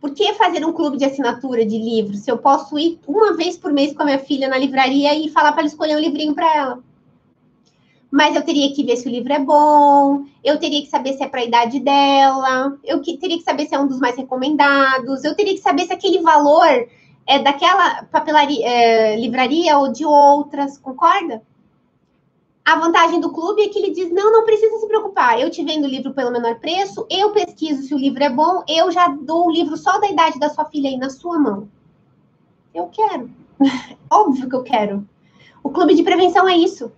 Por 0.00 0.12
que 0.12 0.32
fazer 0.34 0.64
um 0.64 0.72
clube 0.72 0.96
de 0.96 1.04
assinatura 1.04 1.66
de 1.66 1.78
livros 1.78 2.20
se 2.20 2.30
eu 2.30 2.38
posso 2.38 2.78
ir 2.78 2.98
uma 3.06 3.34
vez 3.36 3.58
por 3.58 3.72
mês 3.72 3.92
com 3.92 4.02
a 4.02 4.06
minha 4.06 4.18
filha 4.18 4.48
na 4.48 4.56
livraria 4.56 5.14
e 5.14 5.28
falar 5.28 5.52
para 5.52 5.62
ela 5.62 5.68
escolher 5.68 5.96
um 5.96 6.00
livrinho 6.00 6.34
para 6.34 6.56
ela? 6.56 6.82
Mas 8.16 8.34
eu 8.34 8.42
teria 8.42 8.72
que 8.74 8.82
ver 8.82 8.96
se 8.96 9.06
o 9.06 9.10
livro 9.10 9.30
é 9.30 9.38
bom, 9.38 10.24
eu 10.42 10.58
teria 10.58 10.80
que 10.80 10.88
saber 10.88 11.12
se 11.12 11.22
é 11.22 11.28
para 11.28 11.40
a 11.40 11.44
idade 11.44 11.78
dela, 11.80 12.74
eu 12.82 13.02
que, 13.02 13.18
teria 13.18 13.36
que 13.36 13.42
saber 13.42 13.66
se 13.66 13.74
é 13.74 13.78
um 13.78 13.86
dos 13.86 14.00
mais 14.00 14.16
recomendados, 14.16 15.22
eu 15.22 15.36
teria 15.36 15.52
que 15.52 15.60
saber 15.60 15.84
se 15.84 15.92
aquele 15.92 16.22
valor 16.22 16.88
é 17.26 17.38
daquela 17.40 18.04
papelaria, 18.04 18.66
é, 18.66 19.16
livraria 19.20 19.76
ou 19.76 19.92
de 19.92 20.06
outras, 20.06 20.78
concorda? 20.78 21.42
A 22.64 22.76
vantagem 22.76 23.20
do 23.20 23.30
clube 23.30 23.60
é 23.60 23.68
que 23.68 23.78
ele 23.78 23.90
diz: 23.90 24.10
não, 24.10 24.32
não 24.32 24.46
precisa 24.46 24.78
se 24.78 24.88
preocupar. 24.88 25.38
Eu 25.38 25.50
te 25.50 25.62
vendo 25.62 25.84
o 25.84 25.88
livro 25.88 26.14
pelo 26.14 26.32
menor 26.32 26.54
preço, 26.58 27.06
eu 27.10 27.32
pesquiso 27.32 27.82
se 27.82 27.94
o 27.94 27.98
livro 27.98 28.24
é 28.24 28.30
bom, 28.30 28.64
eu 28.66 28.90
já 28.90 29.08
dou 29.08 29.48
o 29.48 29.50
livro 29.50 29.76
só 29.76 30.00
da 30.00 30.08
idade 30.08 30.38
da 30.38 30.48
sua 30.48 30.64
filha 30.64 30.88
aí 30.88 30.96
na 30.96 31.10
sua 31.10 31.38
mão. 31.38 31.68
Eu 32.74 32.86
quero. 32.86 33.30
Óbvio 34.10 34.48
que 34.48 34.56
eu 34.56 34.62
quero. 34.62 35.06
O 35.62 35.68
clube 35.68 35.94
de 35.94 36.02
prevenção 36.02 36.48
é 36.48 36.56
isso. 36.56 36.90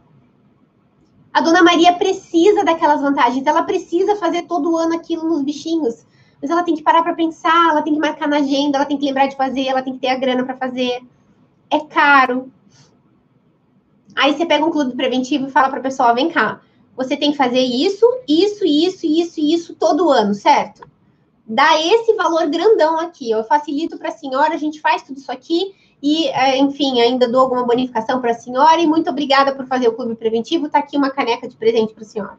A 1.39 1.41
dona 1.41 1.63
Maria 1.63 1.93
precisa 1.93 2.65
daquelas 2.65 3.01
vantagens, 3.01 3.47
ela 3.47 3.63
precisa 3.63 4.17
fazer 4.17 4.43
todo 4.43 4.77
ano 4.77 4.97
aquilo 4.97 5.25
nos 5.25 5.43
bichinhos. 5.43 6.07
Mas 6.41 6.51
ela 6.51 6.63
tem 6.63 6.75
que 6.75 6.83
parar 6.83 7.03
para 7.03 7.15
pensar, 7.15 7.71
ela 7.71 7.83
tem 7.83 7.95
que 7.95 8.01
marcar 8.01 8.29
na 8.29 8.39
agenda, 8.39 8.79
ela 8.79 8.87
tem 8.87 8.99
que 8.99 9.07
lembrar 9.07 9.27
de 9.27 9.37
fazer, 9.37 9.67
ela 9.67 9.83
tem 9.83 9.95
que 9.95 10.01
ter 10.01 10.09
a 10.09 10.19
grana 10.19 10.45
para 10.45 10.57
fazer. 10.57 11.01
É 11.71 11.81
caro, 11.81 12.51
Aí 14.19 14.35
você 14.35 14.45
pega 14.45 14.65
um 14.65 14.71
clube 14.73 14.97
preventivo 14.97 15.47
e 15.47 15.51
fala 15.51 15.71
para 15.71 15.79
a 15.79 15.83
pessoa: 15.83 16.13
vem 16.13 16.29
cá, 16.29 16.61
você 16.97 17.17
tem 17.17 17.31
que 17.31 17.37
fazer 17.37 17.61
isso, 17.61 18.05
isso, 18.27 18.65
isso, 18.65 19.07
isso 19.07 19.41
isso 19.41 19.75
todo 19.77 20.11
ano, 20.11 20.35
certo? 20.35 20.83
Dá 21.47 21.81
esse 21.81 22.13
valor 22.15 22.49
grandão 22.49 22.99
aqui. 22.99 23.31
Eu 23.31 23.45
facilito 23.45 23.97
para 23.97 24.09
a 24.09 24.13
senhora, 24.13 24.55
a 24.55 24.59
gente 24.59 24.81
faz 24.81 25.05
tudo 25.05 25.19
isso 25.19 25.31
aqui 25.31 25.73
e, 26.03 26.29
é, 26.29 26.57
enfim, 26.59 27.01
ainda 27.01 27.29
dou 27.29 27.41
alguma 27.41 27.65
bonificação 27.65 28.21
para 28.21 28.31
a 28.31 28.35
senhora. 28.35 28.81
E 28.81 28.87
muito 28.87 29.11
obrigada 29.11 29.55
por 29.55 29.67
fazer 29.67 29.89
o 29.89 29.95
clube 29.95 30.15
preventivo. 30.15 30.69
Tá 30.69 30.79
aqui 30.79 30.97
uma 30.97 31.11
caneca 31.11 31.49
de 31.49 31.57
presente 31.57 31.93
para 31.93 32.05
a 32.05 32.07
senhora. 32.07 32.39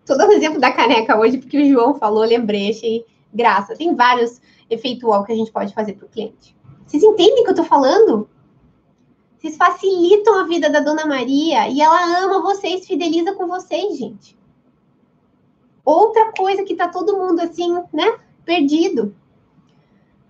Estou 0.00 0.18
dando 0.18 0.32
exemplo 0.32 0.60
da 0.60 0.72
caneca 0.72 1.18
hoje, 1.18 1.38
porque 1.38 1.62
o 1.62 1.68
João 1.68 1.94
falou, 1.94 2.24
lembrei, 2.24 2.70
achei 2.70 3.04
graça. 3.32 3.76
Tem 3.76 3.94
vários 3.94 4.40
efeitual 4.68 5.24
que 5.24 5.32
a 5.32 5.36
gente 5.36 5.52
pode 5.52 5.72
fazer 5.72 5.92
para 5.92 6.06
o 6.06 6.08
cliente. 6.08 6.56
Vocês 6.86 7.02
entendem 7.02 7.40
o 7.40 7.44
que 7.44 7.50
eu 7.50 7.52
estou 7.52 7.64
falando? 7.64 8.28
Vocês 9.38 9.56
facilitam 9.56 10.40
a 10.40 10.44
vida 10.44 10.68
da 10.68 10.80
Dona 10.80 11.06
Maria 11.06 11.68
e 11.68 11.80
ela 11.80 12.24
ama 12.24 12.42
vocês, 12.42 12.86
fideliza 12.86 13.34
com 13.34 13.46
vocês, 13.46 13.96
gente. 13.96 14.38
Outra 15.84 16.32
coisa 16.32 16.64
que 16.64 16.74
tá 16.74 16.88
todo 16.88 17.16
mundo 17.16 17.40
assim, 17.40 17.74
né, 17.92 18.18
perdido. 18.44 19.14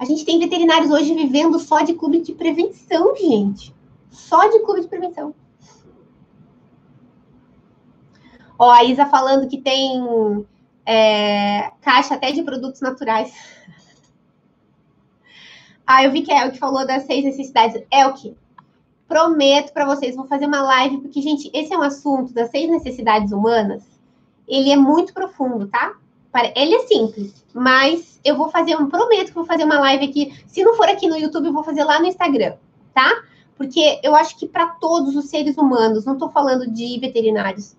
A 0.02 0.04
gente 0.04 0.24
tem 0.24 0.36
veterinários 0.36 0.90
hoje 0.90 1.14
vivendo 1.14 1.60
só 1.60 1.82
de 1.82 1.94
clube 1.94 2.22
de 2.22 2.32
prevenção, 2.32 3.14
gente. 3.14 3.72
Só 4.10 4.48
de 4.48 4.58
clube 4.64 4.80
de 4.80 4.88
prevenção. 4.88 5.32
Ó, 8.58 8.68
a 8.68 8.82
Isa 8.82 9.06
falando 9.06 9.46
que 9.46 9.58
tem 9.58 10.02
é, 10.84 11.70
caixa 11.80 12.16
até 12.16 12.32
de 12.32 12.42
produtos 12.42 12.80
naturais. 12.80 13.32
Ah, 15.84 16.04
eu 16.04 16.12
vi 16.12 16.22
que 16.22 16.32
é 16.32 16.46
o 16.46 16.52
que 16.52 16.58
falou 16.58 16.86
das 16.86 17.02
seis 17.04 17.24
necessidades. 17.24 17.82
É 17.90 18.06
o 18.06 18.14
que? 18.14 18.34
Prometo 19.06 19.72
para 19.72 19.84
vocês, 19.84 20.14
vou 20.16 20.26
fazer 20.26 20.46
uma 20.46 20.62
live, 20.62 21.00
porque, 21.00 21.20
gente, 21.20 21.50
esse 21.52 21.74
é 21.74 21.76
um 21.76 21.82
assunto 21.82 22.32
das 22.32 22.50
seis 22.50 22.70
necessidades 22.70 23.30
humanas. 23.32 23.84
Ele 24.48 24.70
é 24.70 24.76
muito 24.76 25.12
profundo, 25.12 25.66
tá? 25.66 25.96
Ele 26.56 26.74
é 26.74 26.86
simples, 26.86 27.44
mas 27.52 28.18
eu 28.24 28.36
vou 28.36 28.48
fazer, 28.48 28.76
um 28.76 28.88
prometo 28.88 29.28
que 29.28 29.34
vou 29.34 29.44
fazer 29.44 29.64
uma 29.64 29.78
live 29.80 30.06
aqui. 30.06 30.34
Se 30.46 30.62
não 30.62 30.74
for 30.74 30.88
aqui 30.88 31.06
no 31.06 31.16
YouTube, 31.16 31.46
eu 31.46 31.52
vou 31.52 31.62
fazer 31.62 31.84
lá 31.84 32.00
no 32.00 32.06
Instagram, 32.06 32.54
tá? 32.94 33.22
Porque 33.56 34.00
eu 34.02 34.14
acho 34.14 34.38
que 34.38 34.46
para 34.46 34.66
todos 34.66 35.14
os 35.14 35.26
seres 35.26 35.56
humanos, 35.56 36.04
não 36.04 36.14
estou 36.14 36.30
falando 36.30 36.66
de 36.70 36.98
veterinários, 36.98 37.76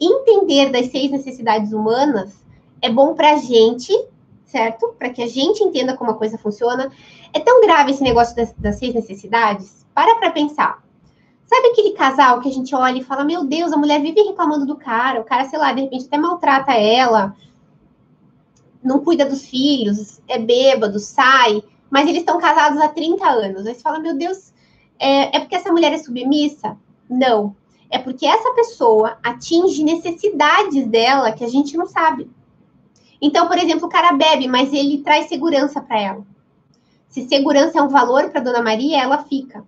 entender 0.00 0.70
das 0.70 0.90
seis 0.90 1.10
necessidades 1.10 1.72
humanas 1.72 2.42
é 2.80 2.90
bom 2.90 3.14
para 3.14 3.34
a 3.34 3.36
gente, 3.36 3.92
certo? 4.44 4.94
Para 4.98 5.10
que 5.10 5.22
a 5.22 5.28
gente 5.28 5.62
entenda 5.62 5.96
como 5.96 6.10
a 6.10 6.14
coisa 6.14 6.36
funciona. 6.36 6.90
É 7.32 7.38
tão 7.38 7.60
grave 7.60 7.92
esse 7.92 8.02
negócio 8.02 8.34
das, 8.34 8.52
das 8.54 8.76
seis 8.76 8.92
necessidades 8.92 9.86
para 9.94 10.16
para 10.16 10.32
pensar. 10.32 10.82
Sabe 11.46 11.68
aquele 11.68 11.92
casal 11.92 12.40
que 12.40 12.48
a 12.48 12.52
gente 12.52 12.74
olha 12.74 12.98
e 12.98 13.04
fala: 13.04 13.24
Meu 13.24 13.44
Deus, 13.44 13.72
a 13.72 13.76
mulher 13.76 14.00
vive 14.00 14.20
reclamando 14.22 14.66
do 14.66 14.76
cara, 14.76 15.20
o 15.20 15.24
cara, 15.24 15.44
sei 15.44 15.58
lá, 15.58 15.72
de 15.72 15.82
repente 15.82 16.06
até 16.06 16.18
maltrata 16.18 16.72
ela, 16.72 17.36
não 18.82 19.00
cuida 19.00 19.24
dos 19.24 19.46
filhos, 19.46 20.20
é 20.28 20.38
bêbado, 20.38 20.98
sai, 20.98 21.62
mas 21.90 22.08
eles 22.08 22.20
estão 22.20 22.38
casados 22.40 22.80
há 22.80 22.88
30 22.88 23.24
anos. 23.28 23.66
Aí 23.66 23.74
você 23.74 23.80
fala: 23.80 23.98
Meu 23.98 24.16
Deus, 24.16 24.52
é, 24.98 25.36
é 25.36 25.40
porque 25.40 25.54
essa 25.54 25.70
mulher 25.70 25.92
é 25.92 25.98
submissa? 25.98 26.76
Não. 27.08 27.54
É 27.90 27.98
porque 27.98 28.26
essa 28.26 28.54
pessoa 28.54 29.18
atinge 29.22 29.84
necessidades 29.84 30.86
dela 30.86 31.32
que 31.32 31.44
a 31.44 31.48
gente 31.48 31.76
não 31.76 31.86
sabe. 31.86 32.30
Então, 33.20 33.46
por 33.46 33.58
exemplo, 33.58 33.86
o 33.86 33.90
cara 33.90 34.12
bebe, 34.12 34.48
mas 34.48 34.72
ele 34.72 35.02
traz 35.02 35.28
segurança 35.28 35.80
para 35.80 36.00
ela. 36.00 36.26
Se 37.08 37.28
segurança 37.28 37.78
é 37.78 37.82
um 37.82 37.88
valor 37.88 38.30
para 38.30 38.40
Dona 38.40 38.62
Maria, 38.62 39.02
ela 39.02 39.18
fica. 39.24 39.64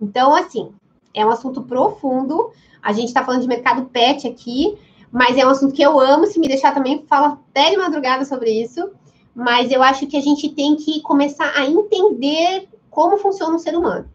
Então, 0.00 0.34
assim, 0.34 0.72
é 1.14 1.24
um 1.24 1.30
assunto 1.30 1.62
profundo. 1.62 2.50
A 2.82 2.92
gente 2.92 3.06
está 3.06 3.24
falando 3.24 3.42
de 3.42 3.48
mercado 3.48 3.86
pet 3.86 4.26
aqui, 4.26 4.76
mas 5.10 5.36
é 5.36 5.46
um 5.46 5.50
assunto 5.50 5.74
que 5.74 5.82
eu 5.82 5.98
amo. 5.98 6.26
Se 6.26 6.38
me 6.38 6.48
deixar 6.48 6.74
também, 6.74 7.04
fala 7.08 7.38
até 7.50 7.70
de 7.70 7.76
madrugada 7.76 8.24
sobre 8.24 8.50
isso. 8.50 8.90
Mas 9.34 9.70
eu 9.70 9.82
acho 9.82 10.06
que 10.06 10.16
a 10.16 10.20
gente 10.20 10.48
tem 10.48 10.76
que 10.76 11.00
começar 11.02 11.52
a 11.56 11.66
entender 11.66 12.68
como 12.90 13.18
funciona 13.18 13.56
o 13.56 13.58
ser 13.58 13.76
humano. 13.76 14.08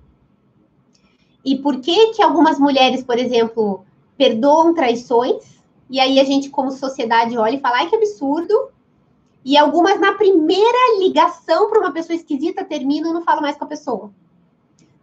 E 1.45 1.57
por 1.57 1.79
que 1.79 2.07
que 2.13 2.21
algumas 2.21 2.59
mulheres, 2.59 3.03
por 3.03 3.17
exemplo, 3.17 3.85
perdoam 4.17 4.73
traições, 4.73 5.59
e 5.89 5.99
aí 5.99 6.19
a 6.19 6.23
gente, 6.23 6.49
como 6.49 6.71
sociedade, 6.71 7.37
olha 7.37 7.55
e 7.55 7.59
fala, 7.59 7.77
ai, 7.77 7.89
que 7.89 7.95
absurdo. 7.95 8.69
E 9.43 9.57
algumas, 9.57 9.99
na 9.99 10.13
primeira 10.13 10.99
ligação 10.99 11.69
para 11.69 11.79
uma 11.79 11.91
pessoa 11.91 12.15
esquisita, 12.15 12.63
terminam 12.63 13.11
e 13.11 13.13
não 13.13 13.23
falam 13.23 13.41
mais 13.41 13.57
com 13.57 13.65
a 13.65 13.67
pessoa 13.67 14.11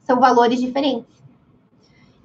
são 0.08 0.18
valores 0.18 0.58
diferentes. 0.58 1.17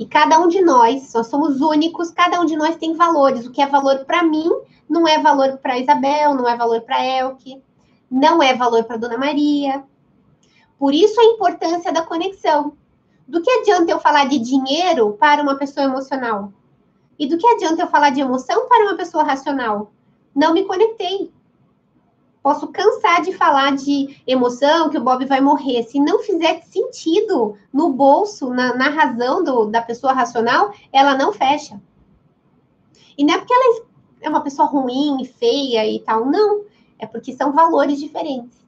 E 0.03 0.05
cada 0.05 0.37
um 0.37 0.49
de 0.49 0.61
nós, 0.61 1.13
nós 1.13 1.27
somos 1.27 1.61
únicos, 1.61 2.11
cada 2.11 2.41
um 2.41 2.45
de 2.45 2.57
nós 2.57 2.75
tem 2.75 2.93
valores. 2.93 3.47
O 3.47 3.51
que 3.51 3.61
é 3.61 3.65
valor 3.65 4.03
para 4.03 4.21
mim 4.21 4.51
não 4.89 5.07
é 5.07 5.17
valor 5.17 5.59
para 5.59 5.79
Isabel, 5.79 6.33
não 6.33 6.45
é 6.45 6.57
valor 6.57 6.81
para 6.81 7.05
Elke, 7.05 7.63
não 8.11 8.43
é 8.43 8.53
valor 8.53 8.83
para 8.83 8.97
Dona 8.97 9.17
Maria. 9.17 9.81
Por 10.77 10.93
isso 10.93 11.17
a 11.21 11.23
importância 11.23 11.89
da 11.93 12.01
conexão. 12.01 12.73
Do 13.25 13.41
que 13.41 13.49
adianta 13.49 13.93
eu 13.93 13.97
falar 13.97 14.27
de 14.27 14.39
dinheiro 14.39 15.13
para 15.13 15.41
uma 15.41 15.55
pessoa 15.55 15.85
emocional? 15.85 16.51
E 17.17 17.25
do 17.25 17.37
que 17.37 17.47
adianta 17.47 17.83
eu 17.83 17.87
falar 17.87 18.09
de 18.09 18.19
emoção 18.19 18.67
para 18.67 18.83
uma 18.83 18.97
pessoa 18.97 19.23
racional? 19.23 19.93
Não 20.35 20.53
me 20.53 20.65
conectei. 20.65 21.31
Posso 22.43 22.67
cansar 22.67 23.21
de 23.21 23.31
falar 23.31 23.73
de 23.77 24.21
emoção, 24.27 24.89
que 24.89 24.97
o 24.97 25.03
Bob 25.03 25.25
vai 25.25 25.39
morrer. 25.39 25.83
Se 25.83 25.97
não 25.97 26.19
fizer 26.19 26.61
sentido 26.63 27.57
no 27.71 27.93
bolso, 27.93 28.49
na, 28.49 28.75
na 28.75 28.89
razão 28.89 29.41
do, 29.41 29.65
da 29.65 29.81
pessoa 29.81 30.11
racional, 30.11 30.73
ela 30.91 31.17
não 31.17 31.31
fecha. 31.31 31.81
E 33.17 33.23
não 33.23 33.35
é 33.35 33.37
porque 33.37 33.53
ela 33.53 33.85
é 34.21 34.29
uma 34.29 34.41
pessoa 34.41 34.67
ruim, 34.67 35.23
feia 35.23 35.89
e 35.89 36.01
tal, 36.01 36.25
não. 36.25 36.65
É 36.99 37.05
porque 37.05 37.31
são 37.31 37.53
valores 37.53 37.97
diferentes. 37.97 38.61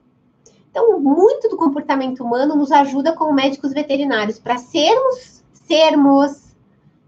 Então, 0.71 0.97
muito 0.99 1.49
do 1.49 1.57
comportamento 1.57 2.23
humano 2.23 2.55
nos 2.55 2.71
ajuda 2.71 3.13
como 3.13 3.34
médicos 3.34 3.73
veterinários 3.73 4.39
para 4.39 4.57
sermos, 4.57 5.43
sermos 5.53 6.45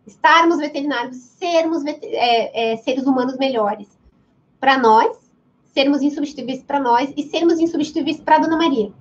estarmos 0.06 0.58
veterinários, 0.58 1.18
sermos 1.18 1.86
é, 1.86 2.74
é, 2.74 2.78
seres 2.78 3.06
humanos 3.06 3.38
melhores 3.38 3.88
para 4.60 4.78
nós, 4.78 5.27
sermos 5.78 6.02
insubstituíveis 6.02 6.64
para 6.64 6.80
nós 6.80 7.14
e 7.16 7.22
sermos 7.22 7.60
insubstituíveis 7.60 8.20
para 8.20 8.40
Dona 8.40 8.58
Maria. 8.58 8.92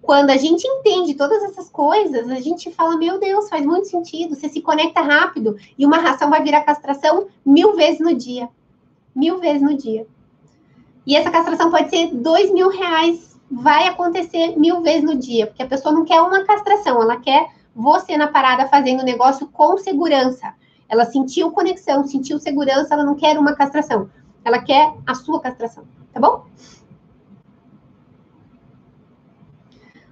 Quando 0.00 0.30
a 0.30 0.36
gente 0.38 0.66
entende 0.66 1.12
todas 1.12 1.42
essas 1.44 1.68
coisas, 1.68 2.30
a 2.30 2.40
gente 2.40 2.70
fala, 2.70 2.96
meu 2.96 3.20
Deus, 3.20 3.50
faz 3.50 3.66
muito 3.66 3.86
sentido. 3.86 4.34
Você 4.34 4.48
se 4.48 4.62
conecta 4.62 5.02
rápido 5.02 5.58
e 5.76 5.84
uma 5.84 5.98
ração 5.98 6.30
vai 6.30 6.42
virar 6.42 6.62
castração 6.62 7.26
mil 7.44 7.76
vezes 7.76 8.00
no 8.00 8.14
dia. 8.14 8.48
Mil 9.14 9.38
vezes 9.40 9.60
no 9.60 9.76
dia. 9.76 10.06
E 11.06 11.14
essa 11.14 11.30
castração 11.30 11.70
pode 11.70 11.90
ser 11.90 12.14
dois 12.14 12.50
mil 12.50 12.70
reais. 12.70 13.38
Vai 13.50 13.86
acontecer 13.86 14.58
mil 14.58 14.80
vezes 14.80 15.02
no 15.02 15.16
dia, 15.16 15.48
porque 15.48 15.62
a 15.62 15.66
pessoa 15.66 15.94
não 15.94 16.06
quer 16.06 16.22
uma 16.22 16.44
castração, 16.44 17.02
ela 17.02 17.18
quer 17.18 17.48
você 17.74 18.16
na 18.16 18.28
parada 18.28 18.68
fazendo 18.68 19.00
o 19.00 19.04
negócio 19.04 19.46
com 19.48 19.76
segurança. 19.76 20.54
Ela 20.88 21.04
sentiu 21.04 21.50
conexão, 21.50 22.06
sentiu 22.06 22.38
segurança, 22.38 22.94
ela 22.94 23.04
não 23.04 23.14
quer 23.14 23.38
uma 23.38 23.54
castração. 23.54 24.08
Ela 24.44 24.62
quer 24.62 24.94
a 25.06 25.14
sua 25.14 25.40
castração, 25.40 25.84
tá 26.12 26.20
bom? 26.20 26.46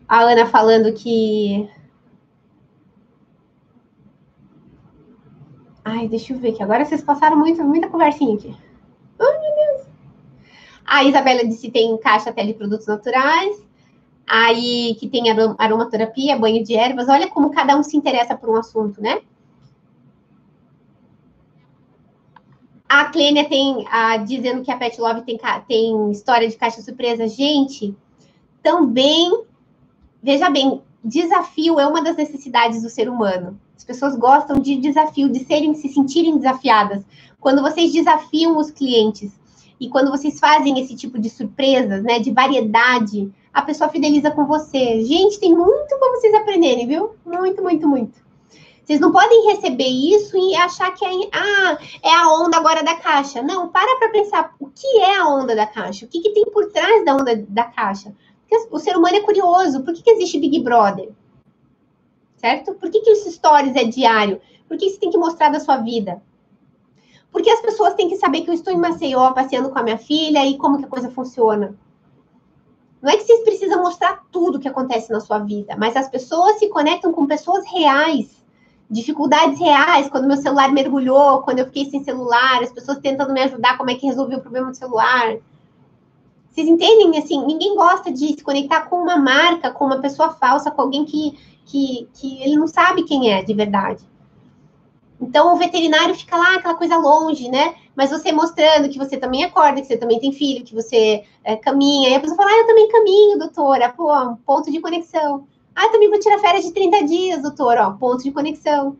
A 0.08 0.20
Ana 0.20 0.46
falando 0.46 0.92
que. 0.92 1.68
Ai, 5.84 6.08
deixa 6.08 6.32
eu 6.32 6.38
ver 6.38 6.50
aqui. 6.50 6.62
Agora 6.62 6.84
vocês 6.84 7.02
passaram 7.02 7.36
muito, 7.36 7.62
muita 7.64 7.88
conversinha 7.88 8.34
aqui. 8.34 8.54
Ai, 9.18 9.38
meu 9.40 9.54
Deus. 9.54 9.88
A 10.84 11.04
Isabela 11.04 11.44
disse 11.44 11.66
que 11.66 11.72
tem 11.72 11.96
caixa 11.98 12.30
até 12.30 12.44
de 12.44 12.54
produtos 12.54 12.86
naturais. 12.86 13.64
Aí 14.28 14.96
que 14.98 15.08
tem 15.08 15.24
aromaterapia, 15.58 16.38
banho 16.38 16.62
de 16.62 16.74
ervas. 16.74 17.08
Olha 17.08 17.28
como 17.28 17.52
cada 17.52 17.76
um 17.76 17.82
se 17.82 17.96
interessa 17.96 18.36
por 18.36 18.48
um 18.48 18.56
assunto, 18.56 19.00
né? 19.00 19.22
A 22.96 23.04
Clênia 23.10 23.46
tem 23.46 23.86
a, 23.90 24.16
dizendo 24.16 24.62
que 24.62 24.70
a 24.70 24.76
Pet 24.78 24.98
Love 24.98 25.20
tem, 25.20 25.38
tem 25.68 26.10
história 26.10 26.48
de 26.48 26.56
caixa 26.56 26.80
surpresa. 26.80 27.28
Gente, 27.28 27.94
também 28.62 29.44
veja 30.22 30.48
bem, 30.48 30.80
desafio 31.04 31.78
é 31.78 31.86
uma 31.86 32.02
das 32.02 32.16
necessidades 32.16 32.82
do 32.82 32.88
ser 32.88 33.06
humano. 33.10 33.60
As 33.76 33.84
pessoas 33.84 34.16
gostam 34.16 34.58
de 34.58 34.76
desafio, 34.76 35.28
de 35.28 35.40
serem, 35.44 35.74
se 35.74 35.90
sentirem 35.90 36.38
desafiadas. 36.38 37.04
Quando 37.38 37.60
vocês 37.60 37.92
desafiam 37.92 38.56
os 38.56 38.70
clientes 38.70 39.30
e 39.78 39.90
quando 39.90 40.10
vocês 40.10 40.40
fazem 40.40 40.80
esse 40.80 40.96
tipo 40.96 41.18
de 41.18 41.28
surpresas, 41.28 42.02
né, 42.02 42.18
de 42.18 42.30
variedade, 42.30 43.30
a 43.52 43.60
pessoa 43.60 43.90
fideliza 43.90 44.30
com 44.30 44.46
você. 44.46 45.04
Gente, 45.04 45.38
tem 45.38 45.54
muito 45.54 45.98
para 45.98 46.12
vocês 46.12 46.32
aprenderem, 46.32 46.86
viu? 46.86 47.10
Muito, 47.26 47.62
muito, 47.62 47.86
muito. 47.86 48.25
Vocês 48.86 49.00
não 49.00 49.10
podem 49.10 49.48
receber 49.48 49.88
isso 49.88 50.36
e 50.36 50.54
achar 50.54 50.92
que 50.94 51.04
é, 51.04 51.08
ah, 51.32 51.76
é 52.04 52.14
a 52.14 52.28
onda 52.28 52.56
agora 52.56 52.84
da 52.84 52.94
caixa. 52.94 53.42
Não, 53.42 53.68
para 53.68 53.98
para 53.98 54.10
pensar 54.10 54.54
o 54.60 54.68
que 54.68 54.98
é 54.98 55.16
a 55.16 55.26
onda 55.26 55.56
da 55.56 55.66
caixa, 55.66 56.06
o 56.06 56.08
que, 56.08 56.20
que 56.20 56.30
tem 56.30 56.44
por 56.44 56.70
trás 56.70 57.04
da 57.04 57.16
onda 57.16 57.34
da 57.48 57.64
caixa. 57.64 58.14
Porque 58.48 58.68
o 58.70 58.78
ser 58.78 58.96
humano 58.96 59.16
é 59.16 59.22
curioso. 59.22 59.82
Por 59.82 59.92
que, 59.92 60.04
que 60.04 60.10
existe 60.12 60.38
Big 60.38 60.60
Brother? 60.60 61.10
Certo? 62.36 62.74
Por 62.74 62.88
que, 62.88 63.00
que 63.00 63.10
os 63.10 63.24
stories 63.24 63.74
é 63.74 63.82
diário? 63.82 64.40
Por 64.68 64.76
que 64.76 64.88
você 64.88 65.00
tem 65.00 65.10
que 65.10 65.18
mostrar 65.18 65.48
da 65.48 65.58
sua 65.58 65.78
vida? 65.78 66.22
Porque 67.32 67.50
as 67.50 67.60
pessoas 67.60 67.94
têm 67.94 68.08
que 68.08 68.16
saber 68.16 68.42
que 68.42 68.50
eu 68.50 68.54
estou 68.54 68.72
em 68.72 68.78
Maceió 68.78 69.32
passeando 69.32 69.68
com 69.70 69.78
a 69.80 69.82
minha 69.82 69.98
filha 69.98 70.46
e 70.46 70.56
como 70.56 70.78
que 70.78 70.84
a 70.84 70.88
coisa 70.88 71.10
funciona. 71.10 71.76
Não 73.02 73.10
é 73.10 73.16
que 73.16 73.24
vocês 73.24 73.42
precisam 73.42 73.82
mostrar 73.82 74.24
tudo 74.30 74.60
que 74.60 74.68
acontece 74.68 75.10
na 75.10 75.18
sua 75.18 75.40
vida, 75.40 75.76
mas 75.76 75.96
as 75.96 76.08
pessoas 76.08 76.60
se 76.60 76.68
conectam 76.68 77.12
com 77.12 77.26
pessoas 77.26 77.64
reais, 77.66 78.35
dificuldades 78.90 79.58
reais, 79.58 80.08
quando 80.08 80.28
meu 80.28 80.36
celular 80.36 80.72
mergulhou, 80.72 81.42
quando 81.42 81.58
eu 81.58 81.66
fiquei 81.66 81.86
sem 81.86 82.04
celular, 82.04 82.62
as 82.62 82.72
pessoas 82.72 82.98
tentando 82.98 83.32
me 83.32 83.42
ajudar, 83.42 83.76
como 83.76 83.90
é 83.90 83.94
que 83.94 84.06
resolvi 84.06 84.36
o 84.36 84.40
problema 84.40 84.70
do 84.70 84.76
celular. 84.76 85.36
Vocês 86.50 86.68
entendem? 86.68 87.18
Assim, 87.18 87.44
ninguém 87.44 87.74
gosta 87.74 88.10
de 88.10 88.28
se 88.28 88.42
conectar 88.42 88.82
com 88.82 88.96
uma 88.96 89.16
marca, 89.16 89.70
com 89.70 89.84
uma 89.84 90.00
pessoa 90.00 90.30
falsa, 90.30 90.70
com 90.70 90.82
alguém 90.82 91.04
que, 91.04 91.38
que, 91.66 92.08
que 92.14 92.42
ele 92.42 92.56
não 92.56 92.66
sabe 92.66 93.02
quem 93.02 93.30
é 93.32 93.42
de 93.42 93.52
verdade. 93.52 94.02
Então, 95.20 95.52
o 95.52 95.56
veterinário 95.56 96.14
fica 96.14 96.36
lá, 96.36 96.56
aquela 96.56 96.74
coisa 96.74 96.96
longe, 96.96 97.50
né? 97.50 97.74
Mas 97.94 98.10
você 98.10 98.30
mostrando 98.32 98.88
que 98.88 98.98
você 98.98 99.16
também 99.16 99.44
acorda, 99.44 99.80
que 99.80 99.86
você 99.86 99.96
também 99.96 100.20
tem 100.20 100.32
filho, 100.32 100.64
que 100.64 100.74
você 100.74 101.24
é, 101.42 101.56
caminha. 101.56 102.10
E 102.10 102.14
a 102.14 102.20
pessoa 102.20 102.36
fala, 102.36 102.50
ah, 102.50 102.58
eu 102.58 102.66
também 102.66 102.88
caminho, 102.88 103.38
doutora. 103.38 103.88
Pô, 103.90 104.14
um 104.14 104.36
ponto 104.36 104.70
de 104.70 104.80
conexão. 104.80 105.46
Ah, 105.76 105.90
também 105.90 106.08
vou 106.08 106.18
tirar 106.18 106.38
férias 106.38 106.64
de 106.64 106.72
30 106.72 107.04
dias, 107.04 107.42
doutora. 107.42 107.86
Ó, 107.86 107.92
ponto 107.92 108.22
de 108.22 108.32
conexão. 108.32 108.96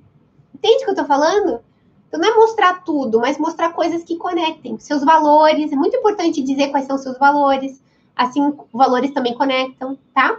Entende 0.55 0.83
o 0.83 0.85
que 0.85 0.91
eu 0.91 0.95
tô 0.95 1.07
falando? 1.07 1.61
Então, 2.07 2.21
não 2.21 2.29
é 2.29 2.35
mostrar 2.37 2.85
tudo, 2.85 3.19
mas 3.19 3.39
mostrar 3.39 3.73
coisas 3.73 4.05
que 4.05 4.17
conectem. 4.17 4.79
Seus 4.79 5.03
valores, 5.03 5.73
é 5.73 5.77
muito 5.77 5.97
importante 5.97 6.43
dizer 6.43 6.69
quais 6.69 6.85
são 6.85 6.99
seus 6.99 7.19
valores. 7.19 7.83
Assim, 8.15 8.55
valores 8.75 9.11
também 9.13 9.35
conectam, 9.35 9.99
tá? 10.15 10.39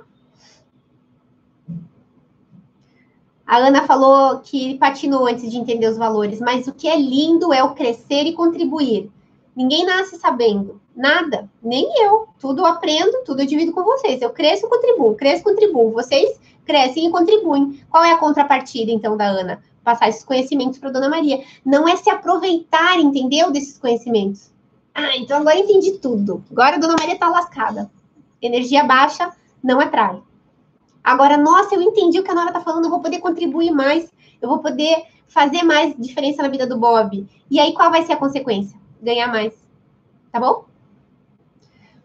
A 3.46 3.58
Ana 3.58 3.88
falou 3.88 4.40
que 4.40 4.78
patinou 4.78 5.26
antes 5.26 5.50
de 5.50 5.58
entender 5.58 5.90
os 5.90 5.98
valores, 5.98 6.40
mas 6.40 6.68
o 6.68 6.74
que 6.74 6.88
é 6.88 6.98
lindo 6.98 7.52
é 7.52 7.64
o 7.64 7.74
crescer 7.74 8.24
e 8.24 8.34
contribuir. 8.34 9.10
Ninguém 9.56 9.86
nasce 9.86 10.18
sabendo, 10.18 10.80
nada, 10.98 11.50
nem 11.64 12.04
eu. 12.04 12.28
Tudo 12.40 12.64
eu 12.64 12.66
aprendo, 12.66 13.24
tudo 13.24 13.42
eu 13.42 13.46
divido 13.46 13.72
com 13.72 13.84
vocês. 13.84 14.22
Eu 14.22 14.32
cresço 14.32 14.66
e 14.66 14.70
contribuo, 14.70 15.16
cresço 15.16 15.42
e 15.42 15.44
contribuo. 15.44 15.92
Vocês 15.92 16.40
crescem 16.66 17.08
e 17.08 17.12
contribuem. 17.12 17.82
Qual 17.90 18.04
é 18.04 18.12
a 18.12 18.18
contrapartida, 18.18 18.92
então, 18.92 19.16
da 19.16 19.26
Ana? 19.26 19.62
passar 19.88 20.10
esses 20.10 20.26
conhecimentos 20.26 20.80
para 20.80 20.90
Dona 20.90 21.08
Maria. 21.08 21.42
Não 21.64 21.88
é 21.88 21.96
se 21.96 22.10
aproveitar, 22.10 23.00
entendeu, 23.00 23.50
desses 23.52 23.78
conhecimentos. 23.78 24.52
Ah, 24.94 25.16
então 25.16 25.38
agora 25.38 25.58
entendi 25.58 25.94
tudo. 26.00 26.44
Agora 26.52 26.76
a 26.76 26.80
Dona 26.80 26.96
Maria 27.00 27.14
está 27.14 27.30
lascada. 27.30 27.90
Energia 28.42 28.84
baixa 28.84 29.32
não 29.64 29.82
é 29.82 29.86
praia. 29.86 30.22
Agora, 31.02 31.38
nossa, 31.38 31.74
eu 31.74 31.82
entendi 31.82 32.20
o 32.20 32.24
que 32.24 32.30
a 32.30 32.36
Nora 32.36 32.50
está 32.50 32.60
falando, 32.60 32.84
eu 32.84 32.90
vou 32.90 33.00
poder 33.00 33.20
contribuir 33.20 33.72
mais, 33.72 34.12
eu 34.42 34.50
vou 34.50 34.60
poder 34.60 35.06
fazer 35.30 35.64
mais 35.64 35.96
diferença 35.98 36.44
na 36.44 36.50
vida 36.50 36.68
do 36.68 36.78
Bob. 36.78 37.26
E 37.50 37.58
aí, 37.58 37.74
qual 37.74 37.90
vai 37.90 38.06
ser 38.06 38.14
a 38.14 38.18
consequência? 38.18 38.78
Ganhar 39.02 39.28
mais. 39.28 39.54
Tá 40.34 40.40
bom? 40.40 40.66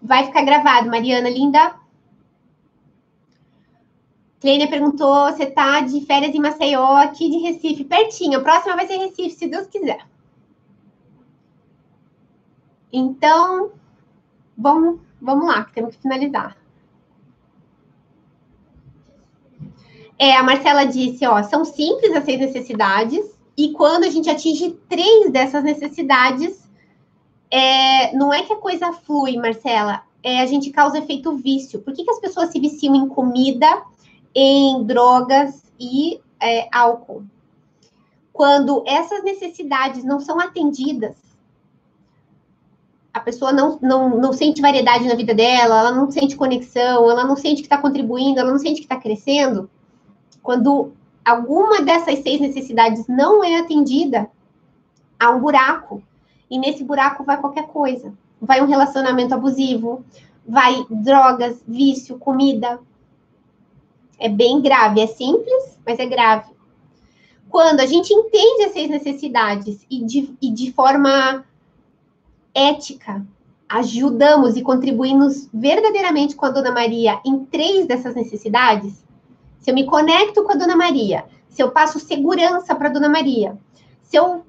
Vai 0.02 0.26
ficar 0.26 0.42
gravado, 0.42 0.90
Mariana 0.90 1.30
linda. 1.30 1.76
Kleiner 4.40 4.68
perguntou: 4.68 5.30
você 5.30 5.46
tá 5.46 5.80
de 5.80 6.00
férias 6.04 6.34
em 6.34 6.40
Maceió, 6.40 6.96
aqui 6.96 7.30
de 7.30 7.38
Recife, 7.38 7.84
pertinho. 7.84 8.40
A 8.40 8.42
próxima 8.42 8.74
vai 8.74 8.86
ser 8.86 8.96
Recife, 8.96 9.36
se 9.36 9.46
Deus 9.46 9.68
quiser. 9.68 10.04
Então, 12.92 13.70
vamos, 14.58 15.00
vamos 15.20 15.46
lá, 15.46 15.64
que 15.64 15.72
temos 15.72 15.94
que 15.94 16.02
finalizar. 16.02 16.56
É, 20.18 20.36
a 20.36 20.42
Marcela 20.42 20.84
disse, 20.84 21.26
ó, 21.26 21.42
são 21.42 21.64
simples 21.64 22.14
as 22.14 22.24
seis 22.24 22.38
necessidades, 22.38 23.24
e 23.56 23.72
quando 23.72 24.04
a 24.04 24.10
gente 24.10 24.28
atinge 24.28 24.78
três 24.88 25.30
dessas 25.32 25.64
necessidades, 25.64 26.68
é, 27.52 28.16
não 28.16 28.32
é 28.32 28.42
que 28.42 28.52
a 28.52 28.56
coisa 28.56 28.92
flui, 28.92 29.36
Marcela, 29.36 30.02
é, 30.22 30.40
a 30.40 30.46
gente 30.46 30.70
causa 30.70 30.98
efeito 30.98 31.36
vício. 31.36 31.80
Por 31.80 31.92
que, 31.92 32.02
que 32.02 32.10
as 32.10 32.18
pessoas 32.18 32.50
se 32.50 32.58
viciam 32.58 32.96
em 32.96 33.08
comida 33.08 33.82
em 34.34 34.84
drogas 34.84 35.62
e 35.78 36.20
é, 36.40 36.68
álcool. 36.72 37.24
Quando 38.32 38.82
essas 38.86 39.22
necessidades 39.22 40.04
não 40.04 40.20
são 40.20 40.40
atendidas, 40.40 41.16
a 43.12 43.20
pessoa 43.20 43.52
não, 43.52 43.78
não, 43.82 44.18
não 44.18 44.32
sente 44.32 44.62
variedade 44.62 45.06
na 45.06 45.14
vida 45.14 45.34
dela, 45.34 45.80
ela 45.80 45.92
não 45.92 46.10
sente 46.10 46.34
conexão, 46.34 47.10
ela 47.10 47.24
não 47.24 47.36
sente 47.36 47.56
que 47.56 47.66
está 47.66 47.76
contribuindo, 47.76 48.40
ela 48.40 48.50
não 48.50 48.58
sente 48.58 48.80
que 48.80 48.86
está 48.86 48.96
crescendo. 48.96 49.68
Quando 50.42 50.92
alguma 51.24 51.82
dessas 51.82 52.20
seis 52.20 52.40
necessidades 52.40 53.06
não 53.06 53.44
é 53.44 53.58
atendida, 53.58 54.30
há 55.20 55.30
um 55.30 55.40
buraco. 55.40 56.02
E 56.52 56.58
nesse 56.58 56.84
buraco 56.84 57.24
vai 57.24 57.40
qualquer 57.40 57.66
coisa. 57.68 58.12
Vai 58.38 58.60
um 58.60 58.66
relacionamento 58.66 59.32
abusivo, 59.32 60.04
vai 60.46 60.84
drogas, 60.90 61.62
vício, 61.66 62.18
comida, 62.18 62.78
é 64.18 64.28
bem 64.28 64.60
grave, 64.60 65.00
é 65.00 65.06
simples, 65.06 65.78
mas 65.86 65.98
é 65.98 66.04
grave. 66.04 66.52
Quando 67.48 67.80
a 67.80 67.86
gente 67.86 68.12
entende 68.12 68.64
essas 68.64 68.86
necessidades 68.90 69.86
e 69.90 70.04
de, 70.04 70.36
e 70.42 70.50
de 70.50 70.70
forma 70.72 71.42
ética, 72.54 73.24
ajudamos 73.66 74.54
e 74.54 74.60
contribuímos 74.60 75.48
verdadeiramente 75.54 76.36
com 76.36 76.44
a 76.44 76.50
Dona 76.50 76.70
Maria 76.70 77.18
em 77.24 77.46
três 77.46 77.86
dessas 77.86 78.14
necessidades, 78.14 79.02
se 79.58 79.70
eu 79.70 79.74
me 79.74 79.86
conecto 79.86 80.42
com 80.42 80.52
a 80.52 80.56
Dona 80.56 80.76
Maria, 80.76 81.24
se 81.48 81.62
eu 81.62 81.70
passo 81.70 81.98
segurança 81.98 82.74
para 82.74 82.90
a 82.90 82.92
Dona 82.92 83.08
Maria, 83.08 83.56
se 84.02 84.18
eu 84.18 84.44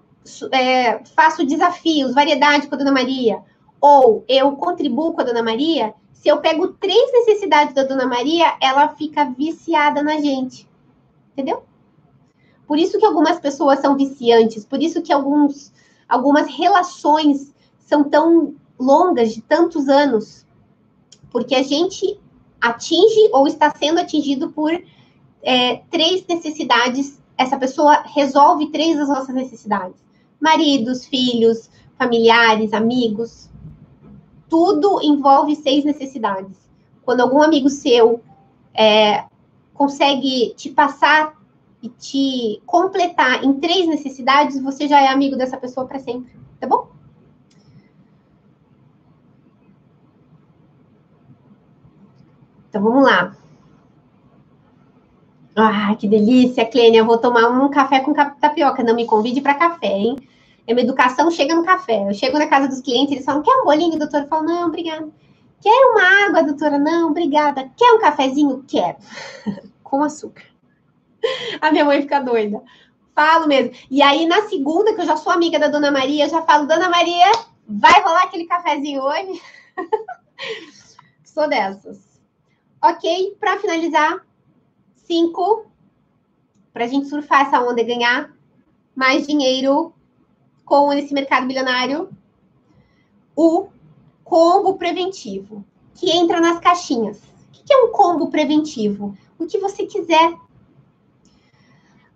é, 0.52 1.04
faço 1.16 1.46
desafios, 1.46 2.14
variedade 2.14 2.68
com 2.68 2.76
a 2.76 2.78
Dona 2.78 2.92
Maria, 2.92 3.42
ou 3.80 4.24
eu 4.28 4.54
contribuo 4.54 5.14
com 5.14 5.22
a 5.22 5.26
Dona 5.26 5.44
Maria, 5.44 5.94
se 6.14 6.30
eu 6.30 6.40
pego 6.40 6.70
três 6.70 7.12
necessidades 7.12 7.74
da 7.74 7.84
Dona 7.84 8.06
Maria, 8.06 8.56
ela 8.62 8.88
fica 8.90 9.26
viciada 9.26 10.02
na 10.02 10.22
gente. 10.22 10.70
Entendeu? 11.34 11.64
Por 12.66 12.80
isso 12.80 12.98
que 12.98 13.06
algumas 13.06 13.40
pessoas 13.40 13.80
são 13.80 13.98
viciantes, 13.98 14.66
por 14.66 14.82
isso 14.82 15.02
que 15.02 15.12
alguns, 15.12 15.74
algumas 16.08 16.48
relações 16.48 17.54
são 17.78 18.04
tão 18.04 18.56
longas, 18.80 19.34
de 19.34 19.42
tantos 19.42 19.90
anos, 19.90 20.46
porque 21.30 21.56
a 21.56 21.64
gente 21.64 22.20
atinge 22.62 23.30
ou 23.34 23.48
está 23.48 23.70
sendo 23.76 24.00
atingido 24.00 24.50
por 24.52 24.72
é, 25.42 25.78
três 25.92 26.26
necessidades. 26.26 27.22
Essa 27.38 27.58
pessoa 27.58 28.04
resolve 28.06 28.72
três 28.72 28.98
das 28.98 29.10
nossas 29.10 29.36
necessidades: 29.36 30.03
maridos, 30.44 31.06
filhos, 31.06 31.70
familiares, 31.98 32.74
amigos. 32.74 33.50
Tudo 34.50 35.02
envolve 35.02 35.56
seis 35.56 35.86
necessidades. 35.86 36.58
Quando 37.04 37.22
algum 37.22 37.42
amigo 37.42 37.70
seu 37.70 38.22
é, 38.74 39.24
consegue 39.74 40.54
te 40.56 40.70
passar 40.70 41.34
e 41.82 41.88
te 41.88 42.62
completar 42.66 43.44
em 43.44 43.54
três 43.54 43.88
necessidades, 43.88 44.62
você 44.62 44.86
já 44.86 45.02
é 45.02 45.08
amigo 45.08 45.38
dessa 45.38 45.58
pessoa 45.58 45.88
para 45.88 46.00
sempre, 46.00 46.38
tá 46.60 46.68
bom? 46.68 46.90
Então 52.70 52.84
vamos 52.84 53.04
lá. 53.04 53.36
Ah, 55.56 55.96
que 55.96 56.08
delícia, 56.08 56.66
Clênia. 56.66 57.00
Eu 57.00 57.06
vou 57.06 57.18
tomar 57.18 57.50
um 57.50 57.70
café 57.70 58.00
com 58.00 58.14
tapioca. 58.14 58.84
Não 58.84 58.96
me 58.96 59.06
convide 59.06 59.42
para 59.42 59.54
café, 59.54 59.88
hein? 59.88 60.18
É 60.66 60.74
uma 60.74 60.82
educação 60.82 61.30
chega 61.30 61.54
no 61.54 61.64
café. 61.64 62.08
Eu 62.08 62.14
chego 62.14 62.40
na 62.40 62.48
casa 62.48 62.68
dos 62.68 62.82
clientes, 62.82 63.12
eles 63.12 63.26
falam: 63.26 63.44
quer 63.44 63.56
um 63.62 63.66
bolinho, 63.66 64.00
doutora? 64.00 64.24
Eu 64.24 64.28
falo: 64.28 64.44
não, 64.44 64.68
obrigada. 64.68 65.10
Quer 65.62 65.86
uma 65.92 66.28
água, 66.28 66.44
doutora? 66.44 66.78
Não, 66.78 67.10
obrigada. 67.10 67.70
Quer 67.78 67.94
um 67.94 68.00
cafezinho? 68.00 68.64
Quero. 68.68 68.98
com 69.84 70.04
açúcar. 70.04 70.46
A 71.62 71.72
minha 71.72 71.86
mãe 71.86 72.02
fica 72.02 72.20
doida. 72.20 72.62
Falo 73.16 73.48
mesmo. 73.48 73.72
E 73.92 74.02
aí, 74.02 74.26
na 74.26 74.42
segunda, 74.44 74.94
que 74.94 75.02
eu 75.02 75.06
já 75.06 75.16
sou 75.16 75.32
amiga 75.32 75.60
da 75.60 75.68
Dona 75.68 75.92
Maria, 75.92 76.28
já 76.28 76.42
falo: 76.42 76.68
Dona 76.68 76.90
Maria, 76.90 77.32
vai 77.68 78.02
rolar 78.02 78.24
aquele 78.24 78.46
cafezinho 78.46 79.02
hoje? 79.02 79.42
sou 81.24 81.48
dessas. 81.48 82.00
Ok, 82.82 83.38
para 83.40 83.60
finalizar, 83.60 84.26
cinco, 85.04 85.66
para 86.74 86.86
a 86.86 86.88
gente 86.88 87.08
surfar 87.08 87.42
essa 87.42 87.62
onda 87.62 87.82
e 87.82 87.86
ganhar 87.86 88.34
mais 88.96 89.28
dinheiro 89.28 89.94
com 90.66 90.92
esse 90.94 91.14
mercado 91.14 91.46
milionário, 91.46 92.10
o 93.36 93.68
combo 94.24 94.76
preventivo, 94.76 95.64
que 95.94 96.10
entra 96.12 96.40
nas 96.40 96.60
caixinhas. 96.60 97.22
O 97.50 97.66
que 97.66 97.74
é 97.74 97.78
um 97.78 97.92
combo 97.92 98.30
preventivo? 98.30 99.18
O 99.38 99.46
que 99.46 99.60
você 99.60 99.86
quiser. 99.86 100.34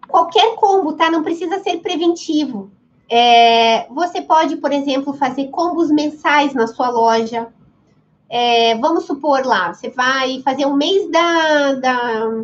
Qualquer 0.07 0.55
combo, 0.55 0.93
tá? 0.93 1.11
Não 1.11 1.23
precisa 1.23 1.59
ser 1.59 1.77
preventivo. 1.77 2.71
É, 3.09 3.88
você 3.88 4.21
pode, 4.21 4.57
por 4.57 4.71
exemplo, 4.71 5.13
fazer 5.13 5.47
combos 5.49 5.89
mensais 5.89 6.53
na 6.53 6.67
sua 6.67 6.89
loja. 6.89 7.53
É, 8.29 8.75
vamos 8.75 9.05
supor 9.05 9.45
lá, 9.45 9.73
você 9.73 9.89
vai 9.89 10.41
fazer 10.41 10.65
um 10.65 10.75
mês 10.75 11.09
da, 11.09 11.73
da, 11.75 12.43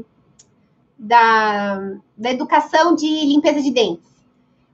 da, 1.03 1.97
da 2.17 2.31
educação 2.31 2.95
de 2.95 3.07
limpeza 3.25 3.61
de 3.61 3.71
dentes. 3.71 4.13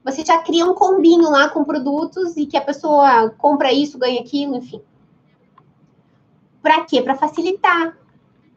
Você 0.05 0.23
já 0.23 0.37
cria 0.39 0.65
um 0.65 0.75
combinho 0.75 1.29
lá 1.29 1.49
com 1.49 1.63
produtos 1.63 2.37
e 2.37 2.45
que 2.45 2.55
a 2.55 2.61
pessoa 2.61 3.31
compra 3.31 3.73
isso, 3.73 3.97
ganha 3.97 4.21
aquilo, 4.21 4.55
enfim. 4.55 4.81
Para 6.61 6.85
quê? 6.85 7.01
Para 7.01 7.15
facilitar. 7.15 7.97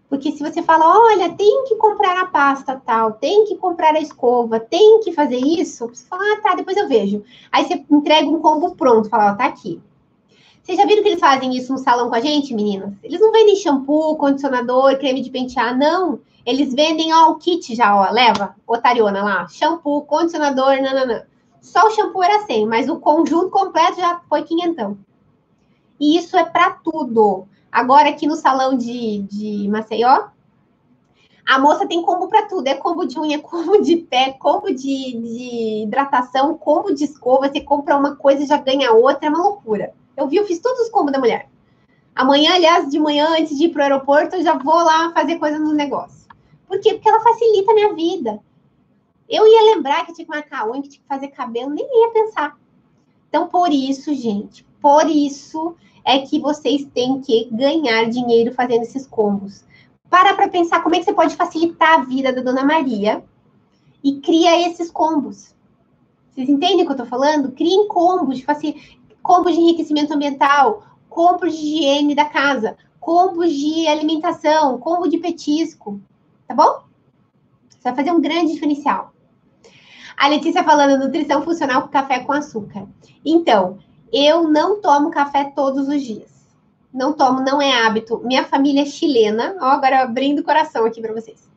Porque 0.09 0.31
se 0.33 0.43
você 0.43 0.63
fala, 0.63 0.87
olha, 0.87 1.33
tem 1.33 1.65
que 1.65 1.77
comprar 1.77 2.21
a 2.21 2.27
pasta 2.27 2.81
tal, 2.85 3.13
tem 3.13 3.47
que 3.47 3.57
comprar 3.57 3.95
a 3.95 4.01
escova, 4.01 4.61
tem 4.61 5.01
que 5.01 5.11
fazer 5.11 5.39
isso, 5.39 5.89
você 5.89 6.05
fala, 6.05 6.23
ah, 6.23 6.41
tá, 6.43 6.55
depois 6.55 6.77
eu 6.77 6.87
vejo. 6.87 7.25
Aí 7.51 7.65
você 7.65 7.83
entrega 7.91 8.29
um 8.29 8.41
combo 8.41 8.77
pronto, 8.77 9.09
fala, 9.09 9.33
ó, 9.33 9.35
tá 9.35 9.47
aqui. 9.47 9.81
Vocês 10.63 10.77
já 10.77 10.85
viram 10.85 11.03
que 11.03 11.09
eles 11.09 11.21
fazem 11.21 11.57
isso 11.57 11.73
no 11.73 11.79
salão 11.79 12.11
com 12.11 12.15
a 12.15 12.21
gente, 12.21 12.55
meninas? 12.55 12.93
Eles 13.03 13.21
não 13.21 13.33
vendem 13.33 13.57
shampoo, 13.57 14.17
condicionador, 14.17 14.99
creme 14.99 15.23
de 15.23 15.31
pentear, 15.31 15.77
não. 15.77 16.21
Eles 16.45 16.75
vendem, 16.75 17.15
ó, 17.15 17.31
o 17.31 17.37
kit 17.37 17.75
já, 17.75 17.95
ó, 17.95 18.11
leva, 18.11 18.57
otariona 18.67 19.23
lá, 19.23 19.49
shampoo, 19.49 20.03
condicionador, 20.03 20.81
nananã. 20.81 21.23
Só 21.61 21.87
o 21.87 21.91
shampoo 21.91 22.23
era 22.23 22.41
100, 22.41 22.67
mas 22.67 22.89
o 22.89 22.99
conjunto 22.99 23.51
completo 23.51 24.01
já 24.01 24.21
foi 24.29 24.43
quinhentão. 24.43 24.99
E 26.01 26.17
isso 26.17 26.37
é 26.37 26.45
para 26.45 26.71
tudo. 26.71 27.47
Agora, 27.71 28.09
aqui 28.09 28.27
no 28.27 28.35
salão 28.35 28.77
de, 28.77 29.21
de 29.21 29.69
Maceió, 29.69 30.27
a 31.47 31.59
moça 31.59 31.87
tem 31.87 32.03
combo 32.03 32.29
para 32.29 32.47
tudo. 32.49 32.67
É 32.67 32.75
combo 32.75 33.07
de 33.07 33.19
unha, 33.19 33.39
combo 33.41 33.81
de 33.81 33.97
pé, 33.97 34.33
combo 34.33 34.67
de, 34.69 34.75
de 34.75 35.83
hidratação, 35.85 36.59
combo 36.59 36.93
de 36.93 37.05
escova. 37.05 37.49
Você 37.49 37.61
compra 37.61 37.97
uma 37.97 38.17
coisa 38.17 38.43
e 38.43 38.47
já 38.47 38.57
ganha 38.57 38.93
outra, 38.93 39.27
é 39.27 39.31
uma 39.31 39.43
loucura. 39.43 39.95
Eu 40.17 40.27
vi, 40.27 40.37
eu 40.37 40.47
fiz 40.47 40.59
todos 40.59 40.81
os 40.81 40.91
combos 40.91 41.13
da 41.13 41.19
mulher. 41.19 41.49
Amanhã, 42.15 42.55
aliás, 42.55 42.91
de 42.91 42.99
manhã, 42.99 43.29
antes 43.39 43.57
de 43.57 43.65
ir 43.65 43.69
para 43.71 43.81
o 43.81 43.83
aeroporto, 43.85 44.37
eu 44.37 44.43
já 44.43 44.55
vou 44.55 44.75
lá 44.75 45.13
fazer 45.13 45.39
coisa 45.39 45.59
no 45.59 45.73
negócio. 45.73 46.22
Por 46.73 46.81
quê? 46.81 46.95
Porque 46.95 47.07
ela 47.07 47.21
facilita 47.21 47.71
a 47.71 47.75
minha 47.75 47.93
vida. 47.93 48.41
Eu 49.29 49.47
ia 49.47 49.75
lembrar 49.75 50.07
que 50.07 50.15
tinha 50.15 50.25
que 50.25 50.31
marcar 50.31 50.67
unha, 50.67 50.81
que 50.81 50.89
tinha 50.89 51.03
que 51.03 51.07
fazer 51.07 51.29
cabelo, 51.29 51.69
nem 51.69 51.85
ia 51.85 52.11
pensar. 52.13 52.59
Então, 53.29 53.47
por 53.47 53.71
isso, 53.71 54.15
gente, 54.15 54.65
por 54.81 55.07
isso 55.07 55.77
é 56.03 56.21
que 56.21 56.39
vocês 56.39 56.87
têm 56.95 57.21
que 57.21 57.47
ganhar 57.53 58.09
dinheiro 58.09 58.55
fazendo 58.55 58.85
esses 58.85 59.07
combos. 59.07 59.67
Para 60.09 60.33
para 60.33 60.49
pensar 60.49 60.83
como 60.83 60.95
é 60.95 60.99
que 60.99 61.05
você 61.05 61.13
pode 61.13 61.37
facilitar 61.37 62.01
a 62.01 62.05
vida 62.05 62.33
da 62.33 62.41
Dona 62.41 62.65
Maria 62.65 63.23
e 64.03 64.19
cria 64.21 64.67
esses 64.67 64.91
combos. 64.91 65.55
Vocês 66.31 66.49
entendem 66.49 66.85
o 66.85 66.87
que 66.87 66.93
eu 66.93 66.97
tô 66.97 67.05
falando? 67.05 67.53
Criem 67.53 67.87
combos, 67.87 68.39
tipo 68.39 68.51
assim, 68.51 68.81
combos 69.23 69.53
de 69.53 69.61
enriquecimento 69.61 70.15
ambiental, 70.15 70.85
combos 71.11 71.55
de 71.55 71.59
higiene 71.59 72.15
da 72.15 72.25
casa, 72.25 72.79
combos 72.99 73.53
de 73.53 73.87
alimentação, 73.87 74.79
combo 74.79 75.07
de 75.07 75.19
petisco, 75.19 76.01
tá 76.53 76.55
bom? 76.55 76.85
Você 77.71 77.83
vai 77.83 77.95
fazer 77.95 78.13
um 78.13 78.21
grande 78.21 78.53
diferencial. 78.53 79.13
A 80.17 80.29
Letícia 80.29 80.63
falando 80.63 81.03
nutrição 81.03 81.43
funcional 81.43 81.83
com 81.83 81.89
café 81.89 82.21
com 82.21 82.33
açúcar. 82.33 82.87
Então, 83.25 83.79
eu 84.13 84.49
não 84.49 84.81
tomo 84.81 85.11
café 85.11 85.51
todos 85.57 85.89
os 85.89 86.03
dias. 86.03 86.31
Não 86.93 87.15
tomo, 87.15 87.41
não 87.41 87.61
é 87.61 87.83
hábito. 87.83 88.21
Minha 88.23 88.45
família 88.45 88.83
é 88.83 88.87
chilena. 88.87 89.57
Ó, 89.61 89.65
agora 89.65 90.03
abrindo 90.03 90.41
o 90.41 90.45
coração 90.45 90.85
aqui 90.85 91.01
para 91.01 91.15
vocês. 91.15 91.49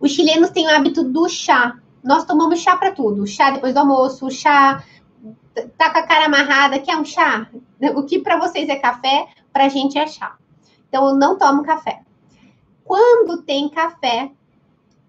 Os 0.00 0.10
chilenos 0.12 0.50
têm 0.50 0.66
o 0.66 0.70
hábito 0.70 1.04
do 1.04 1.28
chá. 1.28 1.78
Nós 2.02 2.24
tomamos 2.24 2.60
chá 2.60 2.76
para 2.76 2.92
tudo. 2.92 3.26
Chá 3.26 3.50
depois 3.50 3.74
do 3.74 3.80
almoço, 3.80 4.30
chá 4.30 4.82
tá 5.76 5.90
com 5.90 5.98
a 5.98 6.02
cara 6.02 6.26
amarrada, 6.26 6.78
quer 6.78 6.96
um 6.96 7.04
chá? 7.04 7.48
O 7.96 8.04
que 8.04 8.20
para 8.20 8.38
vocês 8.38 8.68
é 8.68 8.76
café, 8.76 9.26
para 9.52 9.64
a 9.64 9.68
gente 9.68 9.98
é 9.98 10.06
chá. 10.06 10.36
Então, 10.88 11.06
eu 11.08 11.14
não 11.16 11.36
tomo 11.36 11.64
café. 11.64 12.00
Quando 12.84 13.42
tem 13.42 13.68
café, 13.68 14.30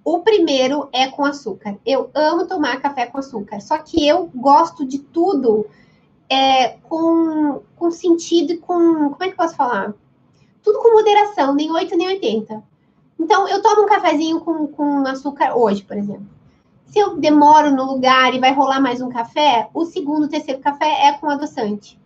o 0.10 0.24
primeiro 0.24 0.89
é 0.91 1.07
com 1.07 1.24
açúcar. 1.24 1.78
Eu 1.86 2.10
amo 2.16 2.47
tomar 2.47 2.82
café 2.82 3.05
com 3.05 3.20
açúcar, 3.20 3.62
só 3.62 3.78
que 3.78 4.07
eu 4.07 4.28
gosto 4.34 4.84
de 4.84 4.97
tudo 4.97 5.68
é, 6.28 6.70
com, 6.89 7.62
com 7.76 7.91
sentido 7.91 8.53
e 8.53 8.57
com. 8.57 9.12
Como 9.12 9.24
é 9.24 9.30
que 9.30 9.38
posso 9.38 9.55
falar? 9.55 9.93
Tudo 10.64 10.80
com 10.80 10.93
moderação, 10.95 11.53
nem 11.53 11.72
8 11.72 11.95
nem 11.95 12.07
80. 12.07 12.64
Então, 13.20 13.47
eu 13.47 13.62
tomo 13.62 13.84
um 13.84 13.88
cafezinho 13.88 14.39
com, 14.39 14.68
com 14.68 15.05
açúcar 15.05 15.55
hoje, 15.55 15.84
por 15.84 15.95
exemplo. 15.95 16.28
Se 16.88 16.97
eu 16.97 17.18
demoro 17.18 17.70
no 17.70 17.84
lugar 17.84 18.34
e 18.34 18.39
vai 18.39 18.51
rolar 18.51 18.80
mais 18.80 19.01
um 19.01 19.10
café, 19.10 19.70
o 19.74 19.86
segundo, 19.86 20.28
terceiro 20.28 20.60
café 20.60 21.07
é 21.07 21.14
com 21.14 21.30
adoçante. 21.30 21.99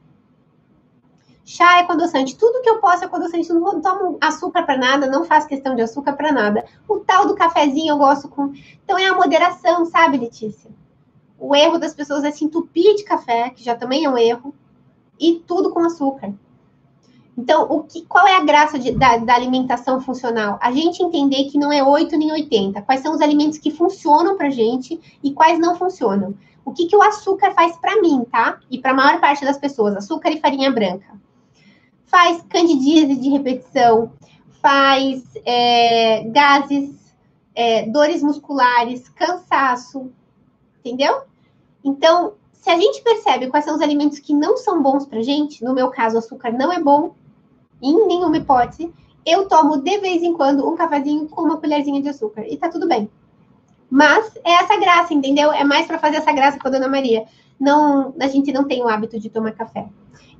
Chá 1.45 1.79
é 1.79 1.91
adoçante. 1.91 2.37
Tudo 2.37 2.61
que 2.61 2.69
eu 2.69 2.79
posso 2.79 3.03
é 3.03 3.07
adoçante. 3.07 3.51
Não 3.51 3.81
tomo 3.81 4.17
açúcar 4.21 4.63
para 4.63 4.77
nada, 4.77 5.07
não 5.07 5.25
faço 5.25 5.47
questão 5.47 5.75
de 5.75 5.81
açúcar 5.81 6.13
para 6.13 6.31
nada. 6.31 6.65
O 6.87 6.99
tal 6.99 7.27
do 7.27 7.35
cafezinho 7.35 7.93
eu 7.93 7.97
gosto 7.97 8.29
com. 8.29 8.53
Então 8.83 8.97
é 8.97 9.07
a 9.07 9.15
moderação, 9.15 9.85
sabe, 9.85 10.17
Letícia? 10.17 10.71
O 11.37 11.53
erro 11.55 11.77
das 11.77 11.93
pessoas 11.93 12.23
é 12.23 12.31
se 12.31 12.45
entupir 12.45 12.95
de 12.95 13.03
café, 13.03 13.49
que 13.49 13.63
já 13.63 13.75
também 13.75 14.05
é 14.05 14.09
um 14.09 14.17
erro, 14.17 14.55
e 15.19 15.43
tudo 15.45 15.71
com 15.71 15.81
açúcar. 15.81 16.33
Então, 17.37 17.63
o 17.63 17.83
que, 17.83 18.05
qual 18.05 18.27
é 18.27 18.35
a 18.37 18.43
graça 18.43 18.77
de, 18.77 18.91
da, 18.91 19.17
da, 19.17 19.33
alimentação 19.33 19.99
funcional? 19.99 20.59
A 20.61 20.71
gente 20.71 21.01
entender 21.01 21.45
que 21.45 21.57
não 21.57 21.71
é 21.71 21.83
8 21.83 22.15
nem 22.15 22.31
80. 22.31 22.81
Quais 22.83 23.01
são 23.01 23.13
os 23.13 23.21
alimentos 23.21 23.57
que 23.57 23.71
funcionam 23.71 24.37
para 24.37 24.51
gente 24.51 24.99
e 25.21 25.33
quais 25.33 25.59
não 25.59 25.75
funcionam. 25.75 26.35
O 26.63 26.71
que, 26.71 26.85
que 26.85 26.95
o 26.95 27.01
açúcar 27.01 27.51
faz 27.51 27.75
para 27.77 27.99
mim, 27.99 28.23
tá? 28.31 28.59
E 28.69 28.77
para 28.77 28.91
a 28.91 28.93
maior 28.93 29.19
parte 29.19 29.43
das 29.43 29.57
pessoas, 29.57 29.97
açúcar 29.97 30.29
e 30.29 30.39
farinha 30.39 30.71
branca. 30.71 31.19
Faz 32.13 32.43
candidíase 32.43 33.15
de 33.15 33.29
repetição, 33.29 34.11
faz 34.61 35.23
é, 35.43 36.23
gases, 36.25 37.11
é, 37.55 37.87
dores 37.87 38.21
musculares, 38.21 39.09
cansaço, 39.09 40.11
entendeu? 40.77 41.23
Então, 41.83 42.33
se 42.51 42.69
a 42.69 42.77
gente 42.77 43.01
percebe 43.01 43.47
quais 43.47 43.65
são 43.65 43.73
os 43.73 43.81
alimentos 43.81 44.19
que 44.19 44.31
não 44.31 44.57
são 44.57 44.83
bons 44.83 45.07
para 45.07 45.23
gente, 45.23 45.63
no 45.63 45.73
meu 45.73 45.89
caso, 45.89 46.15
o 46.15 46.19
açúcar 46.19 46.51
não 46.51 46.71
é 46.71 46.79
bom, 46.79 47.15
em 47.81 48.05
nenhuma 48.05 48.37
hipótese, 48.37 48.93
eu 49.25 49.47
tomo 49.47 49.77
de 49.77 49.97
vez 49.97 50.21
em 50.21 50.33
quando 50.33 50.69
um 50.69 50.75
cafezinho 50.75 51.27
com 51.27 51.41
uma 51.41 51.57
colherzinha 51.57 51.99
de 51.99 52.09
açúcar 52.09 52.45
e 52.47 52.55
tá 52.57 52.69
tudo 52.69 52.87
bem. 52.87 53.09
Mas 53.89 54.35
é 54.43 54.51
essa 54.51 54.79
graça, 54.79 55.15
entendeu? 55.15 55.51
É 55.51 55.63
mais 55.63 55.87
para 55.87 55.97
fazer 55.97 56.17
essa 56.17 56.31
graça 56.31 56.59
com 56.59 56.67
a 56.67 56.71
Dona 56.71 56.87
Maria. 56.87 57.25
Não, 57.59 58.13
a 58.21 58.27
gente 58.27 58.53
não 58.53 58.65
tem 58.65 58.83
o 58.83 58.87
hábito 58.87 59.19
de 59.19 59.31
tomar 59.31 59.53
café. 59.53 59.87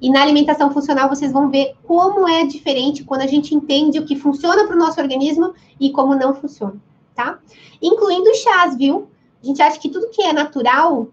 E 0.04 0.10
na 0.10 0.22
alimentação 0.22 0.70
funcional 0.70 1.08
vocês 1.08 1.32
vão 1.32 1.50
ver 1.50 1.76
como 1.88 2.28
é 2.28 2.46
diferente 2.46 3.06
quando 3.06 3.22
a 3.22 3.28
gente 3.28 3.56
entende 3.56 4.00
o 4.00 4.06
que 4.06 4.18
funciona 4.18 4.68
para 4.68 4.76
o 4.76 4.80
nosso 4.80 5.00
organismo 5.00 5.54
e 5.80 5.94
como 5.94 6.14
não 6.14 6.36
funciona, 6.36 6.76
tá? 7.16 7.40
Incluindo 7.82 8.36
chás, 8.36 8.76
viu? 8.76 9.08
A 9.42 9.46
gente 9.46 9.62
acha 9.62 9.80
que 9.80 9.88
tudo 9.88 10.10
que 10.10 10.22
é 10.22 10.34
natural 10.34 11.08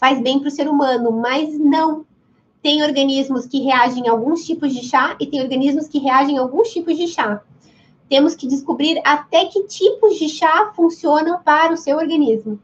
faz 0.00 0.20
bem 0.20 0.40
para 0.40 0.48
o 0.48 0.50
ser 0.50 0.68
humano, 0.68 1.12
mas 1.12 1.56
não. 1.60 2.04
Tem 2.60 2.82
organismos 2.82 3.46
que 3.46 3.60
reagem 3.60 4.08
a 4.08 4.10
alguns 4.10 4.44
tipos 4.44 4.74
de 4.74 4.84
chá 4.84 5.16
e 5.20 5.26
tem 5.26 5.40
organismos 5.40 5.86
que 5.86 6.00
reagem 6.00 6.38
a 6.38 6.40
alguns 6.40 6.70
tipos 6.70 6.96
de 6.96 7.06
chá. 7.06 7.40
Temos 8.08 8.34
que 8.34 8.48
descobrir 8.48 9.00
até 9.04 9.44
que 9.44 9.62
tipos 9.62 10.18
de 10.18 10.28
chá 10.28 10.72
funcionam 10.74 11.40
para 11.40 11.72
o 11.72 11.76
seu 11.76 11.96
organismo. 11.96 12.58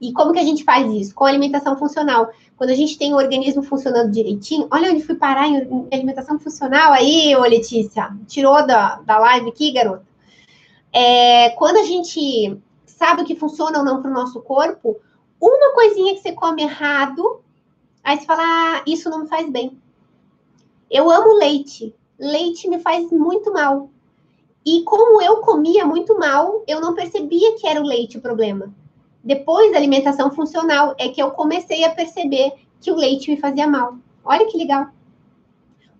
E 0.00 0.12
como 0.12 0.32
que 0.32 0.38
a 0.38 0.44
gente 0.44 0.62
faz 0.64 0.92
isso? 0.92 1.14
Com 1.14 1.24
alimentação 1.24 1.76
funcional. 1.78 2.30
Quando 2.56 2.70
a 2.70 2.74
gente 2.74 2.98
tem 2.98 3.14
o 3.14 3.16
organismo 3.16 3.62
funcionando 3.62 4.10
direitinho, 4.10 4.68
olha 4.70 4.90
onde 4.90 5.02
fui 5.02 5.14
parar 5.14 5.48
em 5.48 5.88
alimentação 5.92 6.38
funcional 6.38 6.92
aí, 6.92 7.34
ô 7.34 7.42
Letícia. 7.42 8.14
Tirou 8.26 8.66
da, 8.66 8.96
da 8.96 9.18
live 9.18 9.48
aqui, 9.48 9.72
garota. 9.72 10.04
É, 10.92 11.50
quando 11.50 11.78
a 11.78 11.84
gente 11.84 12.58
sabe 12.84 13.22
o 13.22 13.24
que 13.24 13.36
funciona 13.36 13.78
ou 13.78 13.84
não 13.84 14.00
para 14.00 14.10
o 14.10 14.14
nosso 14.14 14.40
corpo, 14.40 14.96
uma 15.40 15.74
coisinha 15.74 16.14
que 16.14 16.20
você 16.20 16.32
come 16.32 16.62
errado, 16.62 17.40
aí 18.02 18.18
você 18.18 18.24
fala, 18.24 18.42
ah, 18.42 18.82
isso 18.86 19.10
não 19.10 19.20
me 19.20 19.28
faz 19.28 19.48
bem. 19.50 19.78
Eu 20.90 21.10
amo 21.10 21.36
leite. 21.36 21.94
Leite 22.18 22.68
me 22.68 22.78
faz 22.80 23.10
muito 23.10 23.52
mal. 23.52 23.90
E 24.64 24.82
como 24.82 25.22
eu 25.22 25.38
comia 25.38 25.84
muito 25.84 26.18
mal, 26.18 26.64
eu 26.66 26.80
não 26.80 26.94
percebia 26.94 27.56
que 27.56 27.66
era 27.68 27.80
o 27.80 27.86
leite 27.86 28.18
o 28.18 28.20
problema. 28.20 28.74
Depois 29.26 29.72
da 29.72 29.78
alimentação 29.78 30.30
funcional 30.30 30.94
é 31.00 31.08
que 31.08 31.20
eu 31.20 31.32
comecei 31.32 31.84
a 31.84 31.90
perceber 31.90 32.52
que 32.80 32.92
o 32.92 32.94
leite 32.94 33.28
me 33.28 33.36
fazia 33.36 33.66
mal. 33.66 33.96
Olha 34.24 34.46
que 34.46 34.56
legal. 34.56 34.86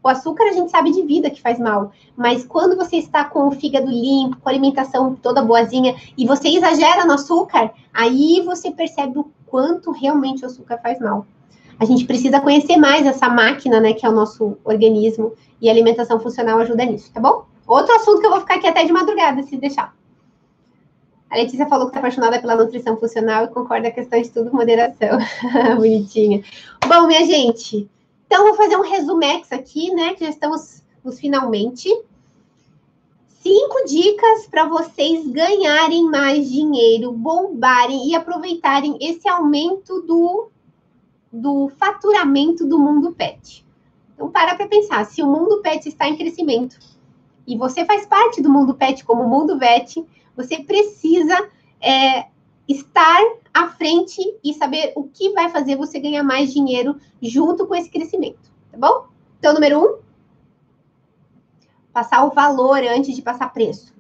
O 0.00 0.08
açúcar 0.08 0.44
a 0.44 0.52
gente 0.52 0.70
sabe 0.70 0.92
de 0.92 1.02
vida 1.02 1.28
que 1.28 1.42
faz 1.42 1.58
mal, 1.58 1.90
mas 2.16 2.44
quando 2.44 2.76
você 2.76 2.98
está 2.98 3.24
com 3.24 3.48
o 3.48 3.50
fígado 3.50 3.90
limpo, 3.90 4.36
com 4.36 4.48
a 4.48 4.52
alimentação 4.52 5.16
toda 5.16 5.42
boazinha 5.42 5.96
e 6.16 6.24
você 6.24 6.50
exagera 6.50 7.04
no 7.04 7.14
açúcar, 7.14 7.72
aí 7.92 8.42
você 8.46 8.70
percebe 8.70 9.18
o 9.18 9.28
quanto 9.44 9.90
realmente 9.90 10.44
o 10.44 10.46
açúcar 10.46 10.78
faz 10.78 11.00
mal. 11.00 11.26
A 11.80 11.84
gente 11.84 12.04
precisa 12.04 12.40
conhecer 12.40 12.76
mais 12.76 13.04
essa 13.04 13.28
máquina, 13.28 13.80
né, 13.80 13.92
que 13.92 14.06
é 14.06 14.08
o 14.08 14.12
nosso 14.12 14.56
organismo, 14.62 15.32
e 15.60 15.68
a 15.68 15.72
alimentação 15.72 16.20
funcional 16.20 16.60
ajuda 16.60 16.84
nisso, 16.84 17.10
tá 17.12 17.20
bom? 17.20 17.44
Outro 17.66 17.92
assunto 17.92 18.20
que 18.20 18.26
eu 18.26 18.30
vou 18.30 18.40
ficar 18.40 18.54
aqui 18.54 18.68
até 18.68 18.84
de 18.84 18.92
madrugada, 18.92 19.42
se 19.42 19.56
deixar. 19.56 19.92
A 21.30 21.36
Letícia 21.36 21.66
falou 21.66 21.86
que 21.86 21.90
está 21.90 21.98
apaixonada 21.98 22.40
pela 22.40 22.56
nutrição 22.56 22.96
funcional 22.96 23.44
e 23.44 23.48
concorda 23.48 23.90
com 23.90 24.00
a 24.00 24.02
questão 24.02 24.22
de 24.22 24.30
tudo 24.30 24.54
moderação. 24.54 25.18
Bonitinha. 25.76 26.42
Bom, 26.86 27.06
minha 27.06 27.24
gente, 27.24 27.88
então 28.26 28.44
vou 28.44 28.54
fazer 28.54 28.76
um 28.76 28.82
resumex 28.82 29.50
aqui, 29.52 29.92
né? 29.92 30.14
Que 30.14 30.24
já 30.24 30.30
estamos 30.30 30.82
nos 31.02 31.18
finalmente. 31.18 31.88
Cinco 33.28 33.84
dicas 33.86 34.46
para 34.48 34.64
vocês 34.66 35.26
ganharem 35.28 36.04
mais 36.04 36.50
dinheiro, 36.50 37.12
bombarem 37.12 38.08
e 38.08 38.14
aproveitarem 38.14 38.96
esse 39.00 39.28
aumento 39.28 40.02
do, 40.02 40.48
do 41.32 41.70
faturamento 41.78 42.66
do 42.66 42.78
mundo 42.78 43.12
pet. 43.12 43.64
Então, 44.14 44.30
para 44.30 44.56
para 44.56 44.66
pensar, 44.66 45.04
se 45.06 45.22
o 45.22 45.26
mundo 45.26 45.60
pet 45.60 45.88
está 45.88 46.08
em 46.08 46.16
crescimento 46.16 46.76
e 47.46 47.56
você 47.56 47.84
faz 47.84 48.04
parte 48.06 48.42
do 48.42 48.50
mundo 48.50 48.74
pet 48.74 49.04
como 49.04 49.28
mundo 49.28 49.58
vet, 49.58 50.04
você 50.37 50.62
precisa 50.62 51.37
é, 51.80 52.26
estar 52.68 53.20
à 53.55 53.68
frente 53.68 54.20
e 54.45 54.53
saber 54.55 54.93
o 54.95 55.05
que 55.05 55.30
vai 55.30 55.49
fazer 55.49 55.76
você 55.76 55.99
ganhar 55.99 56.22
mais 56.22 56.53
dinheiro 56.53 56.97
junto 57.22 57.66
com 57.66 57.74
esse 57.74 57.89
crescimento, 57.89 58.51
tá 58.70 58.78
bom? 58.78 59.07
Então, 59.39 59.55
número 59.55 59.80
um, 59.80 59.99
passar 61.93 62.24
o 62.24 62.30
valor 62.30 62.82
antes 62.82 63.14
de 63.14 63.22
passar 63.22 63.53
preço. 63.53 63.95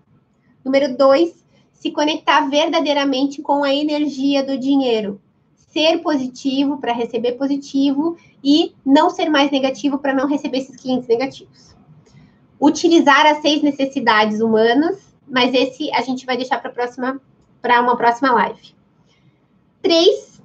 Número 0.64 0.96
dois, 0.96 1.46
se 1.72 1.90
conectar 1.90 2.48
verdadeiramente 2.48 3.40
com 3.40 3.62
a 3.62 3.72
energia 3.72 4.44
do 4.44 4.58
dinheiro. 4.58 5.20
Ser 5.54 5.98
positivo 6.02 6.78
para 6.78 6.92
receber 6.92 7.32
positivo 7.32 8.16
e 8.42 8.74
não 8.84 9.10
ser 9.10 9.28
mais 9.28 9.50
negativo 9.50 9.98
para 9.98 10.14
não 10.14 10.26
receber 10.26 10.58
esses 10.58 10.76
clientes 10.76 11.06
negativos. 11.06 11.76
Utilizar 12.60 13.26
as 13.26 13.42
seis 13.42 13.62
necessidades 13.62 14.40
humanas 14.40 15.05
mas 15.26 15.54
esse 15.54 15.92
a 15.92 16.00
gente 16.02 16.26
vai 16.26 16.36
deixar 16.36 16.60
para 16.60 16.70
próxima 16.70 17.20
para 17.60 17.80
uma 17.80 17.96
próxima 17.96 18.32
live. 18.32 18.74
Três, 19.82 20.40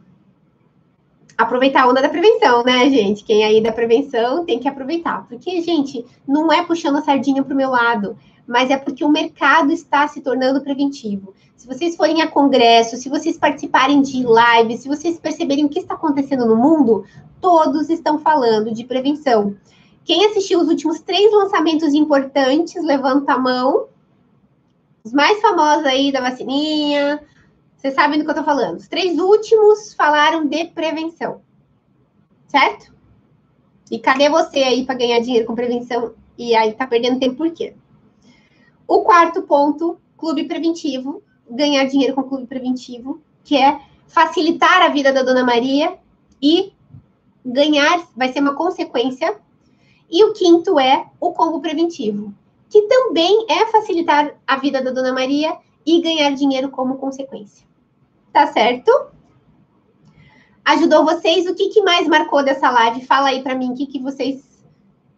aproveitar 1.37 1.83
a 1.83 1.87
onda 1.87 2.01
da 2.01 2.09
prevenção, 2.09 2.63
né, 2.63 2.89
gente? 2.89 3.23
Quem 3.23 3.43
aí 3.43 3.61
da 3.61 3.71
prevenção 3.71 4.45
tem 4.45 4.59
que 4.59 4.67
aproveitar, 4.67 5.25
porque 5.27 5.61
gente, 5.61 6.05
não 6.27 6.51
é 6.51 6.63
puxando 6.63 6.97
a 6.97 7.01
sardinha 7.01 7.43
para 7.43 7.53
o 7.53 7.57
meu 7.57 7.69
lado, 7.69 8.17
mas 8.47 8.69
é 8.69 8.77
porque 8.77 9.03
o 9.03 9.09
mercado 9.09 9.71
está 9.71 10.07
se 10.07 10.21
tornando 10.21 10.61
preventivo. 10.61 11.33
Se 11.55 11.67
vocês 11.67 11.95
forem 11.95 12.21
a 12.21 12.27
congresso, 12.27 12.97
se 12.97 13.07
vocês 13.07 13.37
participarem 13.37 14.01
de 14.01 14.23
lives, 14.23 14.81
se 14.81 14.87
vocês 14.87 15.19
perceberem 15.19 15.65
o 15.65 15.69
que 15.69 15.79
está 15.79 15.93
acontecendo 15.93 16.45
no 16.45 16.55
mundo, 16.55 17.05
todos 17.39 17.89
estão 17.89 18.17
falando 18.17 18.73
de 18.73 18.83
prevenção. 18.83 19.55
Quem 20.03 20.25
assistiu 20.25 20.59
os 20.59 20.67
últimos 20.67 20.99
três 21.01 21.31
lançamentos 21.31 21.93
importantes, 21.93 22.83
levanta 22.83 23.33
a 23.33 23.37
mão. 23.37 23.85
Os 25.03 25.13
mais 25.13 25.41
famosos 25.41 25.85
aí 25.85 26.11
da 26.11 26.21
vacininha. 26.21 27.21
Vocês 27.75 27.93
sabem 27.95 28.19
do 28.19 28.25
que 28.25 28.31
eu 28.31 28.35
tô 28.35 28.43
falando. 28.43 28.77
Os 28.77 28.87
três 28.87 29.17
últimos 29.17 29.93
falaram 29.93 30.45
de 30.45 30.65
prevenção. 30.65 31.41
Certo? 32.47 32.93
E 33.89 33.99
cadê 33.99 34.29
você 34.29 34.59
aí 34.59 34.85
para 34.85 34.95
ganhar 34.95 35.19
dinheiro 35.19 35.45
com 35.45 35.55
prevenção 35.55 36.13
e 36.37 36.55
aí 36.55 36.73
tá 36.73 36.87
perdendo 36.87 37.19
tempo 37.19 37.35
por 37.35 37.51
quê? 37.51 37.75
O 38.87 39.01
quarto 39.01 39.43
ponto, 39.43 39.97
clube 40.17 40.45
preventivo, 40.45 41.21
ganhar 41.49 41.85
dinheiro 41.85 42.13
com 42.13 42.23
clube 42.23 42.47
preventivo, 42.47 43.21
que 43.43 43.57
é 43.57 43.79
facilitar 44.07 44.81
a 44.81 44.89
vida 44.89 45.11
da 45.11 45.23
Dona 45.23 45.43
Maria 45.43 45.97
e 46.41 46.73
ganhar 47.45 48.07
vai 48.15 48.31
ser 48.31 48.39
uma 48.39 48.55
consequência. 48.55 49.37
E 50.09 50.23
o 50.25 50.33
quinto 50.33 50.79
é 50.79 51.07
o 51.19 51.31
combo 51.31 51.61
preventivo, 51.61 52.33
que 52.71 52.83
também 52.83 53.45
é 53.49 53.67
facilitar 53.67 54.33
a 54.47 54.55
vida 54.55 54.81
da 54.81 54.91
Dona 54.91 55.11
Maria 55.11 55.57
e 55.85 56.01
ganhar 56.01 56.31
dinheiro 56.31 56.69
como 56.69 56.97
consequência. 56.97 57.67
Tá 58.31 58.47
certo? 58.47 58.89
Ajudou 60.63 61.03
vocês? 61.03 61.45
O 61.47 61.53
que, 61.53 61.67
que 61.67 61.81
mais 61.81 62.07
marcou 62.07 62.41
dessa 62.41 62.69
live? 62.69 63.05
Fala 63.05 63.27
aí 63.27 63.43
para 63.43 63.55
mim 63.55 63.71
o 63.71 63.75
que, 63.75 63.85
que 63.85 63.99
vocês. 63.99 64.65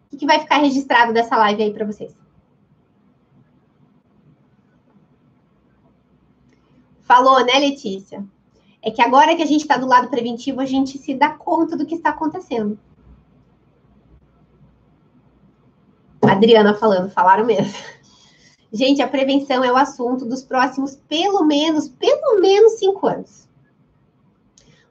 O 0.06 0.10
que, 0.10 0.16
que 0.16 0.26
vai 0.26 0.40
ficar 0.40 0.56
registrado 0.56 1.12
dessa 1.12 1.36
live 1.36 1.62
aí 1.62 1.72
para 1.72 1.86
vocês? 1.86 2.12
Falou, 7.02 7.44
né, 7.44 7.56
Letícia? 7.60 8.24
É 8.82 8.90
que 8.90 9.00
agora 9.00 9.36
que 9.36 9.42
a 9.42 9.46
gente 9.46 9.60
está 9.60 9.76
do 9.76 9.86
lado 9.86 10.08
preventivo, 10.08 10.60
a 10.60 10.66
gente 10.66 10.98
se 10.98 11.14
dá 11.14 11.30
conta 11.30 11.76
do 11.76 11.86
que 11.86 11.94
está 11.94 12.10
acontecendo. 12.10 12.76
Adriana 16.44 16.74
falando, 16.74 17.10
falaram 17.10 17.46
mesmo. 17.46 17.72
Gente, 18.70 19.00
a 19.00 19.08
prevenção 19.08 19.64
é 19.64 19.72
o 19.72 19.76
assunto 19.76 20.26
dos 20.26 20.42
próximos, 20.42 20.96
pelo 21.08 21.44
menos, 21.44 21.88
pelo 21.88 22.40
menos 22.40 22.78
cinco 22.78 23.06
anos. 23.06 23.48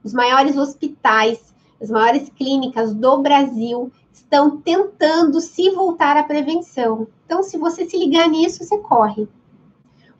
Os 0.04 0.14
maiores 0.14 0.58
hospitais, 0.58 1.54
as 1.80 1.91
maiores 1.91 2.30
clínicas 2.30 2.93
do 2.93 3.22
Brasil 3.22 3.91
estão 4.12 4.60
tentando 4.62 5.39
se 5.39 5.70
voltar 5.70 6.18
à 6.18 6.24
prevenção. 6.24 7.08
Então, 7.26 7.43
se 7.43 7.58
você 7.58 7.88
se 7.88 7.97
ligar 7.97 8.28
nisso, 8.30 8.64
você 8.64 8.78
corre. 8.80 9.28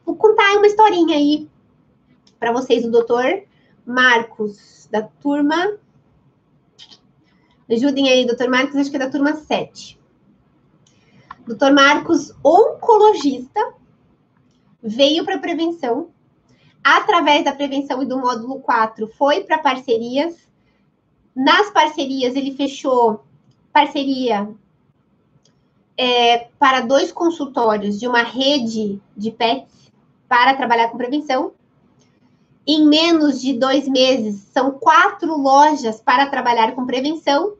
Vou 0.05 0.15
contar 0.15 0.57
uma 0.57 0.67
historinha 0.67 1.15
aí 1.15 1.49
para 2.39 2.51
vocês, 2.51 2.86
o 2.86 2.91
doutor 2.91 3.43
Marcos, 3.86 4.88
da 4.91 5.01
turma. 5.01 5.77
Ajudem 7.71 8.09
aí, 8.09 8.25
doutor 8.25 8.49
Marcos, 8.49 8.75
acho 8.75 8.91
que 8.91 8.97
é 8.97 8.99
da 8.99 9.09
turma 9.09 9.34
7. 9.34 10.02
Doutor 11.45 11.73
Marcos, 11.73 12.33
oncologista, 12.43 13.73
veio 14.81 15.25
para 15.25 15.39
prevenção. 15.39 16.09
Através 16.81 17.43
da 17.43 17.53
prevenção 17.53 18.01
e 18.01 18.05
do 18.05 18.17
módulo 18.17 18.59
4, 18.61 19.07
foi 19.07 19.43
para 19.43 19.57
parcerias. 19.57 20.35
Nas 21.35 21.69
parcerias, 21.71 22.35
ele 22.35 22.55
fechou 22.55 23.23
parceria 23.73 24.49
é, 25.97 26.47
para 26.59 26.81
dois 26.81 27.11
consultórios 27.11 27.99
de 27.99 28.07
uma 28.07 28.23
rede 28.23 29.01
de 29.15 29.31
pets 29.31 29.91
para 30.27 30.55
trabalhar 30.55 30.89
com 30.89 30.97
prevenção. 30.97 31.51
Em 32.65 32.85
menos 32.87 33.41
de 33.41 33.53
dois 33.53 33.87
meses, 33.87 34.47
são 34.53 34.71
quatro 34.71 35.37
lojas 35.37 35.99
para 35.99 36.27
trabalhar 36.27 36.73
com 36.73 36.85
prevenção. 36.85 37.55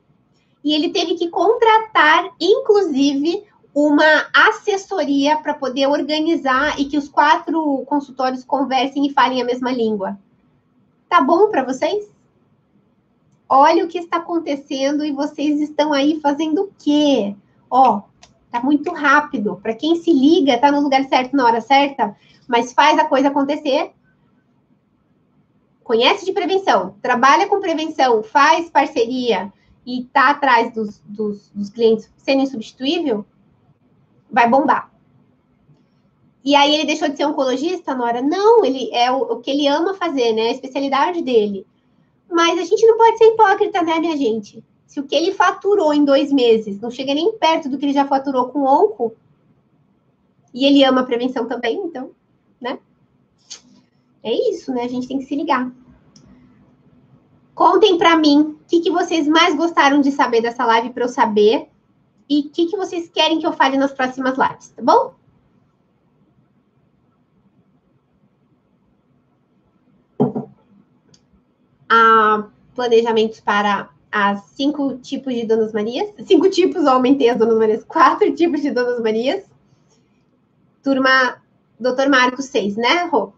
E 0.64 0.74
ele 0.74 0.90
teve 0.90 1.16
que 1.16 1.30
contratar, 1.30 2.34
inclusive, 2.40 3.44
uma 3.74 4.28
assessoria 4.34 5.38
para 5.38 5.54
poder 5.54 5.88
organizar 5.88 6.80
e 6.80 6.86
que 6.86 6.98
os 6.98 7.10
quatro 7.10 7.84
consultórios 7.88 8.44
conversem 8.44 9.08
e 9.08 9.14
falem 9.14 9.42
a 9.42 9.46
mesma 9.46 9.72
língua. 9.72 10.18
Tá 11.10 11.22
bom 11.22 11.50
para 11.50 11.64
vocês? 11.64 12.12
Olha 13.50 13.84
o 13.84 13.88
que 13.88 13.98
está 13.98 14.18
acontecendo 14.18 15.04
e 15.04 15.12
vocês 15.12 15.60
estão 15.60 15.92
aí 15.92 16.20
fazendo 16.20 16.64
o 16.64 16.72
quê? 16.78 17.36
Ó, 17.70 18.02
tá 18.52 18.62
muito 18.62 18.92
rápido. 18.94 19.60
Para 19.62 19.76
quem 19.76 19.96
se 19.96 20.14
liga, 20.14 20.60
tá 20.60 20.72
no 20.72 20.82
lugar 20.82 21.04
certo 21.06 21.36
na 21.36 21.46
hora 21.46 21.62
certa, 21.62 22.16
mas 22.48 22.74
faz 22.74 22.98
a 23.00 23.06
coisa 23.06 23.30
acontecer. 23.30 23.92
Conhece 25.84 26.26
de 26.26 26.32
prevenção, 26.32 26.96
trabalha 27.02 27.48
com 27.48 27.60
prevenção, 27.60 28.24
faz 28.24 28.70
parceria 28.70 29.52
e 29.86 30.06
tá 30.14 30.30
atrás 30.30 30.74
dos, 30.74 31.00
dos, 31.06 31.50
dos 31.50 31.70
clientes 31.70 32.10
sendo 32.16 32.44
insubstituível, 32.44 33.26
vai 34.34 34.50
bombar. 34.50 34.92
E 36.44 36.56
aí 36.56 36.74
ele 36.74 36.86
deixou 36.86 37.08
de 37.08 37.16
ser 37.16 37.26
oncologista, 37.26 37.96
Nora? 37.96 38.22
Não, 38.22 38.66
ele 38.66 38.90
é 38.92 39.10
o, 39.10 39.22
o 39.22 39.40
que 39.40 39.52
ele 39.52 39.68
ama 39.68 39.94
fazer, 39.94 40.34
né? 40.34 40.48
A 40.48 40.52
especialidade 40.52 41.22
dele. 41.22 41.66
Mas 42.30 42.60
a 42.60 42.64
gente 42.64 42.86
não 42.86 42.98
pode 42.98 43.18
ser 43.18 43.26
hipócrita, 43.26 43.82
né, 43.82 44.00
minha 44.00 44.18
gente? 44.18 44.62
Se 44.86 45.00
o 45.00 45.04
que 45.04 45.16
ele 45.16 45.32
faturou 45.32 45.94
em 45.94 46.04
dois 46.04 46.34
meses 46.34 46.82
não 46.82 46.92
chega 46.92 47.14
nem 47.14 47.32
perto 47.38 47.70
do 47.70 47.78
que 47.78 47.86
ele 47.86 47.94
já 47.94 48.06
faturou 48.06 48.50
com 48.50 48.66
onco, 48.66 49.16
e 50.54 50.66
ele 50.66 50.84
ama 50.84 51.06
prevenção 51.06 51.48
também, 51.48 51.78
então, 51.78 52.12
né? 52.60 52.78
É 54.22 54.34
isso, 54.50 54.72
né? 54.74 54.84
A 54.84 54.88
gente 54.88 55.08
tem 55.08 55.20
que 55.20 55.26
se 55.26 55.36
ligar. 55.36 55.72
Contem 57.56 57.98
para 57.98 58.18
mim 58.18 58.40
o 58.40 58.58
que, 58.68 58.82
que 58.82 58.92
vocês 58.92 59.28
mais 59.28 59.56
gostaram 59.56 60.02
de 60.02 60.12
saber 60.12 60.42
dessa 60.42 60.66
live 60.66 60.90
para 60.90 61.06
eu 61.06 61.10
saber 61.10 61.70
e 62.30 62.40
o 62.42 62.50
que, 62.50 62.68
que 62.68 62.78
vocês 62.78 63.10
querem 63.10 63.40
que 63.40 63.46
eu 63.46 63.54
fale 63.54 63.78
nas 63.78 63.94
próximas 63.94 64.38
lives, 64.38 64.70
tá 64.70 64.82
bom? 64.82 65.16
a 71.94 72.48
planejamentos 72.74 73.40
para 73.40 73.90
as 74.12 74.42
cinco 74.56 74.98
tipos 74.98 75.34
de 75.34 75.46
Donas 75.46 75.72
Marias. 75.74 76.12
Cinco 76.26 76.50
tipos, 76.50 76.84
eu 76.84 76.90
aumentei 76.90 77.30
as 77.30 77.38
Donas 77.38 77.58
Marias. 77.58 77.84
Quatro 77.84 78.34
tipos 78.36 78.62
de 78.62 78.72
Donas 78.72 79.00
Marias. 79.00 79.46
Turma 80.84 81.42
Doutor 81.80 82.10
Marcos 82.10 82.46
6, 82.46 82.76
né, 82.76 83.06
Rô? 83.06 83.32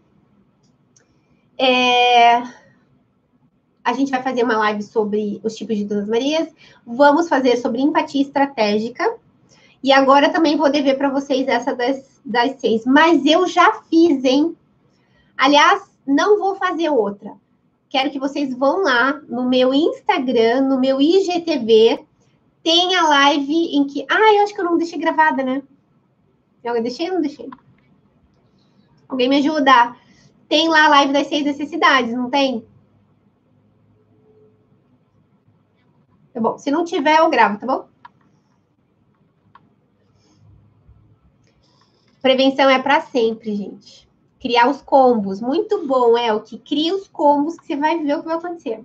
É... 1.58 2.42
A 3.86 3.92
gente 3.92 4.10
vai 4.10 4.22
fazer 4.22 4.42
uma 4.42 4.58
live 4.58 4.82
sobre 4.82 5.40
os 5.42 5.54
tipos 5.54 5.76
de 5.76 5.84
Donas 5.84 6.08
Marias. 6.08 6.48
Vamos 6.86 7.28
fazer 7.28 7.56
sobre 7.56 7.80
empatia 7.80 8.22
estratégica. 8.22 9.16
E 9.82 9.92
agora 9.92 10.30
também 10.30 10.56
vou 10.56 10.70
dever 10.70 10.96
para 10.98 11.08
vocês 11.08 11.46
essa 11.46 11.74
das, 11.74 12.20
das 12.24 12.60
seis. 12.60 12.84
Mas 12.84 13.24
eu 13.24 13.46
já 13.46 13.80
fiz, 13.88 14.24
hein? 14.24 14.56
Aliás, 15.36 15.82
não 16.06 16.38
vou 16.38 16.56
fazer 16.56 16.90
outra 16.90 17.32
quero 17.96 18.10
que 18.10 18.18
vocês 18.18 18.54
vão 18.54 18.82
lá 18.82 19.20
no 19.28 19.48
meu 19.48 19.72
Instagram, 19.72 20.62
no 20.62 20.78
meu 20.78 21.00
IGTV, 21.00 22.04
tem 22.62 22.94
a 22.94 23.08
live 23.08 23.76
em 23.76 23.86
que. 23.86 24.04
Ah, 24.10 24.34
eu 24.34 24.42
acho 24.42 24.54
que 24.54 24.60
eu 24.60 24.64
não 24.64 24.76
deixei 24.76 24.98
gravada, 24.98 25.42
né? 25.42 25.62
Eu 26.62 26.82
deixei 26.82 27.08
ou 27.08 27.14
não 27.14 27.22
deixei? 27.22 27.48
Alguém 29.08 29.28
me 29.28 29.38
ajuda? 29.38 29.96
Tem 30.48 30.68
lá 30.68 30.86
a 30.86 30.88
live 30.88 31.12
das 31.12 31.28
seis 31.28 31.44
necessidades, 31.44 32.12
não 32.12 32.28
tem? 32.28 32.64
Tá 36.36 36.42
bom. 36.42 36.58
Se 36.58 36.70
não 36.70 36.84
tiver, 36.84 37.18
eu 37.18 37.30
gravo, 37.30 37.58
tá 37.58 37.66
bom? 37.66 37.86
Prevenção 42.20 42.68
é 42.68 42.78
para 42.78 43.00
sempre, 43.00 43.56
gente. 43.56 44.06
Criar 44.38 44.68
os 44.68 44.82
combos. 44.82 45.40
Muito 45.40 45.86
bom, 45.86 46.14
é 46.14 46.34
o 46.34 46.42
que 46.42 46.58
cria 46.58 46.94
os 46.94 47.08
combos 47.08 47.56
que 47.56 47.64
você 47.64 47.74
vai 47.74 48.04
ver 48.04 48.18
o 48.18 48.20
que 48.20 48.26
vai 48.26 48.36
acontecer. 48.36 48.84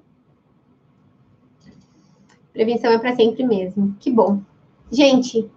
Prevenção 2.54 2.90
é 2.90 2.98
para 2.98 3.18
sempre 3.18 3.46
mesmo. 3.46 3.98
Que 4.00 4.10
bom. 4.10 4.40
Gente, 4.90 5.52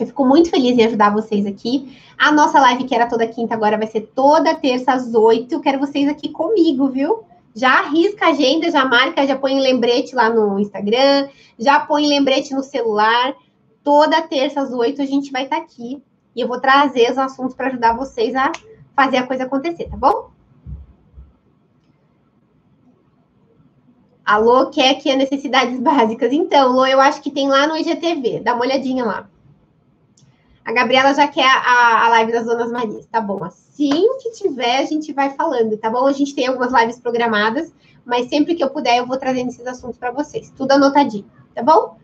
eu 0.00 0.06
fico 0.08 0.26
muito 0.26 0.50
feliz 0.50 0.76
em 0.76 0.86
ajudar 0.86 1.12
vocês 1.12 1.46
aqui. 1.46 1.96
A 2.18 2.32
nossa 2.32 2.58
live, 2.58 2.82
que 2.82 2.96
era 2.96 3.08
toda 3.08 3.28
quinta, 3.28 3.54
agora 3.54 3.78
vai 3.78 3.86
ser 3.86 4.10
toda 4.12 4.56
terça 4.56 4.92
às 4.92 5.14
oito. 5.14 5.60
Quero 5.60 5.78
vocês 5.78 6.08
aqui 6.08 6.30
comigo, 6.30 6.88
viu? 6.88 7.22
Já 7.54 7.80
arrisca 7.80 8.26
a 8.26 8.30
agenda, 8.30 8.70
já 8.70 8.84
marca, 8.84 9.26
já 9.26 9.36
põe 9.36 9.60
lembrete 9.60 10.14
lá 10.14 10.30
no 10.30 10.58
Instagram, 10.58 11.28
já 11.58 11.80
põe 11.80 12.06
lembrete 12.06 12.54
no 12.54 12.62
celular. 12.62 13.34
Toda 13.84 14.22
terça 14.22 14.60
às 14.60 14.72
oito 14.72 15.02
a 15.02 15.06
gente 15.06 15.30
vai 15.30 15.44
estar 15.44 15.56
tá 15.56 15.62
aqui. 15.62 16.02
E 16.34 16.40
eu 16.40 16.48
vou 16.48 16.60
trazer 16.60 17.10
os 17.10 17.18
assuntos 17.18 17.54
para 17.54 17.68
ajudar 17.68 17.94
vocês 17.94 18.34
a 18.34 18.50
fazer 18.96 19.18
a 19.18 19.26
coisa 19.26 19.44
acontecer, 19.44 19.88
tá 19.88 19.96
bom? 19.96 20.30
Alô, 24.24 24.70
quer 24.70 24.90
aqui 24.90 25.10
as 25.10 25.18
necessidades 25.18 25.78
básicas? 25.80 26.32
Então, 26.32 26.72
Lô, 26.72 26.86
eu 26.86 27.00
acho 27.00 27.20
que 27.20 27.30
tem 27.30 27.48
lá 27.48 27.66
no 27.66 27.76
IGTV. 27.76 28.40
Dá 28.40 28.54
uma 28.54 28.64
olhadinha 28.64 29.04
lá. 29.04 29.28
A 30.64 30.72
Gabriela 30.72 31.14
já 31.14 31.26
quer 31.26 31.46
a, 31.46 32.06
a 32.06 32.08
live 32.10 32.32
das 32.32 32.44
Donas 32.46 32.70
Marias. 32.70 33.06
Tá 33.06 33.20
bom. 33.20 33.42
Assim 33.44 34.18
que 34.22 34.30
tiver, 34.32 34.78
a 34.78 34.84
gente 34.84 35.12
vai 35.12 35.30
falando, 35.30 35.76
tá 35.76 35.90
bom? 35.90 36.06
A 36.06 36.12
gente 36.12 36.34
tem 36.34 36.46
algumas 36.46 36.72
lives 36.72 36.98
programadas, 36.98 37.74
mas 38.04 38.28
sempre 38.28 38.54
que 38.54 38.62
eu 38.62 38.70
puder, 38.70 38.98
eu 38.98 39.06
vou 39.06 39.16
trazendo 39.16 39.48
esses 39.48 39.66
assuntos 39.66 39.98
para 39.98 40.10
vocês. 40.10 40.52
Tudo 40.56 40.72
anotadinho, 40.72 41.26
tá 41.54 41.62
bom? 41.62 41.96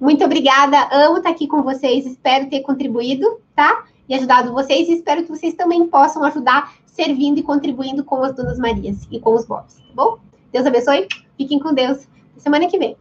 Muito 0.00 0.24
obrigada. 0.24 0.88
Amo 0.90 1.18
estar 1.18 1.30
aqui 1.30 1.46
com 1.46 1.62
vocês. 1.62 2.04
Espero 2.04 2.50
ter 2.50 2.60
contribuído, 2.60 3.40
tá? 3.54 3.84
e 4.08 4.14
ajudado 4.14 4.52
vocês. 4.52 4.88
E 4.88 4.94
espero 4.94 5.22
que 5.22 5.28
vocês 5.28 5.54
também 5.54 5.86
possam 5.86 6.24
ajudar 6.24 6.74
servindo 6.86 7.38
e 7.38 7.42
contribuindo 7.42 8.04
com 8.04 8.22
as 8.22 8.34
Donas 8.34 8.58
Marias 8.58 9.06
e 9.10 9.18
com 9.18 9.34
os 9.34 9.44
Bobs, 9.44 9.74
tá 9.74 9.94
bom? 9.94 10.18
Deus 10.52 10.66
abençoe. 10.66 11.08
Fiquem 11.36 11.58
com 11.58 11.74
Deus. 11.74 12.06
Semana 12.36 12.68
que 12.68 12.78
vem. 12.78 12.96